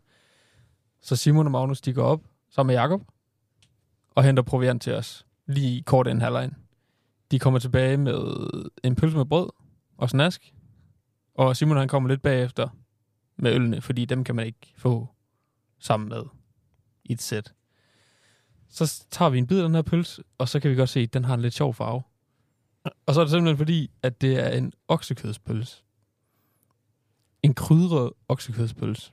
Så 1.02 1.16
Simon 1.16 1.46
og 1.46 1.52
Magnus, 1.52 1.80
de 1.80 1.92
går 1.92 2.02
op 2.04 2.20
sammen 2.50 2.72
med 2.74 2.80
Jakob 2.80 3.00
og 4.14 4.24
henter 4.24 4.42
proviant 4.42 4.82
til 4.82 4.94
os. 4.94 5.26
Lige 5.50 5.82
kort 5.82 6.06
inden 6.06 6.20
halvlejen. 6.20 6.56
De 7.30 7.38
kommer 7.38 7.58
tilbage 7.60 7.96
med 7.96 8.14
en 8.84 8.96
pølse 8.96 9.16
med 9.16 9.24
brød 9.24 9.50
og 9.96 10.10
snask. 10.10 10.54
Og 11.34 11.56
Simon 11.56 11.76
han 11.76 11.88
kommer 11.88 12.08
lidt 12.08 12.22
bagefter 12.22 12.68
med 13.36 13.54
ølene, 13.54 13.80
fordi 13.80 14.04
dem 14.04 14.24
kan 14.24 14.34
man 14.34 14.46
ikke 14.46 14.72
få 14.76 15.08
sammen 15.78 16.08
med 16.08 16.22
i 17.04 17.12
et 17.12 17.22
sæt. 17.22 17.52
Så 18.68 19.04
tager 19.10 19.30
vi 19.30 19.38
en 19.38 19.46
bid 19.46 19.58
af 19.58 19.64
den 19.64 19.74
her 19.74 19.82
pølse, 19.82 20.22
og 20.38 20.48
så 20.48 20.60
kan 20.60 20.70
vi 20.70 20.76
godt 20.76 20.88
se, 20.88 21.00
at 21.00 21.14
den 21.14 21.24
har 21.24 21.34
en 21.34 21.40
lidt 21.40 21.54
sjov 21.54 21.74
farve. 21.74 22.02
Og 23.06 23.14
så 23.14 23.20
er 23.20 23.24
det 23.24 23.30
simpelthen 23.30 23.56
fordi, 23.56 23.90
at 24.02 24.20
det 24.20 24.46
er 24.46 24.48
en 24.48 24.72
oksekødspølse. 24.88 25.82
En 27.42 27.54
krydret 27.54 28.12
oksekødspølse. 28.28 29.12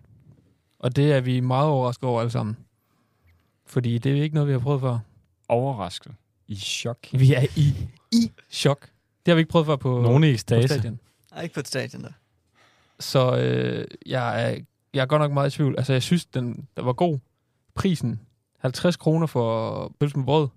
Og 0.79 0.95
det 0.95 1.13
er 1.13 1.21
vi 1.21 1.39
meget 1.39 1.69
overrasket 1.69 2.03
over 2.03 2.19
alle 2.19 2.31
sammen. 2.31 2.57
Fordi 3.65 3.97
det 3.97 4.17
er 4.17 4.23
ikke 4.23 4.35
noget, 4.35 4.47
vi 4.47 4.53
har 4.53 4.59
prøvet 4.59 4.81
før. 4.81 4.99
Overrasket. 5.49 6.15
I 6.47 6.55
chok. 6.55 6.97
Vi 7.13 7.33
er 7.33 7.45
i, 7.55 7.73
i 8.11 8.31
chok. 8.51 8.81
Det 9.25 9.31
har 9.31 9.35
vi 9.35 9.39
ikke 9.39 9.51
prøvet 9.51 9.65
før 9.65 9.75
på, 9.75 10.01
Nogen 10.01 10.23
i 10.23 10.27
på 10.27 10.31
ekstase. 10.33 10.67
stadion. 10.67 10.99
Nej, 11.31 11.43
ikke 11.43 11.53
på 11.53 11.59
et 11.59 11.67
stadion 11.67 12.03
der. 12.03 12.11
Så 12.99 13.37
øh, 13.37 13.85
jeg, 14.05 14.43
er, 14.51 14.57
jeg 14.93 15.01
er 15.01 15.05
godt 15.05 15.19
nok 15.21 15.31
meget 15.31 15.53
i 15.53 15.57
tvivl. 15.57 15.75
Altså, 15.77 15.93
jeg 15.93 16.03
synes, 16.03 16.25
den, 16.25 16.67
den 16.77 16.85
var 16.85 16.93
god. 16.93 17.19
Prisen, 17.75 18.19
50 18.59 18.95
kroner 18.97 19.27
for 19.27 19.91
pølse 19.99 20.17
med 20.17 20.25
brød. 20.25 20.47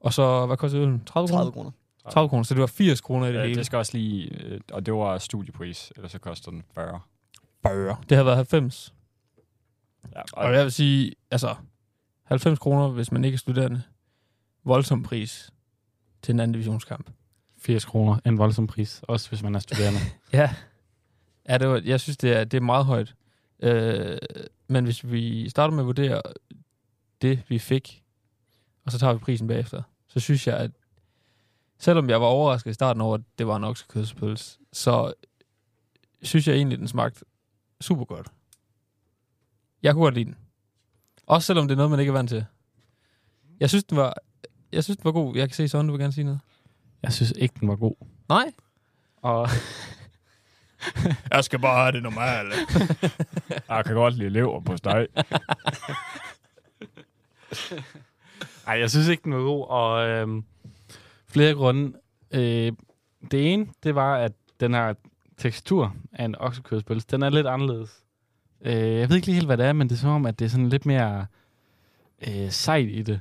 Og 0.00 0.12
så, 0.12 0.46
hvad 0.46 0.56
koster 0.56 0.80
øllen? 0.80 1.02
30 1.06 1.28
kroner? 1.28 1.42
30 1.42 1.52
kroner. 1.52 1.70
30 2.10 2.28
kroner, 2.28 2.42
så 2.42 2.54
det 2.54 2.60
var 2.60 2.66
80 2.66 3.00
kroner 3.00 3.26
i 3.26 3.32
det 3.32 3.38
Ja, 3.38 3.42
hele. 3.44 3.58
det 3.58 3.66
skal 3.66 3.76
også 3.78 3.96
lige... 3.96 4.30
øh, 4.44 4.60
Og 4.72 4.86
det 4.86 4.94
var 4.94 5.18
studiepris, 5.18 5.92
ellers 5.96 6.12
så 6.12 6.18
koster 6.18 6.50
den 6.50 6.62
40. 6.74 7.00
Bøger. 7.62 8.04
Det 8.08 8.16
har 8.16 8.24
været 8.24 8.36
90. 8.36 8.94
Ja, 10.14 10.22
Og 10.32 10.54
jeg 10.54 10.64
vil 10.64 10.72
sige, 10.72 11.12
altså, 11.30 11.54
90 12.24 12.58
kroner, 12.58 12.88
hvis 12.88 13.12
man 13.12 13.24
ikke 13.24 13.34
er 13.34 13.38
studerende. 13.38 13.82
Voldsom 14.64 15.02
pris 15.02 15.50
til 16.22 16.32
en 16.32 16.40
anden 16.40 16.52
divisionskamp. 16.52 17.10
80 17.58 17.84
kroner. 17.84 18.18
En 18.26 18.38
voldsom 18.38 18.66
pris. 18.66 19.00
Også 19.08 19.28
hvis 19.28 19.42
man 19.42 19.54
er 19.54 19.58
studerende. 19.58 20.00
Ja. 20.32 20.54
Ja, 21.48 21.58
det 21.58 21.68
var, 21.68 21.82
jeg 21.84 22.00
synes, 22.00 22.16
det 22.16 22.36
er, 22.36 22.44
det 22.44 22.56
er 22.56 22.60
meget 22.60 22.84
højt. 22.84 23.14
Øh, 23.60 24.18
men 24.68 24.84
hvis 24.84 25.10
vi 25.10 25.48
starter 25.48 25.74
med 25.74 25.82
at 25.82 25.86
vurdere 25.86 26.22
det, 27.22 27.42
vi 27.48 27.58
fik, 27.58 28.02
og 28.84 28.92
så 28.92 28.98
tager 28.98 29.12
vi 29.12 29.18
prisen 29.18 29.48
bagefter, 29.48 29.82
så 30.08 30.20
synes 30.20 30.46
jeg, 30.46 30.56
at 30.56 30.70
selvom 31.78 32.10
jeg 32.10 32.20
var 32.20 32.26
overrasket 32.26 32.70
i 32.70 32.74
starten 32.74 33.00
over, 33.00 33.14
at 33.14 33.20
det 33.38 33.46
var 33.46 33.56
en 33.56 33.64
oksekødspølse, 33.64 34.58
så 34.72 35.12
synes 36.22 36.48
jeg 36.48 36.56
egentlig, 36.56 36.78
den 36.78 36.88
smagte 36.88 37.24
super 37.80 38.04
godt. 38.04 38.28
Jeg 39.82 39.94
kunne 39.94 40.04
godt 40.04 40.14
lide 40.14 40.24
den. 40.24 40.36
Også 41.26 41.46
selvom 41.46 41.68
det 41.68 41.74
er 41.74 41.76
noget, 41.76 41.90
man 41.90 42.00
ikke 42.00 42.10
er 42.10 42.14
vant 42.14 42.30
til. 42.30 42.44
Jeg 43.60 43.68
synes, 43.68 43.84
den 43.84 43.96
var, 43.96 44.14
jeg 44.72 44.84
synes, 44.84 44.96
den 44.96 45.04
var 45.04 45.12
god. 45.12 45.36
Jeg 45.36 45.48
kan 45.48 45.54
se 45.54 45.68
sådan, 45.68 45.86
du 45.86 45.92
vil 45.92 46.00
gerne 46.00 46.12
sige 46.12 46.24
noget. 46.24 46.40
Jeg 47.02 47.12
synes 47.12 47.32
ikke, 47.36 47.54
den 47.60 47.68
var 47.68 47.76
god. 47.76 47.94
Nej. 48.28 48.52
Og 49.22 49.48
Jeg 51.32 51.44
skal 51.44 51.58
bare 51.58 51.82
have 51.82 51.92
det 51.92 52.02
normale. 52.02 52.50
Jeg 53.68 53.84
kan 53.84 53.94
godt 53.94 54.14
lide 54.14 54.30
lever 54.30 54.60
på 54.60 54.76
steg. 54.76 55.06
Ej, 58.66 58.78
jeg 58.78 58.90
synes 58.90 59.08
ikke, 59.08 59.24
den 59.24 59.34
var 59.34 59.42
god, 59.42 59.66
og 59.68 60.08
øhm, 60.08 60.44
flere 61.28 61.54
grunde. 61.54 61.98
Øh, 62.30 62.72
det 63.30 63.52
ene, 63.52 63.66
det 63.82 63.94
var, 63.94 64.16
at 64.16 64.32
den 64.60 64.74
her 64.74 64.94
tekstur 65.36 65.94
af 66.12 66.24
en 66.24 66.34
oksekødspølse, 66.38 67.06
den 67.10 67.22
er 67.22 67.30
lidt 67.30 67.46
anderledes. 67.46 67.90
Øh, 68.60 68.74
jeg 68.74 69.08
ved 69.08 69.16
ikke 69.16 69.26
lige 69.26 69.34
helt, 69.34 69.46
hvad 69.46 69.56
det 69.56 69.66
er, 69.66 69.72
men 69.72 69.88
det 69.88 69.94
er 69.94 69.98
som 69.98 70.10
om, 70.10 70.26
at 70.26 70.38
det 70.38 70.44
er 70.44 70.48
sådan 70.48 70.68
lidt 70.68 70.86
mere 70.86 71.26
øh, 72.28 72.50
sejt 72.50 72.88
i 72.88 73.02
det. 73.02 73.20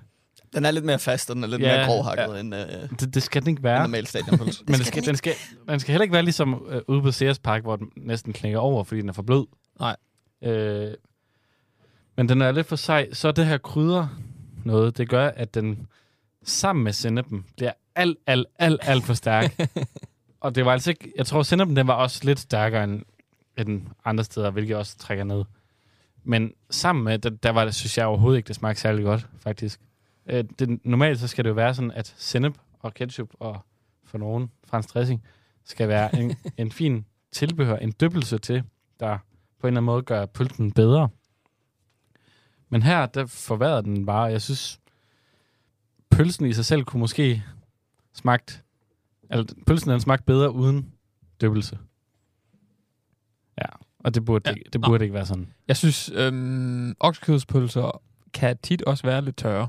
Den 0.57 0.65
er 0.65 0.71
lidt 0.71 0.85
mere 0.85 0.99
fast, 0.99 1.29
og 1.29 1.35
den 1.35 1.43
er 1.43 1.47
lidt 1.47 1.61
Ja, 1.61 1.77
mere 1.77 1.85
grovhakket 1.85 2.33
ja. 2.35 2.39
end 2.39 2.55
øh, 2.55 2.89
Det, 2.99 3.13
det 3.13 3.23
skal 3.23 3.41
den 3.41 3.49
ikke 3.49 3.63
være. 3.63 3.79
normal 3.81 4.07
stadionpølse. 4.07 4.63
Men 4.67 4.75
det 4.75 4.85
skal, 4.85 5.05
den, 5.05 5.15
skal, 5.15 5.33
den 5.69 5.79
skal 5.79 5.91
heller 5.91 6.03
ikke 6.03 6.13
være 6.13 6.23
ligesom 6.23 6.65
øh, 6.69 6.81
ude 6.87 7.01
på 7.01 7.11
Sears 7.11 7.39
Park, 7.39 7.61
hvor 7.61 7.75
den 7.75 7.89
næsten 7.97 8.33
knækker 8.33 8.59
over, 8.59 8.83
fordi 8.83 9.01
den 9.01 9.09
er 9.09 9.13
for 9.13 9.21
blød. 9.21 9.45
Nej. 9.79 9.95
Øh, 10.43 10.93
men 12.17 12.29
den 12.29 12.41
er 12.41 12.51
lidt 12.51 12.67
for 12.67 12.75
sej. 12.75 13.13
Så 13.13 13.31
det 13.31 13.45
her 13.45 13.57
krydder 13.57 14.07
noget, 14.65 14.97
det 14.97 15.09
gør, 15.09 15.27
at 15.27 15.53
den 15.53 15.87
sammen 16.43 16.83
med 16.83 16.93
sennepen 16.93 17.45
bliver 17.57 17.71
alt, 17.95 18.17
alt, 18.27 18.47
alt, 18.59 18.79
alt 18.83 19.03
for 19.03 19.13
stærk. 19.13 19.59
og 20.41 20.55
det 20.55 20.65
var 20.65 20.71
altså 20.71 20.89
ikke... 20.89 21.13
Jeg 21.17 21.25
tror, 21.25 21.43
sennepen 21.43 21.75
den 21.75 21.87
var 21.87 21.93
også 21.93 22.21
lidt 22.23 22.39
stærkere 22.39 22.83
end, 22.83 23.01
end 23.57 23.81
andre 24.05 24.23
steder, 24.23 24.49
hvilket 24.51 24.75
også 24.77 24.97
trækker 24.97 25.23
ned. 25.23 25.43
Men 26.23 26.51
sammen 26.69 27.03
med, 27.03 27.19
der, 27.19 27.29
der 27.29 27.49
var 27.49 27.65
det, 27.65 27.75
synes 27.75 27.97
jeg 27.97 28.05
overhovedet 28.05 28.37
ikke, 28.37 28.47
det 28.47 28.55
smagte 28.55 28.81
særlig 28.81 29.03
godt, 29.03 29.27
faktisk. 29.39 29.79
Øh, 30.27 30.43
det, 30.59 30.85
normalt 30.85 31.19
så 31.19 31.27
skal 31.27 31.43
det 31.43 31.49
jo 31.49 31.53
være 31.55 31.75
sådan, 31.75 31.91
at 31.91 32.13
sennep 32.17 32.57
og 32.79 32.93
ketchup 32.93 33.29
og 33.39 33.65
for 34.03 34.17
nogen 34.17 34.51
fransk 34.63 34.93
dressing 34.93 35.23
skal 35.65 35.87
være 35.87 36.15
en, 36.19 36.35
en 36.57 36.71
fin 36.71 37.05
tilbehør, 37.31 37.75
en 37.77 37.93
dyppelse 38.01 38.37
til, 38.37 38.63
der 38.99 39.17
på 39.59 39.67
en 39.67 39.71
eller 39.73 39.77
anden 39.79 39.85
måde 39.85 40.01
gør 40.01 40.25
pølsen 40.25 40.71
bedre. 40.71 41.09
Men 42.69 42.83
her, 42.83 43.05
der 43.05 43.25
forværrede 43.25 43.83
den 43.83 44.05
bare. 44.05 44.23
Jeg 44.23 44.41
synes, 44.41 44.79
pølsen 46.09 46.45
i 46.45 46.53
sig 46.53 46.65
selv 46.65 46.83
kunne 46.83 46.99
måske 46.99 47.43
smagt, 48.13 48.63
altså 49.29 49.55
pølsen 49.67 49.91
den 49.91 49.99
smagte 49.99 50.25
bedre 50.25 50.51
uden 50.51 50.93
dyppelse. 51.41 51.79
Ja, 53.57 53.65
og 53.99 54.15
det 54.15 54.25
burde, 54.25 54.49
Ja. 54.49 54.51
ja. 54.51 54.55
ikke, 54.57 54.69
det 54.73 54.81
burde 54.81 55.03
ikke 55.03 55.13
være 55.13 55.25
sådan. 55.25 55.53
Jeg 55.67 55.77
synes, 55.77 56.11
øhm, 56.13 56.95
oksekødspølser 56.99 58.01
kan 58.33 58.57
tit 58.57 58.81
også 58.81 59.03
være 59.03 59.21
lidt 59.21 59.37
tørre. 59.37 59.67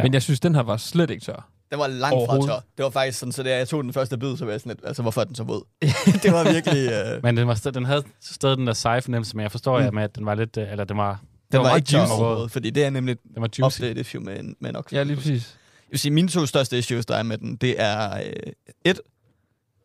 Ja. 0.00 0.04
Men 0.04 0.14
jeg 0.14 0.22
synes, 0.22 0.40
den 0.40 0.54
her 0.54 0.62
var 0.62 0.76
slet 0.76 1.10
ikke 1.10 1.24
tør. 1.24 1.48
Den 1.70 1.78
var 1.78 1.86
langt 1.86 2.26
fra 2.26 2.46
tør. 2.46 2.60
Det 2.76 2.84
var 2.84 2.90
faktisk 2.90 3.18
sådan, 3.18 3.32
så 3.32 3.42
da 3.42 3.56
jeg 3.56 3.68
tog 3.68 3.84
den 3.84 3.92
første 3.92 4.18
bid, 4.18 4.36
så 4.36 4.44
var 4.44 4.52
jeg 4.52 4.60
sådan 4.60 4.70
lidt, 4.76 4.86
altså 4.86 5.02
hvorfor 5.02 5.20
er 5.20 5.24
den 5.24 5.34
så 5.34 5.42
våd? 5.44 5.62
det 6.22 6.32
var 6.32 6.52
virkelig... 6.52 6.92
Øh, 6.92 7.22
Men 7.22 7.36
den, 7.36 7.46
var 7.48 7.54
den 7.74 7.84
havde 7.84 8.02
stadig 8.20 8.56
den 8.56 8.66
der 8.66 8.72
seje 8.72 9.02
fornemmelse, 9.02 9.36
men 9.36 9.42
jeg 9.42 9.50
forstår 9.50 9.78
Mm. 9.80 9.86
mm. 9.86 9.94
med, 9.94 10.02
at 10.02 10.16
den 10.16 10.26
var 10.26 10.34
lidt, 10.34 10.56
øh, 10.56 10.70
eller 10.70 10.84
den 10.84 10.96
var, 10.96 11.20
den 11.52 11.58
var 11.58 11.58
var, 11.58 11.68
meget 11.68 11.78
ikke 11.78 11.88
tør 11.88 11.98
juicy. 11.98 12.12
overhovedet, 12.12 12.50
fordi 12.50 12.70
det 12.70 12.84
er 12.84 12.90
nemlig 12.90 13.16
den 13.34 13.42
var 13.42 13.48
juicy. 13.58 13.60
ofte 13.82 13.90
et 13.90 13.98
issue 13.98 14.22
med 14.22 14.40
en, 14.40 14.56
med 14.60 14.70
en 14.70 14.76
okse. 14.76 14.96
Ja, 14.96 15.02
lige 15.02 15.16
præcis. 15.16 15.56
Jeg 15.86 15.90
vil 15.92 15.98
sige, 15.98 16.12
mine 16.12 16.28
to 16.28 16.46
største 16.46 16.78
issues, 16.78 17.06
der 17.06 17.16
er 17.16 17.22
med 17.22 17.38
den, 17.38 17.56
det 17.56 17.74
er 17.80 18.16
øh, 18.16 18.52
et, 18.84 19.00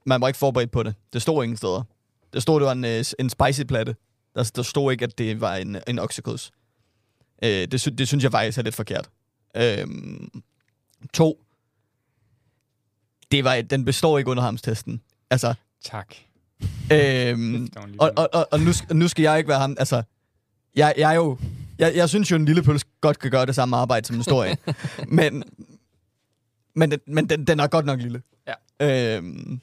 man 0.05 0.21
var 0.21 0.27
ikke 0.27 0.37
forberedt 0.37 0.71
på 0.71 0.83
det. 0.83 0.95
Det 1.13 1.21
stod 1.21 1.43
ingen 1.43 1.57
steder. 1.57 1.83
Det 2.33 2.41
stod, 2.41 2.59
det 2.59 2.65
var 2.65 2.71
en, 2.71 2.85
øh, 2.85 3.03
en 3.19 3.29
spicy 3.29 3.61
platte. 3.67 3.95
Der, 4.35 4.51
der 4.55 4.61
stod 4.61 4.91
ikke, 4.91 5.03
at 5.05 5.17
det 5.17 5.41
var 5.41 5.55
en, 5.55 5.77
en 5.87 5.99
oksekøds. 5.99 6.51
Øh, 7.43 7.49
det, 7.49 7.81
sy- 7.81 7.89
det 7.97 8.07
synes 8.07 8.23
jeg 8.23 8.31
faktisk 8.31 8.57
er 8.57 8.61
lidt 8.63 8.75
forkert. 8.75 9.09
Øh, 9.55 9.87
to, 11.13 11.43
det 13.31 13.43
var, 13.43 13.61
den 13.61 13.85
består 13.85 14.17
ikke 14.17 14.31
under 14.31 14.43
hamstesten. 14.43 15.01
Altså, 15.29 15.53
Tak. 15.83 16.15
øhm, 16.91 17.69
og, 17.99 18.11
og, 18.15 18.29
og, 18.33 18.47
og 18.51 18.59
nu, 18.59 18.71
nu 18.93 19.07
skal 19.07 19.23
jeg 19.23 19.37
ikke 19.37 19.47
være 19.47 19.59
ham. 19.59 19.75
Altså, 19.79 20.03
jeg, 20.75 20.93
jeg 20.97 21.11
er 21.11 21.15
jo... 21.15 21.37
Jeg, 21.79 21.95
jeg 21.95 22.09
synes 22.09 22.31
jo, 22.31 22.35
en 22.35 22.45
lille 22.45 22.63
pølse 22.63 22.85
godt 23.01 23.19
kan 23.19 23.31
gøre 23.31 23.45
det 23.45 23.55
samme 23.55 23.77
arbejde, 23.77 24.07
som 24.07 24.15
en 24.15 24.23
stor 24.23 24.43
en. 24.43 24.57
men 25.17 25.43
men, 26.75 26.91
den, 26.91 26.99
men 27.07 27.29
den, 27.29 27.47
den 27.47 27.59
er 27.59 27.67
godt 27.67 27.85
nok 27.85 27.99
lille. 27.99 28.21
Ja. 28.47 29.17
Øhm, 29.17 29.59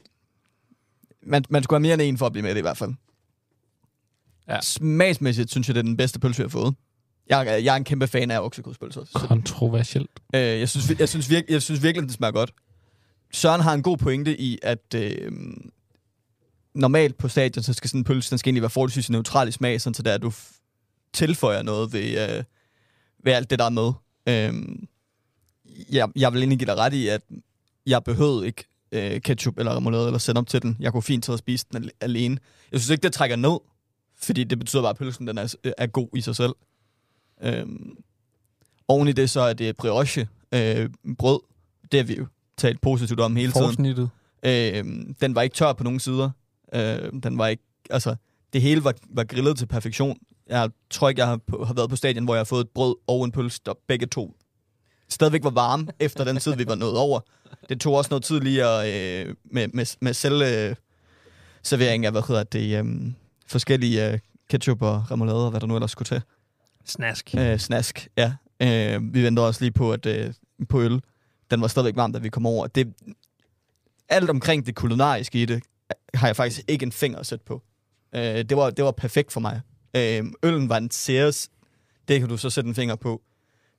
man, 1.23 1.45
man 1.51 1.63
skulle 1.63 1.77
have 1.79 1.83
mere 1.83 1.95
end 1.95 2.03
en 2.03 2.19
for 2.19 2.27
at 2.27 2.33
blive 2.33 2.43
med 2.43 2.51
det 2.51 2.59
i 2.59 2.63
hvert 2.63 2.77
fald. 2.77 2.95
Ja. 4.49 4.61
Smagsmæssigt 4.61 5.51
synes 5.51 5.69
jeg, 5.69 5.75
det 5.75 5.81
er 5.81 5.85
den 5.85 5.97
bedste 5.97 6.21
pølse, 6.21 6.39
vi 6.39 6.43
har 6.43 6.49
fået. 6.49 6.75
Jeg, 7.29 7.47
er- 7.47 7.57
jeg 7.57 7.73
er 7.73 7.77
en 7.77 7.85
kæmpe 7.85 8.07
fan 8.07 8.31
af 8.31 8.41
oksekødspølser. 8.41 9.05
Så, 9.05 9.19
Kontroversielt. 9.29 10.11
Øh, 10.35 10.41
jeg, 10.41 10.69
synes, 10.69 10.91
jeg, 10.99 11.09
synes 11.09 11.31
virke, 11.31 11.53
jeg 11.53 11.63
synes 11.63 11.83
virkelig, 11.83 12.09
det 12.09 12.15
smager 12.17 12.33
godt. 12.33 12.53
Søren 13.33 13.61
har 13.61 13.75
en 13.75 13.83
god 13.83 13.97
pointe 13.97 14.41
i, 14.41 14.59
at 14.63 14.95
øh, 14.95 15.33
normalt 16.75 17.19
på 17.19 17.29
stadion, 17.29 17.63
så 17.63 17.73
skal 17.73 17.91
sådan 17.91 18.01
en 18.01 18.05
pølse, 18.05 18.31
den 18.31 18.39
skal 18.39 18.49
egentlig 18.51 18.63
være 18.63 18.71
forholdsvis 18.71 19.11
neutral 19.11 19.49
i 19.49 19.53
smag, 19.53 19.81
sådan 19.81 19.95
så 19.95 20.03
der, 20.03 20.15
at 20.15 20.23
du 20.23 20.29
f- 20.29 21.09
tilføjer 21.13 21.63
noget 21.63 21.93
ved, 21.93 22.29
øh, 22.39 22.45
ved 23.25 23.33
alt 23.33 23.51
det, 23.51 23.59
der 23.59 23.65
er 23.65 23.71
med. 23.71 23.93
Øh, 24.29 24.77
jeg, 25.93 26.09
jeg 26.17 26.33
vil 26.33 26.39
egentlig 26.41 26.59
give 26.59 26.67
dig 26.67 26.77
ret 26.77 26.93
i, 26.93 27.09
at 27.09 27.21
jeg 27.87 28.05
behøvede 28.05 28.47
ikke 28.47 28.65
øh, 28.93 29.21
ketchup 29.21 29.59
eller 29.59 29.77
remoulade 29.77 30.07
eller 30.07 30.19
senap 30.19 30.47
til 30.47 30.63
den. 30.63 30.77
Jeg 30.81 30.93
kunne 30.93 31.03
fint 31.03 31.25
tage 31.25 31.35
og 31.35 31.39
spise 31.39 31.67
den 31.73 31.83
al- 31.85 31.91
alene. 32.01 32.39
Jeg 32.73 32.81
synes 32.81 32.91
ikke, 32.91 33.03
det 33.03 33.13
trækker 33.13 33.37
ned, 33.37 33.59
fordi 34.23 34.45
det 34.45 34.59
betyder 34.59 34.83
bare, 34.83 34.91
at 34.91 34.97
pølsen 34.97 35.27
den 35.27 35.39
er, 35.39 35.55
er 35.79 35.87
god 35.87 36.09
i 36.17 36.21
sig 36.21 36.37
selv. 36.37 36.53
Øh, 37.43 37.67
oven 38.89 39.09
i 39.09 39.13
det, 39.13 39.31
så 39.31 39.41
er 39.41 39.53
det 39.53 39.77
brioche 39.77 40.29
øh, 40.55 40.91
brød. 41.19 41.41
Det 41.93 42.01
har 42.01 42.05
vi 42.05 42.17
jo 42.17 42.27
talt 42.57 42.81
positivt 42.81 43.21
om 43.21 43.37
hele 43.37 43.53
tiden. 43.53 43.67
Forsnittet. 43.67 44.11
Øh, 44.43 44.85
den 45.21 45.35
var 45.35 45.43
ikke 45.43 45.55
tør 45.55 45.73
på 45.73 45.85
nogen 45.85 46.01
sider. 46.01 46.31
Øh, 46.75 47.13
den 47.23 47.39
var 47.39 47.49
ikke, 47.49 47.63
altså, 47.91 48.17
det 48.53 48.63
hele 48.63 48.85
var, 48.85 48.95
var 49.09 49.25
grillet 49.25 49.59
til 49.59 49.67
perfektion. 49.67 50.19
Jeg 50.49 50.71
tror 50.91 51.09
ikke, 51.09 51.21
jeg 51.21 51.29
har, 51.29 51.65
har 51.65 51.75
været 51.75 51.91
på 51.91 51.97
stadion, 51.97 52.25
hvor 52.25 52.35
jeg 52.35 52.41
har 52.41 52.45
fået 52.45 52.61
et 52.61 52.71
brød 52.71 52.95
og 53.07 53.25
en 53.25 53.33
pølse, 53.33 53.61
der 53.67 53.73
begge 53.89 54.07
to 54.07 54.37
stadigvæk 55.13 55.45
var 55.45 55.51
varme, 55.51 55.87
efter 56.01 56.25
den 56.25 56.37
tid, 56.37 56.57
vi 56.57 56.67
var 56.67 56.75
nået 56.75 56.99
over. 56.99 57.21
Det 57.69 57.81
tog 57.81 57.95
også 57.95 58.09
noget 58.11 58.25
tid 58.25 58.41
lige 58.41 58.65
at, 58.65 59.27
øh, 59.27 59.35
med, 59.45 59.69
med, 59.69 59.97
med 60.01 60.15
selv 60.15 60.43
øh, 60.43 60.75
servering 61.63 62.07
af, 62.07 62.13
hvad 62.13 62.23
hedder 62.29 62.43
det, 62.43 62.79
øh, 62.79 63.13
forskellige 63.47 64.13
øh, 64.13 64.19
ketchup 64.51 64.83
og 64.83 65.11
remoulade 65.11 65.45
og 65.45 65.51
hvad 65.51 65.61
der 65.61 65.67
nu 65.67 65.75
ellers 65.75 65.91
skulle 65.91 66.07
til. 66.07 66.23
Snask. 66.85 67.35
Øh, 67.39 67.59
snask, 67.59 68.09
ja. 68.17 68.33
Øh, 68.63 69.15
vi 69.15 69.23
ventede 69.23 69.47
også 69.47 69.61
lige 69.65 69.73
på, 69.73 69.93
at 69.93 70.07
øh, 70.07 70.35
på 70.69 70.81
øl. 70.81 71.01
Den 71.51 71.61
var 71.61 71.67
stadigvæk 71.69 71.97
varm, 71.97 72.13
da 72.13 72.19
vi 72.19 72.29
kom 72.29 72.47
over. 72.47 72.67
Det, 72.67 72.95
alt 74.09 74.31
omkring 74.31 74.67
det 74.67 74.75
kulinariske 74.75 75.43
i 75.43 75.45
det, 75.45 75.63
har 76.15 76.27
jeg 76.27 76.37
faktisk 76.37 76.61
ikke 76.69 76.83
en 76.83 76.93
finger 76.93 77.19
at 77.19 77.27
sætte 77.27 77.45
på. 77.45 77.63
Øh, 78.15 78.23
det, 78.23 78.57
var, 78.57 78.71
det 78.71 78.85
var 78.85 78.91
perfekt 78.91 79.33
for 79.33 79.41
mig. 79.41 79.61
Øh, 79.97 80.25
øllen 80.43 80.69
var 80.69 80.77
en 80.77 80.91
Ceres. 80.91 81.51
Det 82.09 82.21
kan 82.21 82.29
du 82.29 82.37
så 82.37 82.51
sætte 82.51 82.69
en 82.69 82.75
finger 82.75 82.97
på. 82.97 83.23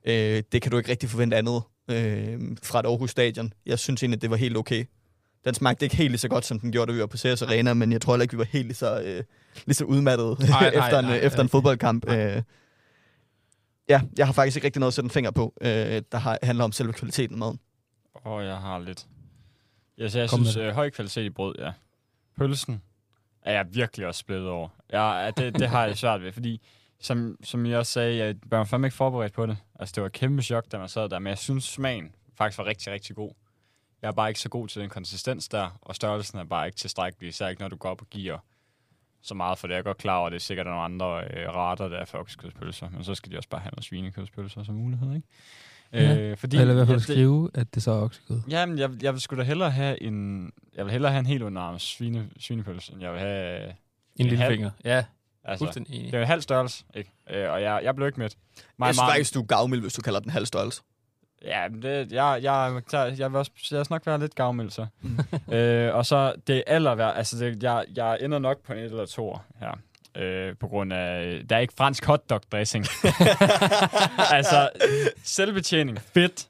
Øh, 0.06 0.44
det 0.52 0.62
kan 0.62 0.72
du 0.72 0.78
ikke 0.78 0.92
rigtig 0.92 1.10
forvente 1.10 1.38
andet 1.38 1.62
øh, 1.88 2.40
fra 2.64 2.80
et 2.80 2.86
Aarhus 2.86 3.12
Stadion. 3.12 3.54
Jeg 3.66 3.80
synes 3.80 4.04
egentlig, 4.04 4.22
det 4.22 4.30
var 4.30 4.36
helt 4.36 4.58
okay. 4.58 4.86
Den 5.46 5.54
smagte 5.54 5.86
ikke 5.86 5.96
helt 5.96 6.12
lige 6.12 6.20
så 6.20 6.28
godt, 6.28 6.46
som 6.46 6.60
den 6.60 6.72
gjorde, 6.72 6.92
da 6.92 6.94
vi 6.94 7.00
var 7.00 7.06
på 7.06 7.18
Ceres 7.18 7.42
Arena, 7.42 7.74
men 7.74 7.92
jeg 7.92 8.02
tror 8.02 8.14
heller 8.14 8.22
ikke, 8.22 8.34
vi 8.34 8.38
var 8.38 8.48
helt 8.52 8.66
lige 8.66 8.76
så, 8.76 9.02
øh, 9.02 9.24
lige 9.66 9.76
så 9.76 9.86
udmattet 9.86 10.40
Nej, 10.40 10.50
nej, 10.50 10.68
efter, 10.86 11.00
en, 11.00 11.06
nej, 11.06 11.18
efter 11.18 11.40
en 11.40 11.46
nej. 11.46 11.50
fodboldkamp. 11.50 12.10
Øh, 12.10 12.42
ja, 13.90 14.02
jeg 14.18 14.26
har 14.26 14.34
faktisk 14.34 14.58
ikke 14.58 14.66
rigtig 14.66 14.80
noget 14.80 14.90
at 14.90 14.94
sætte 14.94 15.06
en 15.06 15.10
finger 15.12 15.32
på, 15.32 15.54
øh, 15.62 16.02
der 16.12 16.18
har, 16.18 16.40
handler 16.44 16.64
om 16.64 16.72
selve 16.72 16.94
kvaliteten 16.94 17.36
af 17.36 17.40
maden. 17.40 17.60
Åh, 18.26 18.32
oh, 18.32 18.46
jeg 18.46 18.58
har 18.58 18.80
lidt. 18.80 19.08
Jeg, 19.98 20.16
jeg 20.16 20.30
Kom 20.30 20.40
synes, 20.40 20.56
øh, 20.56 20.74
høj 20.74 20.90
kvalitet 20.90 21.24
i 21.24 21.30
brød, 21.30 21.56
ja. 21.60 21.72
Pølsen 22.38 22.82
er 23.42 23.54
jeg 23.54 23.66
virkelig 23.76 24.08
også 24.08 24.20
splittet 24.20 24.50
over. 24.50 24.70
Jeg, 24.90 25.28
er- 25.28 25.32
det, 25.32 25.60
det 25.60 25.70
har 25.70 25.86
jeg 25.86 25.98
svært 25.98 26.22
ved, 26.22 26.32
fordi 26.32 26.62
som, 27.00 27.38
som 27.44 27.66
jeg 27.66 27.78
også 27.78 27.92
sagde, 27.92 28.18
jeg 28.18 28.36
var 28.46 28.64
fandme 28.64 28.88
ikke 28.88 28.98
forberedt 28.98 29.34
på 29.34 29.46
det. 29.46 29.58
Altså, 29.80 29.94
det 29.96 30.02
var 30.02 30.08
et 30.08 30.14
kæmpe 30.14 30.42
chok, 30.42 30.72
da 30.72 30.78
man 30.78 30.90
sad 30.90 31.10
der, 31.10 31.20
men 31.20 31.28
jeg 31.30 31.38
synes, 31.38 31.64
smagen 31.64 32.16
faktisk 32.38 32.58
var 32.58 32.66
rigtig, 32.66 32.94
rigtig 32.94 33.16
god. 33.16 33.32
Jeg 34.02 34.08
er 34.08 34.12
bare 34.12 34.30
ikke 34.30 34.40
så 34.40 34.50
god 34.50 34.68
til 34.68 34.82
den 34.82 34.90
konsistens 34.90 35.48
der, 35.48 35.80
og 35.82 35.96
størrelsen 35.96 36.40
er 36.40 36.44
bare 36.44 36.66
ikke 36.66 36.78
tilstrækkelig, 36.78 37.30
især 37.30 37.48
ikke 37.48 37.62
når 37.62 37.70
du 37.70 37.76
går 37.76 37.90
op 37.90 38.02
og 38.02 38.08
giver 38.10 38.38
så 39.24 39.34
meget 39.34 39.58
for 39.58 39.68
det. 39.68 39.74
Jeg 39.74 39.80
er 39.80 39.84
godt 39.84 39.98
klar 39.98 40.18
over, 40.18 40.28
at 40.28 40.32
det 40.32 40.38
er 40.38 40.42
sikkert 40.42 40.66
nogle 40.68 40.82
andre 40.82 41.24
øh, 41.24 41.50
retter, 41.50 41.88
der 41.88 41.98
er 41.98 42.06
for 42.06 42.18
oksekødspølser, 42.18 42.90
men 42.90 43.04
så 43.04 43.16
skal 43.16 43.32
de 43.32 43.38
også 43.38 43.50
bare 43.50 43.62
have 43.62 43.72
noget 43.72 43.84
svinekødspølser 43.86 44.64
som 44.64 44.76
mulighed, 44.76 45.16
ikke? 45.16 45.28
Ja. 45.94 46.18
Øh, 46.18 46.38
fordi, 46.38 46.58
Eller 46.58 46.74
i 46.74 46.76
hvert 46.76 46.88
fald 46.88 46.96
ja, 46.98 47.00
det- 47.00 47.04
skrive, 47.04 47.50
at 47.54 47.76
det 47.76 47.84
så 47.84 47.92
er 47.92 48.02
oksekød. 48.02 48.42
Jamen, 48.50 48.80
jeg, 48.80 48.90
jeg 49.02 49.14
vil 49.14 49.22
sgu 49.22 49.36
da 49.36 49.42
hellere 49.44 49.72
have 49.72 50.04
en... 50.04 50.52
Jeg 50.76 50.86
vil 50.86 50.92
hellere 50.92 51.12
have 51.12 51.20
en 51.20 51.26
helt 51.26 51.42
underarm 51.44 51.80
svine, 51.80 52.30
svinepølse, 52.40 52.94
end 52.94 53.02
jeg 53.02 53.12
vil 53.12 53.20
have... 53.20 53.64
En 53.66 53.72
En 54.16 54.26
lille 54.26 54.38
halv. 54.38 54.54
finger. 54.54 54.72
Ja, 54.86 55.04
Altså, 55.46 55.66
fuldstændig 55.66 56.04
det 56.12 56.14
er 56.14 56.22
en 56.22 56.28
halv 56.28 56.42
størrelse, 56.42 56.84
ikke? 56.96 57.12
Øh, 57.30 57.52
og 57.52 57.62
jeg, 57.62 57.82
jeg 57.84 57.96
blev 57.96 58.08
ikke 58.08 58.20
med. 58.20 58.30
Mig, 58.78 58.86
Jeg 58.86 58.96
synes 58.96 59.10
faktisk, 59.12 59.34
du 59.34 59.42
er 59.42 59.46
gavmild, 59.46 59.82
hvis 59.82 59.94
du 59.94 60.02
kalder 60.02 60.20
den 60.20 60.30
halv 60.32 60.46
størrelse. 60.46 60.82
Ja, 61.44 61.68
det, 61.82 62.12
jeg, 62.12 62.40
jeg, 62.44 62.82
jeg, 62.92 63.20
jeg, 63.20 63.32
vil 63.32 63.38
også, 63.38 63.52
jeg 63.72 63.78
vil 63.80 63.88
nok 63.90 64.06
være 64.06 64.20
lidt 64.20 64.36
gavmild, 64.36 64.70
så. 64.70 64.88
øh, 65.58 65.96
og 65.96 66.06
så 66.06 66.34
det 66.48 66.64
aller 66.68 67.06
altså 67.06 67.38
det, 67.38 67.64
jeg, 67.64 67.86
jeg 67.96 68.18
ender 68.22 68.40
nok 68.40 68.58
på 68.64 68.74
en 68.74 68.80
eller 68.80 69.06
to 69.06 69.38
her. 69.60 69.80
Øh, 70.18 70.56
på 70.60 70.68
grund 70.68 70.94
af, 70.94 71.42
der 71.50 71.56
er 71.56 71.60
ikke 71.60 71.74
fransk 71.78 72.06
hotdog 72.06 72.42
dressing. 72.52 72.86
altså, 74.38 74.70
selvbetjening, 75.24 76.00
fedt. 76.02 76.48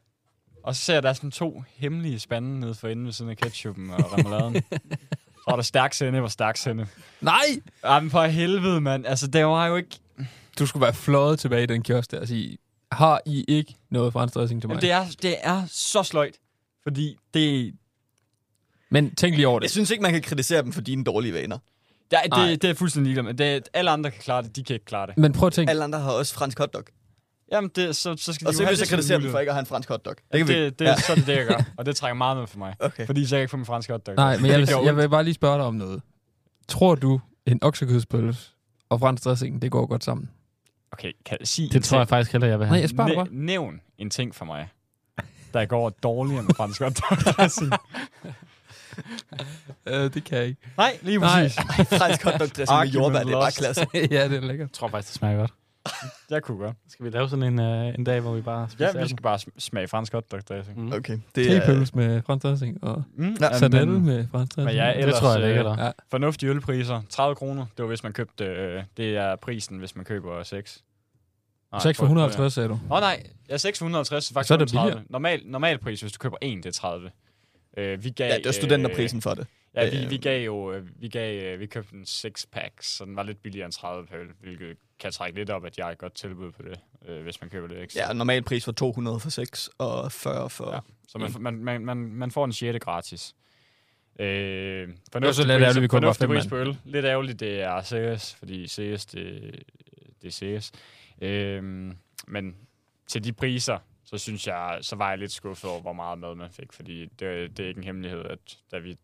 Og 0.63 0.75
så 0.75 0.81
ser 0.81 0.93
jeg, 0.93 1.03
der 1.03 1.09
er 1.09 1.13
sådan 1.13 1.31
to 1.31 1.63
hemmelige 1.75 2.19
spande 2.19 2.59
nede 2.59 2.75
for 2.75 2.87
enden 2.87 3.05
ved 3.05 3.13
siden 3.13 3.31
af 3.31 3.37
ketchupen 3.37 3.89
og 3.89 4.17
remouladen. 4.17 4.55
er 5.47 5.55
der 5.55 5.61
stærk 5.61 5.93
sende, 5.93 6.19
hvor 6.19 6.29
stærk 6.29 6.57
sende. 6.57 6.87
Nej! 7.21 7.61
Jamen 7.83 8.11
for 8.11 8.23
helvede, 8.23 8.81
mand. 8.81 9.05
Altså, 9.05 9.27
det 9.27 9.45
var 9.45 9.67
jo 9.67 9.75
ikke... 9.75 9.99
Du 10.59 10.65
skulle 10.65 10.83
være 10.83 10.93
fløjet 10.93 11.39
tilbage 11.39 11.63
i 11.63 11.65
den 11.65 11.83
kiosk 11.83 12.11
der 12.11 12.19
og 12.21 12.27
sige, 12.27 12.57
har 12.93 13.21
I 13.25 13.45
ikke 13.47 13.75
noget 13.91 14.13
fransk 14.13 14.35
dressing 14.35 14.61
til 14.61 14.67
mig? 14.69 14.73
Jamen, 14.73 14.81
det, 14.81 14.91
er, 14.91 15.05
det 15.21 15.35
er 15.43 15.63
så 15.71 16.03
sløjt. 16.03 16.35
Fordi 16.83 17.17
det, 17.33 17.73
Men 18.91 19.15
tænk 19.15 19.35
lige 19.35 19.47
over 19.47 19.55
Jeg 19.57 19.61
det. 19.61 19.71
synes 19.71 19.91
ikke, 19.91 20.01
man 20.01 20.11
kan 20.13 20.21
kritisere 20.21 20.61
dem 20.61 20.71
for 20.73 20.81
dine 20.81 21.03
dårlige 21.03 21.33
vaner. 21.33 21.57
Nej. 22.11 22.47
det, 22.49 22.61
det 22.61 22.69
er 22.69 22.73
fuldstændig 22.73 23.13
ligeglad 23.13 23.23
med. 23.23 23.55
Det, 23.55 23.69
alle 23.73 23.91
andre 23.91 24.11
kan 24.11 24.21
klare 24.21 24.41
det, 24.43 24.55
de 24.55 24.63
kan 24.63 24.73
ikke 24.73 24.85
klare 24.85 25.07
det. 25.07 25.17
Men 25.17 25.33
prøv 25.33 25.47
at 25.47 25.53
tænke, 25.53 25.69
Alle 25.69 25.83
andre 25.83 25.99
har 25.99 26.11
også 26.11 26.33
fransk 26.33 26.57
hotdog. 26.57 26.83
Jamen, 27.51 27.69
det, 27.75 27.95
så, 27.95 28.15
så 28.17 28.33
skal 28.33 28.45
de 28.45 28.49
Og 28.49 28.53
jo 28.53 28.57
så 28.57 28.63
have 28.63 28.69
vil 28.69 28.77
jeg 28.77 28.87
det 28.87 28.89
kritisere 28.95 29.21
dem 29.21 29.31
for 29.31 29.39
ikke 29.39 29.49
at 29.49 29.55
have 29.55 29.59
en 29.59 29.65
fransk 29.65 29.89
hotdog. 29.89 30.15
Det 30.15 30.23
Det, 30.31 30.39
kan 30.39 30.47
vi. 30.47 30.53
det, 30.65 30.79
det, 30.79 30.85
Ja. 30.85 30.89
ja. 30.89 30.97
så 30.99 31.11
er 31.11 31.15
det 31.15 31.27
det, 31.27 31.35
jeg 31.35 31.45
gør. 31.47 31.63
Og 31.77 31.85
det 31.85 31.95
trækker 31.95 32.13
meget 32.13 32.37
med 32.37 32.47
for 32.47 32.57
mig. 32.57 32.75
Okay. 32.79 33.05
Fordi 33.05 33.25
så 33.25 33.35
jeg 33.35 33.43
ikke 33.43 33.51
få 33.51 33.57
min 33.57 33.65
franske 33.65 33.93
hotdog. 33.93 34.15
nej, 34.15 34.37
men 34.37 34.45
jeg 34.51 34.59
vil, 34.59 34.67
Det 34.67 34.85
jeg 34.85 34.97
vil 34.97 35.09
bare 35.09 35.23
lige 35.23 35.33
spørge 35.33 35.57
dig 35.57 35.65
om 35.65 35.75
noget. 35.75 36.01
Tror 36.67 36.95
du, 36.95 37.19
en 37.45 37.63
oksekødspølse 37.63 38.49
og 38.89 38.99
fransk 38.99 39.23
dressing, 39.25 39.61
det 39.61 39.71
går 39.71 39.85
godt 39.85 40.03
sammen? 40.03 40.29
Okay, 40.93 41.11
kan 41.25 41.37
jeg 41.39 41.47
sige 41.47 41.69
Det 41.69 41.83
tror 41.83 41.97
jeg 41.97 42.07
ting? 42.07 42.09
faktisk 42.09 42.31
heller, 42.31 42.47
jeg 42.47 42.59
vil 42.59 42.67
have. 42.67 42.73
Nej, 42.73 42.81
jeg 42.81 42.89
spørger 42.89 43.15
bare. 43.15 43.27
Næ- 43.31 43.45
Nævn 43.45 43.81
en 43.97 44.09
ting 44.09 44.35
for 44.35 44.45
mig, 44.45 44.69
der 45.53 45.65
går 45.65 45.89
dårligere 45.89 46.43
med 46.43 46.55
fransk 46.55 46.81
hotdog. 46.81 47.79
Øh, 49.87 50.13
det 50.13 50.23
kan 50.23 50.37
jeg 50.37 50.47
ikke. 50.47 50.61
Nej, 50.77 50.97
lige 51.01 51.17
Nej. 51.17 51.41
præcis. 51.43 51.59
fransk 51.99 52.23
hotdog 52.23 52.39
dressing 52.39 52.57
med 52.57 52.67
Argument 52.69 52.93
jordbær, 52.95 53.19
det 53.23 53.33
er 53.33 53.39
bare 53.39 53.51
klasse. 53.51 53.85
ja, 54.15 54.27
det 54.27 54.37
er 54.37 54.41
lækkert. 54.41 54.67
Jeg 54.69 54.73
tror 54.73 54.87
faktisk, 54.87 55.07
det 55.13 55.17
smager 55.19 55.37
godt. 55.37 55.53
Jeg 56.29 56.43
kunne 56.43 56.57
godt. 56.57 56.75
Skal 56.87 57.05
vi 57.05 57.09
lave 57.09 57.29
sådan 57.29 57.59
en, 57.59 57.59
uh, 57.87 57.95
en 57.95 58.03
dag, 58.03 58.19
hvor 58.21 58.33
vi 58.33 58.41
bare 58.41 58.69
spiser 58.69 58.91
Ja, 58.95 59.01
vi 59.01 59.07
skal 59.09 59.21
bare 59.23 59.35
sm- 59.35 59.59
smage 59.59 59.87
fransk 59.87 60.13
hotdog 60.13 60.39
dressing. 60.49 60.79
Mm. 60.79 60.93
Okay. 60.93 61.17
Det 61.35 61.51
er, 61.51 61.95
med 61.95 62.21
fransk 62.21 62.43
dressing 62.43 62.83
og 62.83 63.03
Mm. 63.15 63.35
Ja, 63.41 63.57
sardelle 63.57 63.93
men 63.93 64.05
med 64.05 64.27
fransk 64.31 64.55
dressing. 64.55 64.65
men 64.65 64.75
jeg 64.75 64.89
er 64.89 64.93
Det 64.93 65.01
ellers, 65.01 65.19
tror 65.19 65.31
jeg, 65.31 65.41
det 65.41 65.57
øh, 65.59 65.65
der. 65.65 65.85
Ja. 65.85 65.91
fornuftige 66.11 66.49
ølpriser. 66.49 67.01
30 67.09 67.35
kroner, 67.35 67.65
det 67.77 67.83
var 67.83 67.87
hvis 67.87 68.03
man 68.03 68.13
købte, 68.13 68.45
øh, 68.45 68.83
det 68.97 69.17
er 69.17 69.35
prisen, 69.35 69.77
hvis 69.77 69.95
man 69.95 70.05
køber 70.05 70.43
6. 70.43 70.83
6 71.81 71.97
for 71.97 72.05
150, 72.05 72.53
sagde 72.53 72.69
du. 72.69 72.73
Åh 72.73 72.79
oh, 72.91 72.99
nej, 72.99 73.23
ja, 73.49 73.57
650 73.57 74.29
er 74.29 74.33
faktisk 74.33 74.47
Så 74.47 74.53
er 74.53 74.57
det 74.57 74.67
kun 74.71 74.75
30. 74.77 74.91
billigere. 74.91 75.05
Normal, 75.09 75.41
normal 75.45 75.77
pris, 75.77 76.01
hvis 76.01 76.11
du 76.11 76.17
køber 76.17 76.37
en, 76.41 76.57
det 76.57 76.65
er 76.65 76.71
30. 76.71 77.11
Øh, 77.77 78.03
vi 78.03 78.09
gav, 78.09 78.29
ja, 78.31 78.37
det 78.37 78.45
er 78.45 78.51
studenterprisen 78.51 79.21
for 79.21 79.33
det. 79.33 79.47
Ja, 79.75 79.89
vi, 79.89 80.03
Øh. 80.03 80.09
vi 80.09 80.17
gav 80.17 80.45
jo, 80.45 80.71
øh, 80.73 81.01
vi, 81.01 81.07
gav, 81.07 81.43
øh, 81.43 81.59
vi 81.59 81.65
købte 81.65 81.95
en 81.95 82.03
6-pack, 82.03 82.73
så 82.83 83.05
den 83.05 83.15
var 83.15 83.23
lidt 83.23 83.41
billigere 83.41 83.65
end 83.65 83.73
30 83.73 84.07
pøl, 84.07 84.27
hvilket 84.39 84.77
kan 84.99 85.11
trække 85.11 85.39
lidt 85.39 85.49
op, 85.49 85.65
at 85.65 85.77
jeg 85.77 85.85
har 85.85 85.91
et 85.91 85.97
godt 85.97 86.13
tilbud 86.13 86.51
på 86.51 86.61
det, 86.61 86.79
øh, 87.07 87.23
hvis 87.23 87.41
man 87.41 87.49
køber 87.49 87.67
det 87.67 87.81
ekstra. 87.83 88.01
Ja, 88.07 88.13
normal 88.13 88.43
pris 88.43 88.67
var 88.67 88.73
200 88.73 89.19
for 89.19 89.29
6 89.29 89.69
og 89.77 90.11
40 90.11 90.49
for... 90.49 90.73
Ja. 90.73 90.79
Så 91.07 91.17
man, 91.17 91.31
man, 91.39 91.55
man, 91.63 91.85
man, 91.85 91.97
man 91.97 92.31
får 92.31 92.45
en 92.45 92.53
6. 92.53 92.79
gratis. 92.79 93.35
Øh, 94.19 94.89
fornuftig 95.11 95.45
lidt 95.45 95.61
ærgerligt, 95.61 95.81
vi 95.81 95.87
kun 95.87 96.05
var 96.05 96.17
pris 96.27 96.47
på 96.47 96.55
øl. 96.57 96.77
Lidt 96.85 97.05
ærgerligt, 97.05 97.39
det 97.39 97.61
er 97.61 97.81
CS, 97.81 98.35
fordi 98.35 98.67
CS, 98.67 99.05
det, 99.05 99.55
det 100.21 100.41
er 100.41 100.59
CS. 100.59 100.71
Øh, 101.21 101.63
men 102.27 102.55
til 103.07 103.23
de 103.23 103.33
priser, 103.33 103.77
så 104.05 104.17
synes 104.17 104.47
jeg, 104.47 104.77
så 104.81 104.95
var 104.95 105.09
jeg 105.09 105.17
lidt 105.17 105.31
skuffet 105.31 105.69
over, 105.69 105.81
hvor 105.81 105.93
meget 105.93 106.19
mad 106.19 106.35
man 106.35 106.49
fik, 106.51 106.73
fordi 106.73 107.05
det, 107.05 107.57
det 107.57 107.59
er 107.63 107.67
ikke 107.67 107.77
en 107.77 107.83
hemmelighed, 107.83 108.25
at 108.25 108.39
da 108.71 108.77
vi 108.77 108.97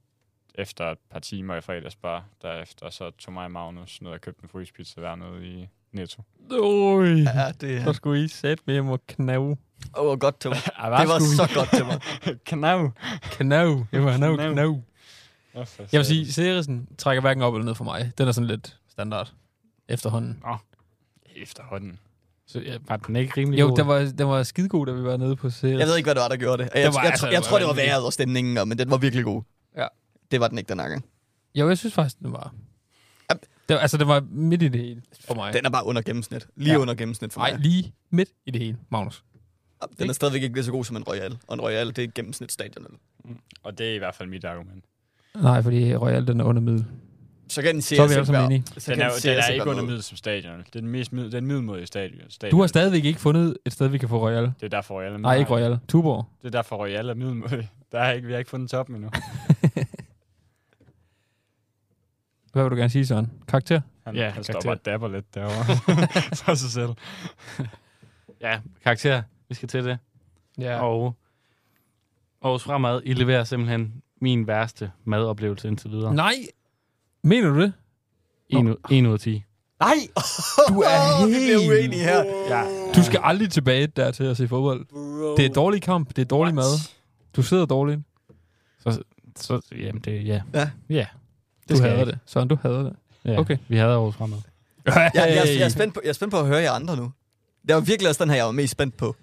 efter 0.56 0.92
et 0.92 0.98
par 1.12 1.20
timer 1.20 1.56
i 1.56 1.62
fredags 1.62 1.96
bare, 1.96 2.24
derefter 2.42 2.90
så 2.90 3.12
tog 3.20 3.34
mig 3.34 3.46
og 3.46 3.52
Magnus 3.52 4.02
ned 4.02 4.12
og 4.12 4.22
købte 4.22 4.44
en 4.44 4.50
fryspizza 4.50 5.00
hver 5.00 5.16
nede 5.16 5.48
i 5.48 5.68
Netto. 5.92 6.22
Oj. 6.62 7.06
ja, 7.08 7.52
det 7.62 7.84
Så 7.84 7.94
skulle 7.94 8.24
I 8.24 8.28
sætte 8.28 8.64
med 8.68 8.76
hjem 8.76 8.88
og 8.90 9.08
knave. 9.08 9.50
det 9.80 9.90
var 9.96 10.16
godt 10.16 10.40
til 10.40 10.50
mig. 10.50 10.58
Ja, 10.84 10.84
Det 11.02 11.08
var 11.10 11.20
så 11.20 11.50
godt 11.56 11.70
til 11.70 11.86
mig. 11.86 12.00
Knav. 12.46 12.92
Knav. 13.22 13.86
Det 13.92 14.04
var 14.04 14.18
knav, 14.18 14.36
Knav. 14.36 14.52
knav. 14.54 14.82
Jeg 15.92 15.98
vil 16.00 16.06
sige, 16.06 16.32
serien 16.32 16.88
trækker 16.98 17.22
hverken 17.22 17.44
op 17.44 17.54
eller 17.56 17.66
ned 17.66 17.76
for 17.76 17.84
mig. 17.84 18.12
Den 18.18 18.28
er 18.28 18.32
sådan 18.32 18.48
lidt 18.48 18.78
standard 18.90 19.32
efterhånden. 19.90 20.44
Efterhånden. 21.36 22.00
Så 22.48 22.60
ja, 22.60 22.78
var 22.88 22.98
den 22.98 23.16
ikke 23.16 23.34
rimelig 23.38 23.60
Jo, 23.60 23.68
god? 23.68 23.78
den 23.78 23.88
var, 23.88 24.00
den 24.18 24.28
var 24.28 24.44
skidegod, 24.44 24.86
da 24.86 24.92
vi 24.92 25.04
var 25.04 25.18
nede 25.18 25.36
på 25.36 25.50
serien. 25.50 25.80
Jeg 25.80 25.88
ved 25.88 25.98
ikke, 25.98 26.08
hvad 26.08 26.16
det 26.16 26.22
var, 26.22 26.28
der 26.28 26.36
gjorde 26.38 26.64
det. 26.64 26.70
Jeg, 26.76 26.86
Det 26.86 26.94
var- 26.94 27.02
jeg, 27.02 27.12
altså, 27.12 27.26
jeg, 27.26 27.32
det 27.32 27.34
jeg 27.34 27.40
var 27.42 27.44
tror, 27.48 27.58
det 27.60 27.68
var 27.68 27.74
vejret 27.74 28.06
og 28.06 28.14
stemningen, 28.14 28.68
men 28.70 28.78
den 28.78 28.92
var 28.92 28.98
virkelig 28.98 29.26
god. 29.26 29.42
Det 30.32 30.40
var 30.40 30.48
den 30.48 30.58
ikke 30.58 30.70
den 30.70 30.78
gang. 30.78 31.06
Jo, 31.56 31.68
jeg 31.70 31.78
synes 31.78 31.94
faktisk, 31.94 32.20
den 32.20 32.32
var... 32.32 32.54
Ja. 33.30 33.36
Det 33.70 33.76
var, 33.76 33.82
altså, 33.82 33.98
det 33.98 34.08
var 34.08 34.24
midt 34.32 34.62
i 34.64 34.68
det 34.68 34.82
hele 34.82 35.02
for 35.28 35.34
mig. 35.36 35.54
Den 35.54 35.66
er 35.66 35.70
bare 35.70 35.86
under 35.86 36.02
gennemsnit. 36.02 36.48
Lige 36.56 36.72
Ja. 36.74 36.78
under 36.80 36.94
gennemsnit 36.94 37.34
for 37.34 37.40
Nej, 37.42 37.52
mig. 37.52 37.60
lige 37.60 37.94
midt 38.10 38.30
i 38.46 38.52
det 38.52 38.62
hele, 38.62 38.78
Magnus. 38.90 39.24
Den 40.00 40.10
er 40.10 40.14
stadigvæk 40.14 40.44
ikke 40.44 40.56
lige 40.56 40.64
så 40.66 40.72
god 40.72 40.84
som 40.86 40.96
en 40.96 41.04
Royal. 41.04 41.38
Og 41.48 41.54
en 41.54 41.62
Royal, 41.62 41.88
det 41.88 41.98
er 42.00 42.04
et 42.04 42.14
gennemsnitsstadion. 42.14 42.86
Og 43.64 43.78
det 43.78 43.90
er 43.90 43.96
i 43.96 43.98
hvert 43.98 44.16
fald 44.16 44.30
mit 44.30 44.46
argument. 44.46 44.84
Nej, 45.36 45.62
fordi 45.62 45.96
Royal, 45.96 46.28
den 46.28 46.40
er 46.40 46.44
under 46.44 46.62
middel. 46.62 46.86
Så 47.50 47.62
kan 47.62 47.74
den 47.74 47.82
Så 47.82 48.04
er 48.04 48.08
vi 48.08 48.14
sammen 48.14 48.34
være... 48.34 48.46
enige. 48.46 48.64
Så 48.78 48.92
Den 48.92 49.02
er, 49.02 49.10
den 49.24 49.38
er 49.38 49.48
ikke 49.48 49.66
under 49.70 49.84
middel 49.84 50.04
som 50.04 50.18
stadion. 50.18 50.58
Det 50.60 50.76
er 50.76 50.80
den 50.80 50.90
mest 50.90 51.14
mid, 51.14 51.32
den 51.32 51.46
middelmodige 51.46 51.86
stadion. 51.88 52.30
stadion. 52.30 52.52
Du 52.52 52.60
har 52.62 52.68
stadigvæk 52.68 53.06
ikke 53.06 53.20
fundet 53.20 53.58
et 53.66 53.74
sted, 53.74 53.88
vi 53.88 53.98
kan 53.98 54.10
få 54.10 54.28
Royal. 54.28 54.44
Det 54.44 54.64
er 54.64 54.68
derfor 54.68 54.96
Royal 54.96 55.14
er 55.14 55.18
Nej, 55.18 55.36
ikke 55.38 55.52
Royal. 55.52 55.80
Tuborg. 55.88 56.26
Det 56.42 56.48
er 56.48 56.52
derfor 56.52 56.76
Royal 56.76 57.10
er 57.10 57.14
middelmodig. 57.14 57.70
Der 57.92 58.00
er 58.00 58.12
ikke, 58.12 58.26
vi 58.28 58.34
har 58.34 58.40
ikke 58.40 58.50
fundet 58.52 58.70
toppen 58.70 58.96
endnu. 58.96 59.10
Hvad 62.60 62.66
vil 62.66 62.72
du 62.72 62.76
gerne 62.80 62.90
sige, 62.90 63.06
Søren? 63.06 63.32
Karakter? 63.48 63.82
Han, 64.06 64.16
Ja, 64.16 64.30
han 64.30 64.44
står 64.44 64.52
karakter. 64.54 64.70
bare 64.70 64.78
og 64.78 64.86
dapper 64.86 65.08
lidt 65.08 65.36
derovre 65.36 65.66
for 66.46 66.54
sig 66.54 66.72
selv. 66.72 66.90
Ja, 68.42 68.60
karakter. 68.84 69.22
Vi 69.50 69.56
skal 69.56 69.70
til 69.70 69.84
det. 69.86 69.98
Ja. 70.58 70.80
Og 70.82 71.16
Aarhus 72.42 72.64
Fremad, 72.64 73.02
I 73.06 73.14
leverer 73.14 73.44
simpelthen 73.44 73.94
min 74.22 74.48
værste 74.48 74.92
madoplevelse 75.06 75.68
indtil 75.68 75.92
videre. 75.92 76.16
Nej! 76.16 76.34
Mener 77.24 77.50
du 77.50 77.62
det? 77.62 77.74
En, 78.50 78.68
ud- 78.68 78.76
en 78.92 79.06
ud 79.06 79.14
af 79.14 79.20
10. 79.20 79.44
Nej! 79.80 79.94
Du 80.70 80.80
er 80.80 81.28
helt- 81.28 81.96
her. 81.96 82.24
Ja. 82.50 82.92
Du 82.96 83.04
skal 83.04 83.20
aldrig 83.24 83.50
tilbage 83.52 83.88
der 83.88 84.12
til 84.12 84.24
at 84.24 84.38
se 84.38 84.48
fodbold. 84.48 84.86
Det 85.38 85.46
er 85.46 85.50
dårlig 85.54 85.82
kamp, 85.82 86.10
det 86.16 86.22
er 86.22 86.26
dårlig 86.26 86.56
mad. 86.56 86.80
Du 87.36 87.42
sidder 87.44 87.66
dårligt. 87.66 88.00
Så, 89.36 89.62
jamen 89.78 90.02
det, 90.02 90.26
ja. 90.28 90.42
Ja. 90.54 90.70
Ja. 90.90 91.06
Du 91.70 91.76
skal 91.78 91.88
jeg 91.90 91.98
hader 91.98 92.06
det. 92.12 92.20
Søren, 92.26 92.48
du 92.48 92.58
hader 92.62 92.84
det. 92.84 92.94
ja. 93.26 93.40
Okay. 93.40 93.58
Vi 93.68 93.78
havde 93.78 93.92
Aarhus 93.92 94.16
Fremad. 94.16 94.38
Jeg, 94.86 95.12
jeg, 95.16 95.24
jeg, 95.46 95.56
jeg, 95.60 95.66
er 95.66 95.70
spændt 95.70 95.94
på, 95.94 96.02
jeg 96.04 96.10
er 96.10 96.14
spændt 96.14 96.32
på 96.32 96.40
at 96.40 96.46
høre 96.48 96.58
jer 96.62 96.72
andre 96.72 96.96
nu. 96.98 97.12
Det 97.68 97.76
var 97.76 97.82
virkelig 97.82 98.10
også 98.10 98.24
den 98.24 98.30
her, 98.30 98.38
jeg 98.38 98.46
var 98.46 98.52
mest 98.52 98.72
spændt 98.72 98.98
på. 98.98 99.16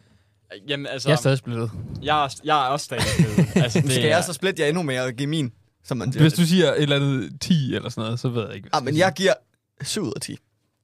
Jamen, 0.68 0.86
altså, 0.86 1.08
Jeg 1.08 1.14
er 1.14 1.18
stadig 1.18 1.38
splittet. 1.38 1.70
jeg, 2.02 2.24
er, 2.24 2.28
jeg 2.44 2.64
er 2.66 2.68
også 2.68 2.84
stadig 2.84 3.04
med. 3.18 3.46
altså, 3.62 3.80
det 3.80 3.92
Skal 3.92 4.04
er, 4.04 4.08
jeg 4.08 4.24
så 4.24 4.32
splitte 4.32 4.62
jer 4.62 4.68
endnu 4.68 4.82
mere 4.82 5.02
og 5.02 5.12
give 5.12 5.26
min, 5.28 5.52
som 5.84 5.96
man 5.96 6.12
siger? 6.12 6.22
Hvis 6.22 6.32
du 6.32 6.46
siger 6.46 6.72
et 6.72 6.82
eller 6.82 6.96
andet 6.96 7.40
10 7.40 7.74
eller 7.74 7.88
sådan 7.88 8.02
noget, 8.04 8.20
så 8.20 8.28
ved 8.28 8.46
jeg 8.46 8.56
ikke. 8.56 8.68
Ah, 8.72 8.84
men 8.84 8.96
jeg 8.96 9.12
giver 9.16 9.32
7 9.82 10.02
ud 10.02 10.12
af 10.16 10.20
10. 10.20 10.36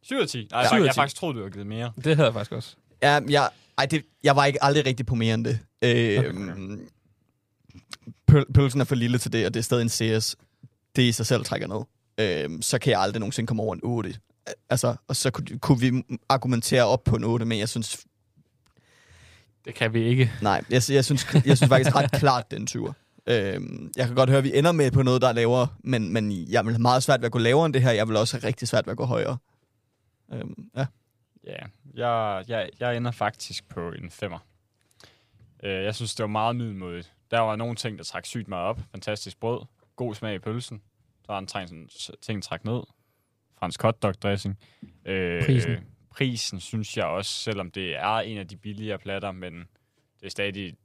7 0.03 0.17
ud 0.17 0.21
af 0.23 0.29
10. 0.29 0.49
Nej, 0.53 0.61
Ja. 0.73 0.75
jeg 0.77 0.91
10. 0.93 0.95
faktisk 0.95 1.17
troede, 1.17 1.35
du 1.35 1.39
havde 1.41 1.51
givet 1.53 1.67
mere. 1.67 1.93
Det 2.05 2.17
havde 2.17 2.27
jeg 2.27 2.35
faktisk 2.35 2.53
også. 2.53 2.77
Ja, 3.03 3.21
jeg, 3.29 3.49
ej, 3.79 3.87
det, 3.87 4.03
jeg 4.25 4.37
var 4.37 4.45
ikke 4.45 4.65
aldrig 4.65 4.87
rigtig 4.87 5.07
på 5.07 5.15
mere 5.15 5.35
end 5.35 5.45
det. 5.45 5.59
Øh, 5.83 6.25
pøl, 8.27 8.45
pølsen 8.55 8.81
er 8.81 8.85
for 8.85 8.95
lille 8.95 9.19
til 9.19 9.33
det, 9.33 9.47
og 9.47 9.55
det 9.55 9.61
er 9.61 9.65
stadig 9.65 9.83
en 9.83 9.89
CS. 10.21 10.37
Det 10.97 11.03
i 11.03 11.13
sig 11.13 11.27
selv 11.27 11.45
trækker 11.45 11.67
ned. 11.67 11.85
Øh, 12.19 12.63
så 12.63 12.79
kan 12.79 12.91
jeg 12.91 13.01
aldrig 13.01 13.21
nogensinde 13.21 13.47
komme 13.47 13.63
over 13.63 13.75
en 13.75 13.81
8. 13.83 14.15
Altså, 14.71 14.97
og 15.09 15.17
så 15.17 15.31
kunne, 15.31 15.59
kunne 15.59 15.81
vi 15.81 16.03
argumentere 16.29 16.85
op 16.85 17.05
på 17.05 17.17
en 17.17 17.25
8, 17.25 17.47
men 17.47 17.59
jeg 17.59 17.69
synes, 17.69 18.05
Det 19.65 19.75
kan 19.75 19.95
vi 19.95 20.05
ikke. 20.05 20.33
nej, 20.43 20.65
jeg, 20.71 20.83
jeg, 20.91 21.05
synes, 21.05 21.35
jeg 21.35 21.57
synes 21.57 21.69
faktisk 21.69 21.97
ret 21.97 22.11
klart, 22.13 22.51
det 22.51 22.57
er 22.57 22.61
en 22.81 22.87
20'er. 22.87 22.93
Øh, 23.27 23.61
jeg 23.97 24.07
kan 24.07 24.15
godt 24.17 24.29
høre, 24.31 24.39
at 24.39 24.45
vi 24.45 24.59
ender 24.59 24.73
med 24.73 24.91
på 24.91 25.03
noget, 25.03 25.23
der 25.23 25.29
er 25.29 25.33
lavere, 25.33 25.69
men, 25.85 26.13
men 26.13 26.33
jeg 26.49 26.65
vil 26.65 26.73
have 26.75 26.83
meget 26.83 27.03
svært 27.03 27.21
ved 27.21 27.27
at 27.27 27.33
gå 27.33 27.39
lavere 27.39 27.67
end 27.67 27.75
det 27.75 27.83
her. 27.83 27.91
Jeg 27.91 28.09
vil 28.09 28.17
også 28.17 28.37
have 28.37 28.47
rigtig 28.47 28.69
svært 28.69 28.87
ved 28.87 28.91
at 28.91 28.97
gå 28.97 29.05
højere. 29.05 29.37
Øh, 30.33 30.45
ja. 30.77 30.87
Ja, 31.47 31.57
jeg, 31.95 32.45
jeg, 32.49 32.69
jeg 32.81 32.97
ender 32.97 33.11
faktisk 33.11 33.69
på 33.69 33.89
en 33.93 34.11
femmer. 34.11 34.39
Øh, 35.63 35.85
jeg 35.85 35.95
synes, 35.95 36.15
det 36.15 36.23
var 36.23 36.29
meget 36.29 36.57
middelmodigt. 36.57 37.13
Der 37.31 37.41
var 37.41 37.57
nogle 37.57 37.75
ting, 37.77 37.99
der 37.99 38.05
trak 38.05 38.27
sygt 38.27 38.49
meget 38.49 38.65
op. 38.65 38.81
Fantastisk 38.91 39.41
brød. 39.41 39.61
God 39.97 40.15
smag 40.15 40.35
i 40.35 40.39
pølsen. 40.39 40.83
Der 41.27 41.33
var 41.33 41.39
en 41.39 41.47
ting, 41.47 41.69
sådan, 41.91 42.21
ting 42.21 42.43
trak 42.43 42.65
ned. 42.65 42.83
Fransk 43.59 43.83
hotdog 43.83 44.15
dressing. 44.23 44.59
Øh, 45.05 45.45
Prisen. 45.47 45.77
Prisen 46.11 46.61
synes 46.61 46.97
jeg 46.97 47.05
også, 47.05 47.31
selvom 47.33 47.71
det 47.71 47.97
er 47.97 48.17
en 48.19 48.39
af 48.39 48.49
de 48.49 48.57
billigere 48.57 48.99
platter, 48.99 49.33
men 49.33 49.55
det 50.21 50.27
er 50.27 50.29
stadig 50.31 50.77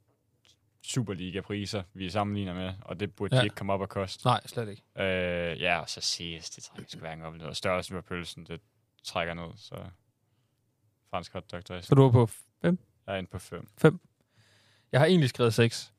Superliga-priser, 0.82 1.82
vi 1.94 2.10
sammenligner 2.10 2.54
med, 2.54 2.72
og 2.80 3.00
det 3.00 3.14
burde 3.14 3.36
Ja. 3.36 3.40
de 3.40 3.46
ikke 3.46 3.56
komme 3.56 3.72
op 3.72 3.82
at 3.82 3.88
koste. 3.88 4.26
Nej, 4.26 4.46
slet 4.46 4.68
ikke. 4.68 4.82
Øh, 4.98 5.60
ja, 5.60 5.78
og 5.80 5.88
så 5.88 6.00
CS, 6.00 6.50
det 6.50 6.64
trækker 6.64 6.88
sgu 6.88 6.98
hverken 7.00 7.24
op 7.24 7.34
ned. 7.34 7.46
Og 7.46 7.56
størrelsen 7.56 7.96
på 7.96 8.02
pølsen, 8.02 8.44
det 8.46 8.60
trækker 9.04 9.34
ned, 9.34 9.50
så 9.56 9.76
fransk 11.10 11.32
hotdog 11.32 11.62
dressing. 11.68 11.84
Så 11.88 11.94
du 11.94 12.02
var 12.02 12.10
på... 12.10 12.28
Jeg 12.62 12.76
er 13.06 13.16
inde 13.18 13.30
på 13.30 13.38
5. 13.38 13.68
Jeg 14.92 15.00
har 15.00 15.06
egentlig 15.06 15.28
skrevet 15.30 15.54
6. 15.54 15.92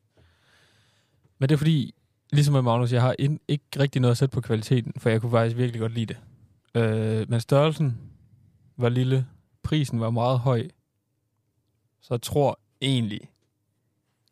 Men 1.37 1.49
det 1.49 1.55
er 1.55 1.57
fordi, 1.57 1.95
ligesom 2.31 2.53
med 2.53 2.61
Magnus, 2.61 2.91
jeg 2.93 3.01
har 3.01 3.15
ind, 3.19 3.39
ikke 3.47 3.63
rigtig 3.79 4.01
noget 4.01 4.11
at 4.11 4.17
sætte 4.17 4.33
på 4.33 4.41
kvaliteten, 4.41 4.93
for 4.97 5.09
jeg 5.09 5.21
kunne 5.21 5.31
faktisk 5.31 5.57
virkelig 5.57 5.81
godt 5.81 5.93
lide 5.93 6.05
det. 6.05 6.17
Øh, 6.75 7.29
men 7.29 7.41
størrelsen 7.41 7.97
var 8.77 8.89
lille, 8.89 9.27
prisen 9.63 9.99
var 9.99 10.09
meget 10.09 10.39
høj, 10.39 10.67
så 12.01 12.13
jeg 12.13 12.21
tror 12.21 12.59
egentlig... 12.81 13.21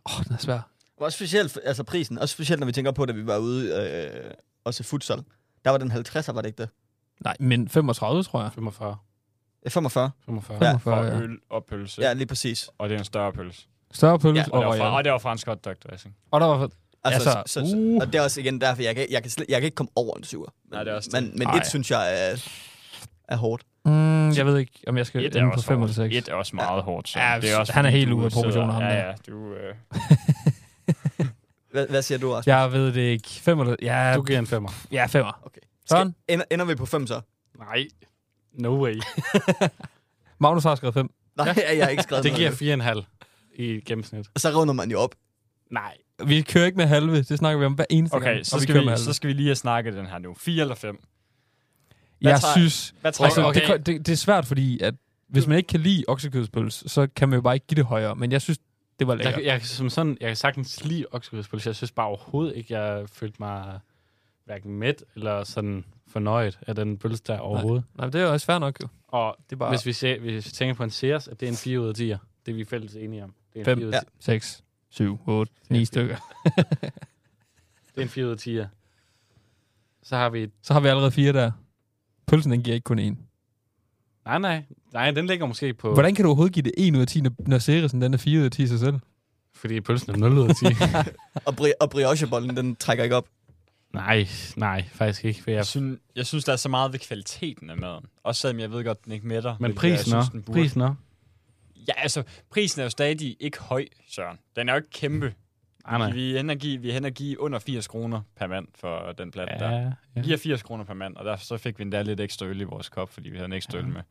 Åh, 0.09 0.19
oh, 0.19 0.25
den 0.25 0.33
er 0.33 0.37
svær. 0.37 0.59
Også 0.97 1.15
specielt, 1.15 1.59
altså 1.63 1.83
prisen, 1.83 2.17
også 2.17 2.33
specielt 2.33 2.59
når 2.59 2.65
vi 2.65 2.71
tænker 2.71 2.91
på, 2.91 3.05
da 3.05 3.13
vi 3.13 3.27
var 3.27 3.37
ude 3.37 3.89
øh, 4.25 4.31
og 4.63 4.73
se 4.73 4.83
futsal. 4.83 5.23
Der 5.65 5.71
var 5.71 5.77
den 5.77 5.91
50'er, 5.91 6.31
var 6.31 6.41
det 6.41 6.47
ikke 6.47 6.61
det? 6.61 6.69
Nej, 7.23 7.35
men 7.39 7.69
35, 7.69 8.23
tror 8.23 8.41
jeg. 8.41 8.51
45. 8.53 8.97
Ja, 9.63 9.69
45. 9.69 10.11
45. 10.25 10.57
Ja. 10.61 10.71
45, 10.71 10.79
For 10.79 11.15
ja. 11.15 11.21
øl 11.21 11.37
og 11.49 11.65
pølse. 11.65 12.01
Ja, 12.01 12.13
lige 12.13 12.27
præcis. 12.27 12.69
Og 12.77 12.89
det 12.89 12.95
er 12.95 12.99
en 12.99 13.05
større 13.05 13.33
pølse. 13.33 13.67
Større 13.91 14.19
pølse 14.19 14.41
Ja, 14.41 14.45
Og, 14.51 14.53
og, 14.53 14.61
det 14.61 14.79
var, 14.79 14.89
fra, 14.89 14.97
og 14.97 15.03
det 15.03 15.11
var 15.11 15.17
fransk 15.17 15.47
hotdog 15.47 15.75
dressing. 15.83 16.15
Og 16.31 16.41
der 16.41 16.47
var... 16.47 16.69
Altså, 17.13 17.29
Altså, 17.37 17.59
så, 17.65 17.69
så, 17.71 17.75
uh. 17.77 17.95
og 18.01 18.07
det 18.07 18.15
er 18.15 18.21
også 18.21 18.39
igen 18.39 18.61
derfor, 18.61 18.81
jeg 18.81 18.95
kan, 18.95 19.07
jeg 19.09 19.21
kan, 19.21 19.31
slet, 19.31 19.45
jeg 19.49 19.61
kan 19.61 19.65
ikke 19.65 19.75
komme 19.75 19.89
over 19.95 20.17
en 20.17 20.23
syver. 20.23 20.45
Men, 20.63 20.71
Nej, 20.71 20.83
det 20.83 20.91
er 20.93 20.95
også 20.95 21.09
men, 21.13 21.25
det. 21.25 21.35
men 21.39 21.47
Ej. 21.47 21.57
et 21.57 21.67
synes 21.67 21.91
jeg 21.91 22.29
er, 22.31 22.49
er 23.27 23.35
hårdt. 23.37 23.63
Mm, 23.85 24.29
jeg 24.31 24.45
ved 24.45 24.57
ikke, 24.57 24.71
om 24.87 24.97
jeg 24.97 25.05
skal 25.05 25.25
Et 25.25 25.35
ende 25.35 25.49
på 25.49 25.53
også 25.53 25.65
5 25.67 25.73
eller 25.73 25.87
hårdt. 25.87 25.95
6. 25.95 26.15
Et 26.15 26.27
er 26.27 26.33
også 26.33 26.55
meget 26.55 26.83
hårdt. 26.83 27.09
Så 27.09 27.19
Ja, 27.19 27.39
det 27.41 27.51
er 27.51 27.57
også, 27.57 27.73
han 27.73 27.85
er 27.85 27.89
helt 27.89 28.11
ude 28.11 28.25
af 28.25 28.31
proportioner, 28.31 28.73
ham 28.73 28.81
der. 28.81 28.89
Ja, 28.93 29.07
ja. 29.07 29.13
Du, 29.27 29.53
øh, 29.53 29.75
Hvad, 31.71 31.87
hvad 31.87 32.01
siger 32.01 32.17
du, 32.17 32.31
Rasmus? 32.31 32.47
Jeg 32.47 32.71
ved 32.71 32.93
det 32.93 33.01
ikke. 33.01 33.29
5 33.29 33.59
eller... 33.59 33.75
Ja, 33.81 34.13
Du 34.15 34.21
giver 34.23 34.39
en 34.39 34.47
femmer. 34.47 34.69
ja 34.91 35.05
5'er. 35.05 35.45
Okay. 35.45 35.61
Søren? 35.89 36.11
Skal, 36.11 36.33
ender, 36.33 36.45
ender 36.51 36.65
vi 36.65 36.75
på 36.75 36.85
5 36.85 37.07
så? 37.07 37.21
Nej. 37.59 37.87
No 38.53 38.83
way. 38.83 38.95
Magnus 40.39 40.63
har 40.63 40.75
skrevet 40.75 40.93
5. 40.93 41.09
Nej, 41.37 41.53
ja. 41.57 41.77
jeg 41.77 41.85
har 41.85 41.89
ikke 41.89 42.03
skrevet 42.03 42.23
Det 42.23 42.33
giver 42.35 42.51
4,5 43.01 43.03
i 43.63 43.81
gennemsnit. 43.85 44.27
Og 44.35 44.41
så 44.41 44.49
runder 44.49 44.73
man 44.73 44.91
jo 44.91 44.99
op. 44.99 45.15
Nej. 45.71 45.97
Vi 46.25 46.41
kører 46.41 46.65
ikke 46.65 46.77
med 46.77 46.85
halve. 46.85 47.17
Det 47.23 47.37
snakker 47.37 47.59
vi 47.59 47.65
om 47.65 47.73
hver 47.73 47.85
eneste 47.89 48.19
gang. 48.19 48.31
okay, 48.31 48.43
så 48.43 48.59
skal, 48.59 48.75
vi, 48.75 48.79
halve. 48.79 48.97
så 48.97 49.13
skal 49.13 49.27
vi 49.27 49.33
lige 49.33 49.47
have 49.47 49.55
snakket 49.55 49.93
den 49.93 50.05
her 50.05 50.17
nu. 50.19 50.33
4 50.33 50.61
eller 50.61 50.75
5? 50.75 51.03
Jeg 52.21 52.39
tager- 52.39 52.53
synes... 52.57 52.93
Hvad 53.01 53.11
tror 53.11 53.25
Altså, 53.25 53.45
okay. 53.45 53.67
det, 53.77 53.85
det, 53.85 54.05
det, 54.05 54.11
er 54.13 54.17
svært, 54.17 54.45
fordi 54.45 54.79
at 54.79 54.93
hvis 55.27 55.47
man 55.47 55.57
ikke 55.57 55.67
kan 55.67 55.79
lide 55.79 56.03
oksekødspølse, 56.07 56.89
så 56.89 57.07
kan 57.15 57.29
man 57.29 57.37
jo 57.37 57.41
bare 57.41 57.53
ikke 57.55 57.67
give 57.67 57.75
det 57.75 57.85
højere. 57.85 58.15
Men 58.15 58.31
jeg 58.31 58.41
synes, 58.41 58.59
det 58.99 59.07
var 59.07 59.15
Jeg, 59.15 59.25
lækkert. 59.25 59.43
jeg, 59.45 59.61
som 59.61 59.89
sådan, 59.89 60.17
jeg 60.21 60.29
kan 60.29 60.35
sagtens 60.35 60.83
lide 60.85 61.05
oksekødspølse. 61.11 61.67
Jeg 61.67 61.75
synes 61.75 61.91
bare 61.91 62.07
overhovedet 62.07 62.55
ikke, 62.55 62.79
jeg 62.79 63.09
følte 63.09 63.35
mig 63.39 63.79
hverken 64.45 64.71
mæt 64.79 65.03
eller 65.15 65.43
sådan 65.43 65.85
fornøjet 66.07 66.59
af 66.67 66.75
den 66.75 66.97
pølse 66.97 67.23
der 67.27 67.39
overhovedet. 67.39 67.83
Nej, 67.97 68.05
men 68.05 68.13
det 68.13 68.21
er 68.21 68.25
jo 68.25 68.31
også 68.31 68.45
fair 68.45 68.59
nok, 68.59 68.77
jo. 68.83 68.87
Og 69.07 69.35
Det 69.49 69.55
er 69.55 69.57
bare 69.59 69.69
hvis 69.69 69.85
vi, 69.85 69.93
ser, 69.93 70.19
hvis 70.19 70.45
vi 70.45 70.51
tænker 70.51 70.73
på 70.75 70.83
en 70.83 70.89
Sears, 70.89 71.27
at 71.27 71.39
det 71.39 71.45
er 71.45 71.51
en 71.51 71.57
4 71.57 71.79
ud 71.81 71.87
af 71.87 71.93
10'er. 71.93 72.17
Det 72.45 72.51
er 72.51 72.55
vi 72.55 72.65
fælles 72.65 72.95
enige 72.95 73.23
om. 73.23 73.33
Det 73.53 73.55
er 73.55 73.59
en 73.59 73.65
Fem. 73.65 73.77
4 73.77 73.87
ud 73.87 73.91
Ja. 73.91 73.97
af 73.97 74.03
10. 74.19 74.25
6, 74.25 74.63
7, 74.89 75.19
8, 75.27 75.53
9 75.69 75.85
stykker. 75.85 76.15
Det 77.95 78.01
er 78.01 78.01
en 78.01 78.09
4 78.09 78.25
ud 78.25 78.31
af 78.31 78.47
10'er. 78.47 78.67
Så 80.03 80.15
har 80.15 80.29
vi... 80.29 80.47
Så 80.61 80.73
har 80.73 80.79
vi 80.79 80.87
allerede 80.87 81.11
fire 81.11 81.33
der. 81.33 81.51
Pølsen, 82.27 82.51
den 82.51 82.63
giver 82.63 82.75
ikke 82.75 82.83
kun 82.83 82.99
én. 82.99 83.15
Nej, 84.25 84.39
nej. 84.39 84.63
Nej, 84.93 85.11
den 85.11 85.27
ligger 85.27 85.45
måske 85.45 85.73
på... 85.73 85.93
Hvordan 85.93 86.15
kan 86.15 86.23
du 86.23 86.29
overhovedet 86.29 86.53
give 86.53 86.63
det 86.63 86.73
1 86.77 86.95
ud 86.95 87.01
af 87.01 87.07
10, 87.07 87.21
når, 87.21 87.31
når 87.47 87.87
den 88.01 88.13
er 88.13 88.17
4 88.17 88.39
ud 88.39 88.45
af 88.45 88.51
10 88.51 88.63
i 88.63 88.67
sig 88.67 88.79
selv? 88.79 88.95
Fordi 89.53 89.81
pølsen 89.81 90.11
er 90.11 90.17
0 90.17 90.37
ud 90.37 90.49
af 90.49 90.55
10. 90.55 90.65
Og, 91.45 91.55
bri- 91.55 91.73
og 91.79 91.89
briochebollen, 91.89 92.57
den 92.57 92.75
trækker 92.75 93.03
ikke 93.03 93.15
op. 93.15 93.27
nej, 93.93 94.27
nej, 94.55 94.85
faktisk 94.91 95.25
ikke. 95.25 95.43
For 95.43 95.51
jeg... 95.51 95.57
Jeg 95.57 95.65
synes, 95.65 95.99
jeg 96.15 96.25
synes, 96.25 96.43
der 96.43 96.51
er 96.53 96.57
så 96.57 96.69
meget 96.69 96.91
ved 96.93 96.99
kvaliteten 96.99 97.69
af 97.69 97.77
maden. 97.77 98.05
Også 98.23 98.41
selvom 98.41 98.59
jeg 98.59 98.71
ved 98.71 98.83
godt, 98.83 99.05
den 99.05 99.11
ikke 99.13 99.27
mætter. 99.27 99.55
Men 99.59 99.75
prisen 99.75 99.97
synes, 99.97 100.13
også. 100.13 100.29
den 100.33 100.43
burde. 100.43 100.59
Prisen 100.59 100.81
også. 100.81 100.93
Ja, 101.87 101.93
altså, 101.97 102.23
prisen 102.49 102.79
er 102.79 102.85
jo 102.85 102.89
stadig 102.89 103.37
ikke 103.39 103.59
høj, 103.59 103.85
Søren. 104.07 104.39
Den 104.55 104.69
er 104.69 104.73
jo 104.73 104.77
ikke 104.77 104.89
kæmpe. 104.89 105.33
Nej, 105.87 105.97
nej. 105.97 106.11
Vi 106.11 106.35
er 106.37 106.51
at 106.51 106.59
give, 106.59 106.81
vi 106.81 106.91
er 106.91 107.05
at 107.05 107.13
give 107.13 107.39
under 107.39 107.59
80 107.59 107.87
kroner 107.87 108.21
per 108.35 108.47
mand 108.47 108.67
for 108.75 109.11
den 109.11 109.31
plat 109.31 109.49
ja. 109.51 109.57
der. 109.57 109.91
Ja, 110.15 110.21
giver 110.21 110.37
80 110.37 110.63
kroner 110.63 110.83
per 110.83 110.93
mand, 110.93 111.15
og 111.15 111.25
derfor 111.25 111.45
så 111.45 111.57
fik 111.57 111.79
vi 111.79 111.81
endda 111.81 112.01
lidt 112.01 112.19
ekstra 112.19 112.45
øl 112.45 112.61
i 112.61 112.63
vores 112.63 112.89
kop, 112.89 113.09
fordi 113.09 113.29
vi 113.29 113.37
havde 113.37 113.45
en 113.45 113.53
ekstra 113.53 113.77
Ja. 113.77 113.83
øl 113.83 113.89
med. 113.89 114.01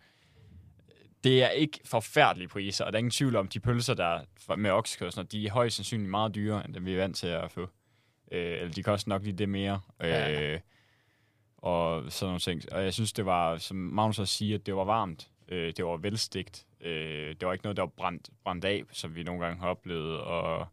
Det 1.24 1.42
er 1.42 1.48
ikke 1.48 1.80
forfærdelige 1.84 2.48
priser, 2.48 2.84
og 2.84 2.92
der 2.92 2.96
er 2.96 2.98
ingen 2.98 3.10
tvivl 3.10 3.36
om, 3.36 3.48
de 3.48 3.60
pølser, 3.60 3.94
der 3.94 4.20
er 4.48 4.56
med 4.56 4.70
oksekød, 4.70 5.06
og 5.06 5.12
sådan 5.12 5.20
noget, 5.20 5.32
de 5.32 5.46
er 5.46 5.52
højst 5.52 5.76
sandsynligt 5.76 6.10
meget 6.10 6.34
dyrere, 6.34 6.64
end 6.64 6.74
dem 6.74 6.84
vi 6.84 6.92
er 6.92 6.96
vant 6.96 7.16
til 7.16 7.26
at 7.26 7.50
få. 7.50 7.60
Øh, 8.32 8.60
eller 8.60 8.72
de 8.72 8.82
koster 8.82 9.08
nok 9.08 9.22
lige 9.22 9.36
det 9.36 9.48
mere. 9.48 9.80
Ja. 10.00 10.52
Øh, 10.52 10.60
og 11.56 12.12
sådan 12.12 12.26
nogle 12.28 12.40
ting. 12.40 12.72
Og 12.72 12.84
jeg 12.84 12.94
synes, 12.94 13.12
det 13.12 13.26
var, 13.26 13.58
som 13.58 13.76
Magnus 13.76 14.18
også 14.18 14.34
siger, 14.34 14.58
at 14.58 14.66
det 14.66 14.76
var 14.76 14.84
varmt. 14.84 15.30
Øh, 15.48 15.72
det 15.76 15.84
var 15.84 15.96
velstegt. 15.96 16.65
Øh, 16.80 17.28
det 17.40 17.46
var 17.46 17.52
ikke 17.52 17.64
noget, 17.64 17.76
der 17.76 17.82
var 17.82 17.92
brændt, 17.96 18.30
brændt 18.44 18.64
af, 18.64 18.82
som 18.92 19.14
vi 19.14 19.22
nogle 19.22 19.44
gange 19.44 19.60
har 19.60 19.68
oplevet. 19.68 20.20
Og 20.20 20.66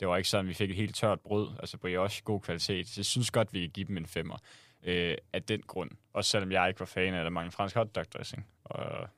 det 0.00 0.08
var 0.08 0.16
ikke 0.16 0.28
sådan, 0.28 0.44
at 0.44 0.48
vi 0.48 0.54
fik 0.54 0.70
et 0.70 0.76
helt 0.76 0.96
tørt 0.96 1.20
brød. 1.20 1.48
Altså 1.60 1.78
brioche, 1.78 2.22
god 2.24 2.40
kvalitet. 2.40 2.88
Så 2.88 2.94
jeg 2.96 3.04
synes 3.04 3.30
godt, 3.30 3.52
vi 3.52 3.60
kan 3.60 3.70
give 3.70 3.86
dem 3.86 3.96
en 3.96 4.06
femmer. 4.06 4.36
Øh, 4.84 5.16
af 5.32 5.42
den 5.42 5.60
grund. 5.66 5.90
Også 6.12 6.30
selvom 6.30 6.52
jeg 6.52 6.68
ikke 6.68 6.80
var 6.80 6.86
fan 6.86 7.14
af 7.14 7.24
det 7.24 7.32
mange 7.32 7.50
fransk 7.50 7.76
hotdog 7.76 8.04
dressing. 8.12 8.46
Og 8.64 9.08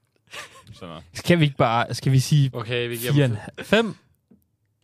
sådan 0.73 0.89
noget. 0.89 1.05
Skal 1.13 1.39
vi 1.39 1.45
ikke 1.45 1.57
bare, 1.57 1.95
skal 1.95 2.13
vi 2.13 2.19
sige 2.19 2.51
Okay, 2.53 2.89
vi 2.89 2.97
giver 2.97 3.13
4, 3.13 3.65
5? 3.65 3.97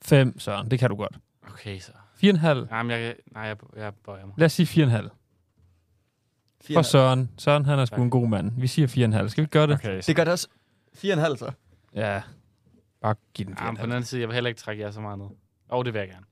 5, 0.03 0.39
Søren, 0.39 0.71
det 0.71 0.79
kan 0.79 0.91
du 0.91 0.97
godt. 0.97 1.17
Okay, 1.49 1.79
så. 1.79 1.93
4,5. 2.25 2.47
Jamen, 2.47 2.91
jeg, 2.91 3.15
nej, 3.33 3.43
jeg, 3.43 3.57
jeg 3.77 3.93
bøjer 4.05 4.27
mig. 4.27 4.35
Lad 4.39 4.47
os 4.47 4.53
sige 4.53 4.87
4,5. 4.87 5.09
For 6.75 6.83
Søren. 6.83 7.31
Søren, 7.39 7.65
han 7.67 7.79
er 7.79 7.85
sgu 7.85 8.03
en 8.03 8.11
god 8.11 8.29
mand. 8.29 8.53
Vi 8.61 8.67
siger 8.67 8.89
4,5. 9.23 9.29
Skal 9.29 9.43
vi 9.43 9.49
gøre 9.49 9.67
det? 9.67 9.75
Okay, 9.75 10.01
så 10.01 10.07
Det 10.07 10.17
gør 10.17 10.25
det 10.25 10.33
også 10.33 10.49
4,5 10.97 11.37
så. 11.37 11.53
Ja. 11.95 12.23
Bare 13.03 13.15
giv 13.35 13.47
den 13.47 13.57
Jamen, 13.61 13.77
på 13.77 13.83
den 13.83 13.91
4,5. 13.91 13.95
anden 13.95 14.05
side, 14.07 14.21
jeg 14.21 14.29
vil 14.29 14.35
heller 14.35 14.49
ikke 14.49 14.61
trække 14.61 14.83
jer 14.83 14.91
så 14.91 15.01
meget 15.01 15.19
ned. 15.19 15.27
Og 15.69 15.85
det 15.85 15.95
vil 15.95 15.99
jeg 16.01 16.09
gerne. 16.09 16.27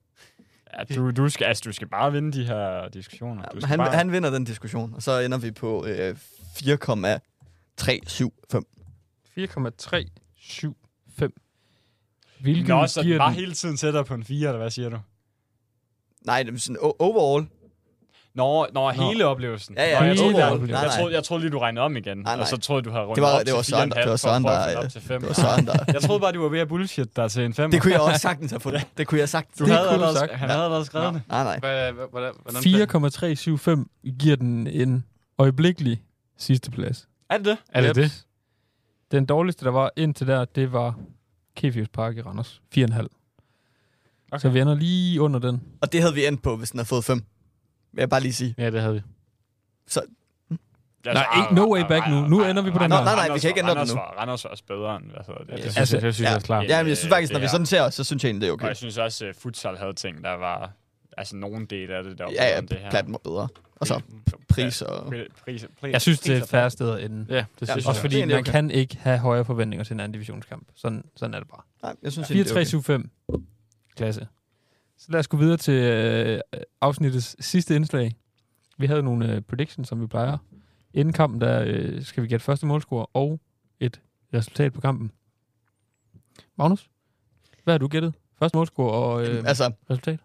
ja, 0.78 0.84
du, 0.94 1.10
du, 1.10 1.28
skal, 1.28 1.44
altså, 1.44 1.62
du 1.66 1.72
skal 1.72 1.88
bare 1.88 2.12
vinde 2.12 2.32
de 2.32 2.44
her 2.46 2.88
diskussioner. 2.88 3.42
Du 3.42 3.48
Ja, 3.54 3.60
skal 3.60 3.68
han, 3.68 3.78
bare... 3.78 3.90
han 3.96 4.12
vinder 4.12 4.30
den 4.30 4.44
diskussion, 4.44 4.94
og 4.94 5.02
så 5.02 5.18
ender 5.20 5.38
vi 5.38 5.50
på 5.50 5.86
øh, 5.86 6.16
4,375. 6.56 8.22
4,375. 9.34 11.32
Hvilket 12.40 12.68
Nå, 12.68 12.86
så 12.86 13.02
giver 13.02 13.18
bare 13.18 13.28
den... 13.30 13.38
hele 13.40 13.52
tiden 13.54 13.76
tættere 13.76 14.04
på 14.04 14.14
en 14.14 14.24
4, 14.24 14.48
eller 14.48 14.58
hvad 14.58 14.70
siger 14.70 14.88
du? 14.88 14.98
Nej, 16.24 16.42
det 16.42 16.54
er 16.54 16.58
sådan 16.58 16.76
o- 16.76 16.96
overall. 16.98 17.48
Nå, 18.40 18.66
nå, 18.74 18.90
hele 18.90 19.26
oplevelsen. 19.26 19.74
Ja, 19.76 19.84
ja, 19.88 19.98
Nå, 20.00 20.04
jeg, 20.04 20.14
hele 20.14 20.20
troede, 20.22 20.36
jeg, 20.38 20.46
oplevelsen. 20.52 20.74
Nej, 20.74 20.82
jeg, 20.82 20.92
troede, 20.98 21.14
jeg 21.14 21.24
troede 21.24 21.40
lige, 21.42 21.50
du 21.52 21.58
regnede 21.58 21.84
om 21.84 21.96
igen. 21.96 22.18
Nej, 22.18 22.34
nej. 22.36 22.40
Og 22.42 22.48
så 22.48 22.56
troede 22.56 22.82
du 22.82 22.90
havde 22.90 23.04
rundet 23.04 23.16
Det 23.16 23.22
var- 23.22 23.32
op 23.34 23.38
det 23.40 23.46
til 23.46 23.54
var 23.54 23.62
Søren, 23.62 23.92
4,5 23.92 23.94
der- 23.94 24.00
det 24.02 24.10
var 24.10 24.16
for- 24.16 24.16
Søren, 24.16 24.44
der, 24.44 24.64
finde 24.68 24.78
op 24.84 24.90
til 24.90 25.00
5. 25.00 25.20
Det 25.20 25.28
var 25.28 25.34
Søren, 25.34 25.66
der... 25.66 25.74
Jeg 25.92 26.02
troede 26.02 26.20
bare, 26.20 26.32
du 26.32 26.42
var 26.42 26.48
ved 26.48 26.58
at 26.60 26.68
bullshit 26.68 27.16
der 27.16 27.28
til 27.28 27.44
en 27.44 27.54
5. 27.54 27.70
Det 27.70 27.82
kunne 27.82 27.92
jeg 27.92 28.00
også 28.00 28.18
sagtens 28.20 28.50
have 28.50 28.60
fundet. 28.60 28.86
Det 28.96 29.06
kunne 29.06 29.20
jeg 29.20 29.28
sagt. 29.28 29.58
Du 29.58 29.64
Det 29.64 29.72
havde 29.72 29.88
allerede, 29.90 30.16
sagt. 30.18 30.32
Han 30.32 30.48
havde 30.50 30.64
allerede 30.64 30.84
skrevet 30.84 31.14
det. 31.14 31.22
Nej, 31.28 31.44
nej. 31.44 31.58
Hvad, 31.58 31.92
hvad, 31.92 32.06
hvordan, 32.10 32.32
hvordan 32.42 32.62
4,375 32.62 33.78
giver 34.20 34.36
den 34.36 34.66
en 34.66 35.04
øjeblikkelig 35.38 36.02
sidste 36.38 36.70
plads. 36.70 37.08
Er 37.30 37.36
det 37.36 37.46
det? 37.46 37.56
Er 37.72 37.80
det 37.80 37.96
det? 37.96 38.24
Den 39.10 39.26
dårligste, 39.26 39.64
der 39.64 39.70
var 39.70 39.90
indtil 39.96 40.26
der, 40.26 40.44
det 40.44 40.72
var 40.72 40.94
Kefius 41.56 41.88
Park 41.88 42.16
i 42.16 42.20
Randers. 42.20 42.60
4,5. 42.78 43.06
Okay. 44.32 44.38
Så 44.42 44.48
vi 44.48 44.60
ender 44.60 44.74
lige 44.74 45.20
under 45.20 45.40
den. 45.40 45.62
Og 45.82 45.92
det 45.92 46.00
havde 46.00 46.14
vi 46.14 46.26
endt 46.26 46.42
på, 46.42 46.56
hvis 46.56 46.70
den 46.70 46.78
havde 46.78 46.88
fået 46.88 47.04
5. 47.04 47.22
Vil 47.92 48.00
jeg 48.02 48.08
bare 48.10 48.20
lige 48.20 48.32
sige. 48.32 48.54
Ja, 48.58 48.70
det 48.70 48.80
havde 48.80 48.94
vi. 48.94 49.00
Nej, 51.04 51.26
ikke 51.42 51.54
no 51.54 51.74
way 51.74 51.82
back 51.88 52.08
nu. 52.08 52.20
Nu 52.28 52.44
ender 52.44 52.62
vi 52.62 52.70
på 52.70 52.78
den 52.78 52.92
her. 52.92 53.04
Nej, 53.04 53.14
nej, 53.14 53.34
vi 53.34 53.38
kan 53.40 53.48
ikke 53.50 53.60
ændre 53.60 53.74
den 53.74 53.88
nu. 53.88 53.94
var- 53.94 54.14
Randers 54.18 54.44
var 54.44 54.50
også 54.50 54.64
bedre 54.68 54.96
end, 54.96 55.04
hvad 55.04 55.20
hedder 55.26 55.40
det. 55.44 55.48
Ja, 55.50 55.54
det 55.54 55.62
synes, 55.62 55.76
Altså, 55.76 55.96
jeg, 55.96 56.02
det 56.02 56.14
synes 56.14 56.24
ja. 56.26 56.30
jeg 56.30 56.36
er 56.36 56.40
klart. 56.40 56.68
Ja. 56.68 56.82
Men 56.82 56.88
jeg 56.88 56.96
synes 56.96 57.12
faktisk, 57.12 57.32
når 57.32 57.40
vi 57.40 57.48
sådan 57.48 57.66
ser, 57.66 57.90
så 57.90 58.04
synes 58.04 58.24
jeg 58.24 58.28
egentlig, 58.30 58.40
det 58.42 58.48
er 58.48 58.52
Og 58.52 58.54
okay. 58.54 58.68
jeg 58.68 58.76
synes 58.76 58.98
også, 58.98 59.26
at 59.26 59.36
futsal 59.36 59.76
havde 59.76 59.92
ting, 59.92 60.24
der 60.24 60.32
var... 60.32 60.70
Altså, 61.18 61.36
nogen 61.36 61.66
del 61.66 61.90
af 61.90 62.02
det, 62.04 62.18
der 62.18 62.24
var 62.24 62.30
Ja, 62.30 62.36
bedre 62.36 62.46
ja, 62.52 62.58
end 62.58 62.68
det 62.68 62.78
her. 62.78 62.90
platten 62.90 63.12
var 63.12 63.18
bedre. 63.24 63.48
Og 63.76 63.86
så 63.86 64.00
pris 64.48 64.82
og... 64.82 65.06
Pri- 65.06 65.28
Pris, 65.44 65.66
pris, 65.80 65.92
Jeg 65.92 66.00
synes, 66.02 66.20
det 66.20 66.36
er 66.36 66.46
færre 66.46 66.70
sted 66.70 66.90
at 66.98 67.04
ende. 67.04 67.26
Ja, 67.28 67.36
det 67.60 67.68
synes 67.68 67.84
jeg. 67.84 67.86
Også 67.88 68.00
fordi 68.00 68.24
man 68.24 68.44
kan 68.44 68.70
ikke 68.70 68.96
have 69.00 69.18
højere 69.18 69.44
forventninger 69.44 69.84
til 69.84 69.94
en 69.94 70.00
anden 70.00 70.12
divisionskamp. 70.12 70.66
Sådan, 70.74 71.04
sådan 71.16 71.34
er 71.34 71.38
det 71.38 71.48
bare. 71.48 71.62
Nej, 71.82 71.94
jeg 72.02 72.12
synes 72.12 72.30
egentlig, 72.30 72.44
det 72.44 72.50
er 72.50 72.54
4, 72.54 72.54
3, 72.54 72.60
okay. 72.60 72.68
7, 72.68 72.82
5. 72.82 73.10
Klasse. 73.96 74.26
Så 75.00 75.06
lad 75.08 75.20
os 75.20 75.28
gå 75.28 75.36
videre 75.36 75.56
til 75.56 75.74
øh, 75.74 76.40
afsnittets 76.80 77.36
sidste 77.46 77.76
indslag. 77.76 78.16
Vi 78.78 78.86
havde 78.86 79.02
nogle 79.02 79.34
øh, 79.34 79.40
predictions, 79.42 79.88
som 79.88 80.00
vi 80.00 80.06
plejer. 80.06 80.36
Inden 80.94 81.12
kampen, 81.12 81.40
der 81.40 81.64
øh, 81.66 82.04
skal 82.04 82.22
vi 82.22 82.28
gætte 82.28 82.44
første 82.44 82.66
målscore 82.66 83.06
og 83.14 83.40
et 83.80 84.00
resultat 84.34 84.72
på 84.72 84.80
kampen. 84.80 85.10
Magnus, 86.58 86.90
hvad 87.64 87.74
har 87.74 87.78
du 87.78 87.88
gættet? 87.88 88.14
Første 88.38 88.58
målscore 88.58 88.92
og 88.92 89.26
øh, 89.26 89.44
Altså, 89.46 89.72
resultat? 89.90 90.20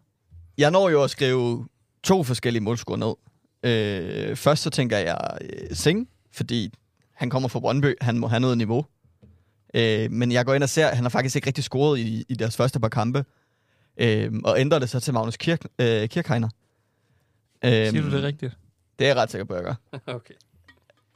jeg 0.57 0.71
når 0.71 0.89
jo 0.89 1.03
at 1.03 1.09
skrive 1.09 1.67
to 2.03 2.23
forskellige 2.23 2.63
målscorer 2.63 2.97
ned. 2.97 3.15
Øh, 3.63 4.35
først 4.35 4.63
så 4.63 4.69
tænker 4.69 4.97
jeg 4.97 5.37
øh, 5.41 5.75
Sing, 5.75 6.09
fordi 6.31 6.73
han 7.13 7.29
kommer 7.29 7.49
fra 7.49 7.59
Brøndby, 7.59 7.93
han 8.01 8.19
må 8.19 8.27
have 8.27 8.39
noget 8.39 8.57
niveau. 8.57 8.85
Øh, 9.73 10.11
men 10.11 10.31
jeg 10.31 10.45
går 10.45 10.53
ind 10.53 10.63
og 10.63 10.69
ser, 10.69 10.87
at 10.87 10.95
han 10.95 11.03
har 11.03 11.09
faktisk 11.09 11.35
ikke 11.35 11.47
rigtig 11.47 11.63
scoret 11.63 11.99
i, 11.99 12.25
i 12.29 12.35
deres 12.35 12.57
første 12.57 12.79
par 12.79 12.89
kampe. 12.89 13.25
Øh, 13.97 14.33
og 14.43 14.59
ændrer 14.59 14.79
det 14.79 14.89
så 14.89 14.99
til 14.99 15.13
Magnus 15.13 15.37
Kirk, 15.37 15.61
øh, 15.79 16.09
Kirchheiner. 16.09 16.49
Øh, 17.65 17.71
Siger 17.71 18.01
du 18.01 18.11
det 18.11 18.23
rigtigt? 18.23 18.57
Det 18.99 19.05
er 19.05 19.09
jeg 19.09 19.17
ret 19.17 19.31
sikker 19.31 19.45
på, 19.45 19.53
at 19.53 19.65
jeg 19.65 19.75
gør. 19.91 19.99
Okay. 20.15 20.33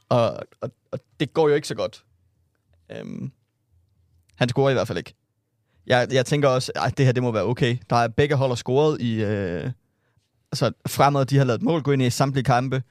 Og, 0.08 0.38
og, 0.60 0.70
og 0.90 0.98
det 1.20 1.32
går 1.32 1.48
jo 1.48 1.54
ikke 1.54 1.68
så 1.68 1.74
godt. 1.74 2.04
Øhm, 2.90 3.32
han 4.34 4.48
scorer 4.48 4.70
i 4.70 4.72
hvert 4.72 4.86
fald 4.86 4.98
ikke. 4.98 5.14
Jeg, 5.86 6.08
jeg 6.12 6.26
tænker 6.26 6.48
også, 6.48 6.72
at 6.76 6.98
det 6.98 7.06
her 7.06 7.12
det 7.12 7.22
må 7.22 7.32
være 7.32 7.44
okay. 7.44 7.76
Der 7.90 7.96
er 7.96 8.08
begge 8.08 8.36
hold 8.36 8.56
scoret 8.56 9.00
i... 9.00 9.22
Øh, 9.22 9.70
altså 10.52 10.72
fremad, 10.86 11.26
de 11.26 11.36
har 11.38 11.44
lavet 11.44 11.62
mål 11.62 11.82
gå 11.82 11.92
ind 11.92 12.02
i 12.02 12.10
samtlige 12.10 12.44
kampe. 12.44 12.82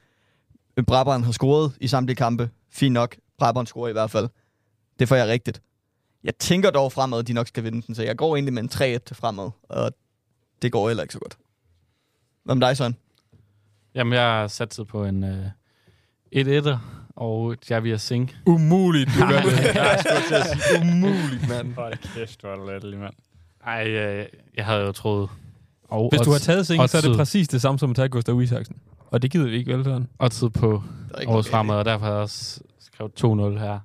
Brabant 0.86 1.24
har 1.24 1.32
scoret 1.32 1.72
i 1.80 1.88
samtlige 1.88 2.16
kampe. 2.16 2.50
Fint 2.70 2.92
nok. 2.92 3.16
Brabant 3.38 3.68
scorer 3.68 3.88
i 3.88 3.92
hvert 3.92 4.10
fald. 4.10 4.28
Det 4.98 5.08
får 5.08 5.16
jeg 5.16 5.26
rigtigt. 5.28 5.62
Jeg 6.24 6.34
tænker 6.38 6.70
dog 6.70 6.92
fremad, 6.92 7.18
at 7.18 7.28
de 7.28 7.32
nok 7.32 7.48
skal 7.48 7.64
vinde 7.64 7.82
den, 7.86 7.94
så 7.94 8.02
jeg 8.02 8.16
går 8.16 8.36
egentlig 8.36 8.54
med 8.54 8.62
en 8.62 8.68
3-1 8.96 8.98
til 8.98 9.16
fremad, 9.16 9.50
og 9.68 9.92
det 10.62 10.72
går 10.72 10.88
heller 10.88 11.02
ikke 11.02 11.12
så 11.12 11.18
godt. 11.20 11.38
Hvad 12.44 12.54
med 12.54 12.66
dig, 12.68 12.76
Søren? 12.76 12.96
Jamen, 13.94 14.12
jeg 14.12 14.22
har 14.22 14.46
sat 14.46 14.78
på 14.88 15.04
en 15.04 15.24
øh, 15.24 15.46
1-1'er, 16.36 16.76
og 17.16 17.56
Javier 17.70 17.96
Singh. 17.96 18.34
Umuligt, 18.46 19.10
du 19.14 19.20
gør 19.30 19.40
det. 19.40 19.74
Jeg 19.74 20.04
skulle 20.04 20.26
til 20.28 20.34
at 20.34 20.46
sige, 20.46 20.80
Umuligt, 20.80 21.48
mand. 21.48 21.74
hold 21.74 22.14
kæft, 22.14 22.40
hvor 22.40 22.70
er 22.70 22.78
det 22.78 22.98
mand. 22.98 23.14
Ej, 23.66 23.88
øh, 23.88 24.26
jeg 24.56 24.64
havde 24.64 24.80
jo 24.80 24.92
troet... 24.92 25.28
Og 25.88 26.10
Hvis 26.10 26.20
du 26.20 26.30
har 26.30 26.38
taget 26.38 26.66
Sing, 26.66 26.88
så 26.90 26.96
er 26.96 27.00
det 27.00 27.16
præcis 27.16 27.48
det 27.48 27.62
samme 27.62 27.78
som 27.78 27.90
at 27.90 27.96
tage 27.96 28.08
Gustav 28.08 28.42
Isaksen. 28.42 28.76
Og 29.06 29.22
det 29.22 29.30
gider 29.30 29.44
vi 29.44 29.56
ikke, 29.56 29.76
vel, 29.76 29.84
sådan? 29.84 30.08
oddset 30.18 30.52
på 30.52 30.82
Det 31.08 31.16
er 31.16 31.20
ikke 31.20 31.32
årets 31.32 31.48
fremad, 31.50 31.74
og 31.76 31.84
derfor 31.84 32.06
har 32.06 32.12
jeg 32.12 32.22
også 32.22 32.60
skrevet 32.80 33.12
2-0 33.24 33.58
her. 33.58 33.78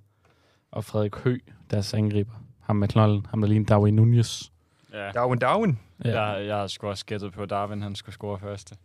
Og 0.72 0.86
Frederik 0.86 1.16
Hø, 1.16 1.38
deres 1.72 1.94
angriber. 1.94 2.34
Ham 2.60 2.76
med 2.76 2.88
knolden. 2.88 3.26
Ham 3.26 3.42
der 3.42 3.48
ligner 3.48 3.66
Darwin 3.66 3.96
Nunez. 3.96 4.44
Ja. 4.94 5.12
Darwin, 5.12 5.40
Darwin. 5.40 5.80
Ja. 6.06 6.22
Jeg, 6.22 6.48
jeg 6.48 6.56
har 6.58 6.68
sgu 6.68 6.88
også 6.88 7.06
gættet 7.06 7.34
på, 7.34 7.44
at 7.44 7.50
Darwin 7.50 7.82
han 7.82 7.96
skulle 7.96 8.14
score 8.14 8.40
første. 8.40 8.76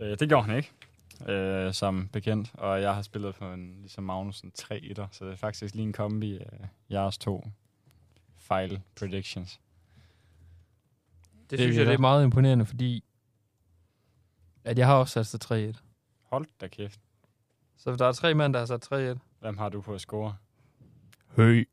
Øh, 0.00 0.18
det 0.18 0.28
gjorde 0.28 0.46
han 0.46 0.56
ikke, 0.56 0.72
øh, 1.32 1.72
som 1.72 2.08
bekendt. 2.12 2.50
Og 2.54 2.82
jeg 2.82 2.94
har 2.94 3.02
spillet 3.02 3.34
på 3.34 3.52
en, 3.52 3.76
ligesom 3.80 4.04
Magnussen, 4.04 4.50
3 4.54 4.80
1 4.82 5.08
så 5.10 5.24
det 5.24 5.32
er 5.32 5.36
faktisk 5.36 5.74
lige 5.74 5.86
en 5.86 5.92
kombi 5.92 6.38
af 6.38 6.68
jeres 6.90 7.18
to 7.18 7.48
fejl 8.38 8.80
predictions. 8.98 9.60
Det, 11.40 11.50
Det 11.50 11.58
synes 11.58 11.76
er 11.76 11.80
jeg, 11.80 11.86
det 11.86 11.94
er 11.94 11.98
meget 11.98 12.24
imponerende, 12.24 12.66
fordi 12.66 13.04
at 14.64 14.78
jeg 14.78 14.86
har 14.86 14.94
også 14.94 15.24
sat 15.24 15.26
sig 15.26 15.70
3-1. 15.74 15.80
Hold 16.22 16.46
da 16.60 16.68
kæft. 16.68 17.00
Så 17.76 17.96
der 17.96 18.06
er 18.06 18.12
tre 18.12 18.34
mænd, 18.34 18.52
der 18.52 18.58
har 18.58 18.66
sat 18.66 18.92
3-1. 18.92 19.18
Hvem 19.40 19.58
har 19.58 19.68
du 19.68 19.80
på 19.80 19.94
at 19.94 20.00
score? 20.00 20.36
Høj. 21.36 21.64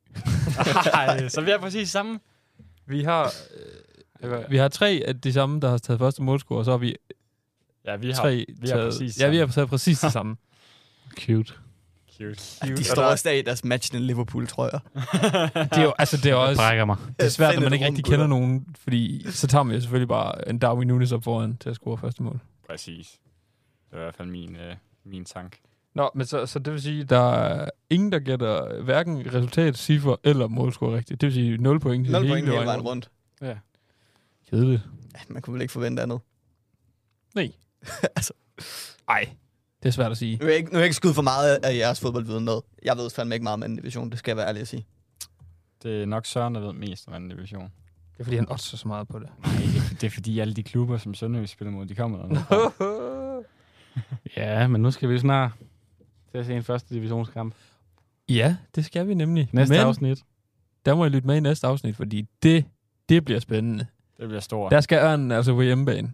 Ej, 0.94 1.28
så 1.28 1.40
vi 1.40 1.50
er 1.50 1.58
præcis 1.58 1.90
samme. 1.90 2.20
Vi 2.86 3.02
har, 3.04 3.32
øh, 4.22 4.50
vi 4.50 4.56
har 4.56 4.68
tre 4.68 5.02
af 5.06 5.20
de 5.20 5.32
samme, 5.32 5.60
der 5.60 5.68
har 5.70 5.78
taget 5.78 5.98
første 5.98 6.22
målscore, 6.22 6.58
og 6.58 6.64
så 6.64 6.70
har 6.70 6.78
vi 6.78 6.96
Ja, 7.84 7.96
vi 7.96 8.06
har 8.06 8.14
tre 8.14 8.44
vi 8.60 8.68
har 8.68 8.76
taget, 8.76 8.92
præcis 8.92 9.20
Ja, 9.20 9.28
vi 9.28 9.36
har 9.36 9.46
taget 9.46 9.68
præcis 9.68 10.00
det 10.04 10.12
samme. 10.12 10.36
Cute. 11.20 11.52
cute. 12.18 12.76
De 12.76 12.84
står 12.84 13.02
også 13.02 13.30
i 13.30 13.42
deres 13.42 13.64
match 13.64 13.94
i 13.94 13.98
Liverpool, 13.98 14.46
tror 14.46 14.70
jeg. 14.72 14.80
Det 15.70 15.78
er 15.78 15.82
jo, 15.82 15.92
altså, 15.98 16.16
det 16.16 16.26
er 16.30 16.34
også, 16.34 16.60
brækker 16.62 16.84
mig. 16.84 16.96
det 17.20 17.26
er 17.26 17.30
svært, 17.30 17.54
når 17.54 17.62
man 17.62 17.72
ikke 17.72 17.86
rigtig 17.86 18.04
kender 18.04 18.26
nogen, 18.26 18.66
fordi 18.74 19.26
så 19.30 19.46
tager 19.46 19.62
man 19.62 19.74
jo 19.74 19.80
selvfølgelig 19.80 20.08
bare 20.08 20.48
en 20.48 20.58
Darwin 20.58 20.88
Nunes 20.88 21.12
op 21.12 21.24
foran 21.24 21.56
til 21.56 21.70
at 21.70 21.76
score 21.76 21.98
første 21.98 22.22
mål. 22.22 22.40
Præcis. 22.70 23.18
Det 23.90 23.92
var 23.92 23.98
i 23.98 24.02
hvert 24.04 24.14
fald 24.14 24.28
min, 24.28 24.56
øh, 24.56 24.74
min 25.04 25.24
tank. 25.24 25.58
Nå, 25.94 26.10
men 26.14 26.26
så, 26.26 26.46
så 26.46 26.58
det 26.58 26.72
vil 26.72 26.82
sige, 26.82 27.04
der 27.04 27.32
er 27.32 27.68
ingen, 27.90 28.12
der 28.12 28.18
gætter 28.18 28.82
hverken 28.82 29.26
resultat, 29.34 29.76
cifre 29.76 30.16
eller 30.24 30.46
målscore 30.48 30.96
rigtigt. 30.96 31.20
Det 31.20 31.26
vil 31.26 31.34
sige 31.34 31.56
0 31.58 31.80
point. 31.80 32.10
0 32.10 32.28
point 32.28 32.48
hele 32.48 32.66
vejen 32.66 32.80
rundt. 32.80 33.10
Ja. 33.42 33.56
Kedeligt. 34.50 34.82
Ja, 35.14 35.20
man 35.28 35.42
kunne 35.42 35.54
vel 35.54 35.62
ikke 35.62 35.72
forvente 35.72 36.02
andet. 36.02 36.20
Nej. 37.34 37.52
altså, 38.16 38.32
Ej, 39.08 39.28
det 39.82 39.88
er 39.88 39.92
svært 39.92 40.10
at 40.10 40.18
sige. 40.18 40.36
nu 40.36 40.44
er 40.44 40.48
jeg 40.48 40.58
ikke, 40.58 40.70
nu 40.70 40.74
er 40.74 40.80
jeg 40.80 40.86
ikke 40.86 40.96
skudt 40.96 41.14
for 41.14 41.22
meget 41.22 41.58
af 41.64 41.76
jeres 41.76 42.00
fodboldviden 42.00 42.44
med. 42.44 42.60
Jeg 42.84 42.96
ved 42.96 43.10
fandme 43.10 43.34
ikke 43.34 43.42
meget 43.42 43.54
om 43.54 43.62
anden 43.62 43.78
division, 43.78 44.10
det 44.10 44.18
skal 44.18 44.30
jeg 44.30 44.36
være 44.36 44.48
ærlig 44.48 44.60
at 44.60 44.68
sige. 44.68 44.86
Det 45.82 46.02
er 46.02 46.06
nok 46.06 46.26
Søren, 46.26 46.54
der 46.54 46.60
ved 46.60 46.72
mest 46.72 47.08
om 47.08 47.14
anden 47.14 47.30
division. 47.30 47.62
Det 47.62 48.20
er 48.20 48.24
fordi, 48.24 48.36
han 48.36 48.50
oddser 48.52 48.76
så 48.76 48.88
meget 48.88 49.08
på 49.08 49.18
det. 49.18 49.28
Nej, 49.44 49.52
det, 50.00 50.04
er 50.04 50.10
fordi 50.10 50.38
alle 50.38 50.54
de 50.54 50.62
klubber, 50.62 50.98
som 50.98 51.14
Sønderjysk 51.14 51.52
spiller 51.52 51.72
mod, 51.72 51.86
de 51.86 51.94
kommer 51.94 52.18
dernede. 52.18 52.44
Ja, 54.36 54.66
men 54.66 54.82
nu 54.82 54.90
skal 54.90 55.08
vi 55.08 55.18
snart 55.18 55.50
til 56.32 56.38
at 56.38 56.46
se 56.46 56.54
en 56.56 56.62
første 56.62 56.94
divisionskamp. 56.94 57.54
ja, 58.28 58.56
det 58.74 58.84
skal 58.84 59.08
vi 59.08 59.14
nemlig. 59.14 59.48
Næste 59.52 59.72
Men 59.74 59.80
afsnit. 59.80 60.24
der 60.86 60.94
må 60.94 61.04
I 61.04 61.08
lytte 61.08 61.26
med 61.26 61.36
i 61.36 61.40
næste 61.40 61.66
afsnit, 61.66 61.96
fordi 61.96 62.26
det, 62.42 62.64
det 63.08 63.24
bliver 63.24 63.40
spændende. 63.40 63.86
Det 64.20 64.28
bliver 64.28 64.40
stort. 64.40 64.72
Der 64.72 64.80
skal 64.80 64.98
Ørnen 64.98 65.32
altså 65.32 65.54
på 65.54 65.62
hjemmebane. 65.62 66.12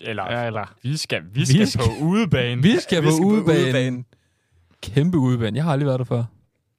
Eller, 0.00 0.32
Ja, 0.32 0.46
eller... 0.46 0.74
vi 0.82 0.96
skal, 0.96 1.22
vi 1.34 1.44
skal, 1.46 1.60
Vi 1.60 1.66
skal- 1.66 1.84
på 1.84 2.04
udebane. 2.04 2.62
Vi 2.62 2.76
skal, 2.80 3.02
Vi 3.02 3.06
på 3.06 3.10
skal 3.10 3.22
på 3.22 3.28
udebane. 3.28 3.64
udebane. 3.66 4.04
Kæmpe 4.82 5.18
udebane. 5.18 5.56
Jeg 5.56 5.64
har 5.64 5.72
aldrig 5.72 5.86
været 5.86 5.98
der 5.98 6.04
før. 6.04 6.24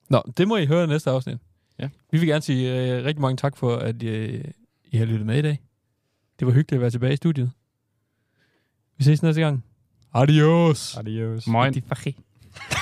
Nå, 0.10 0.22
det 0.38 0.48
må 0.48 0.58
I 0.58 0.66
høre 0.66 0.84
i 0.84 0.88
næste 0.88 1.10
afsnit. 1.10 1.38
Ja. 1.80 1.90
Vi 2.12 2.18
vil 2.18 2.28
gerne 2.28 2.42
sige 2.42 2.72
uh, 3.00 3.06
rigtig 3.06 3.22
mange 3.22 3.38
tak 3.38 3.58
for, 3.58 3.76
at 3.76 4.04
uh, 4.04 4.10
I 4.86 4.98
har 4.98 5.06
lyttet 5.06 5.26
med 5.26 5.38
i 5.38 5.42
dag. 5.42 5.60
Det 6.40 6.48
var 6.48 6.54
hyggeligt 6.54 6.78
at 6.78 6.82
være 6.82 6.90
tilbage 6.90 7.14
i 7.14 7.16
studiet. 7.16 7.52
Vi 8.98 9.04
ses 9.04 9.24
næste 9.24 9.42
gang. 9.42 9.64
Adios. 10.14 10.98
Adios. 10.98 11.48
Moin. 11.48 11.74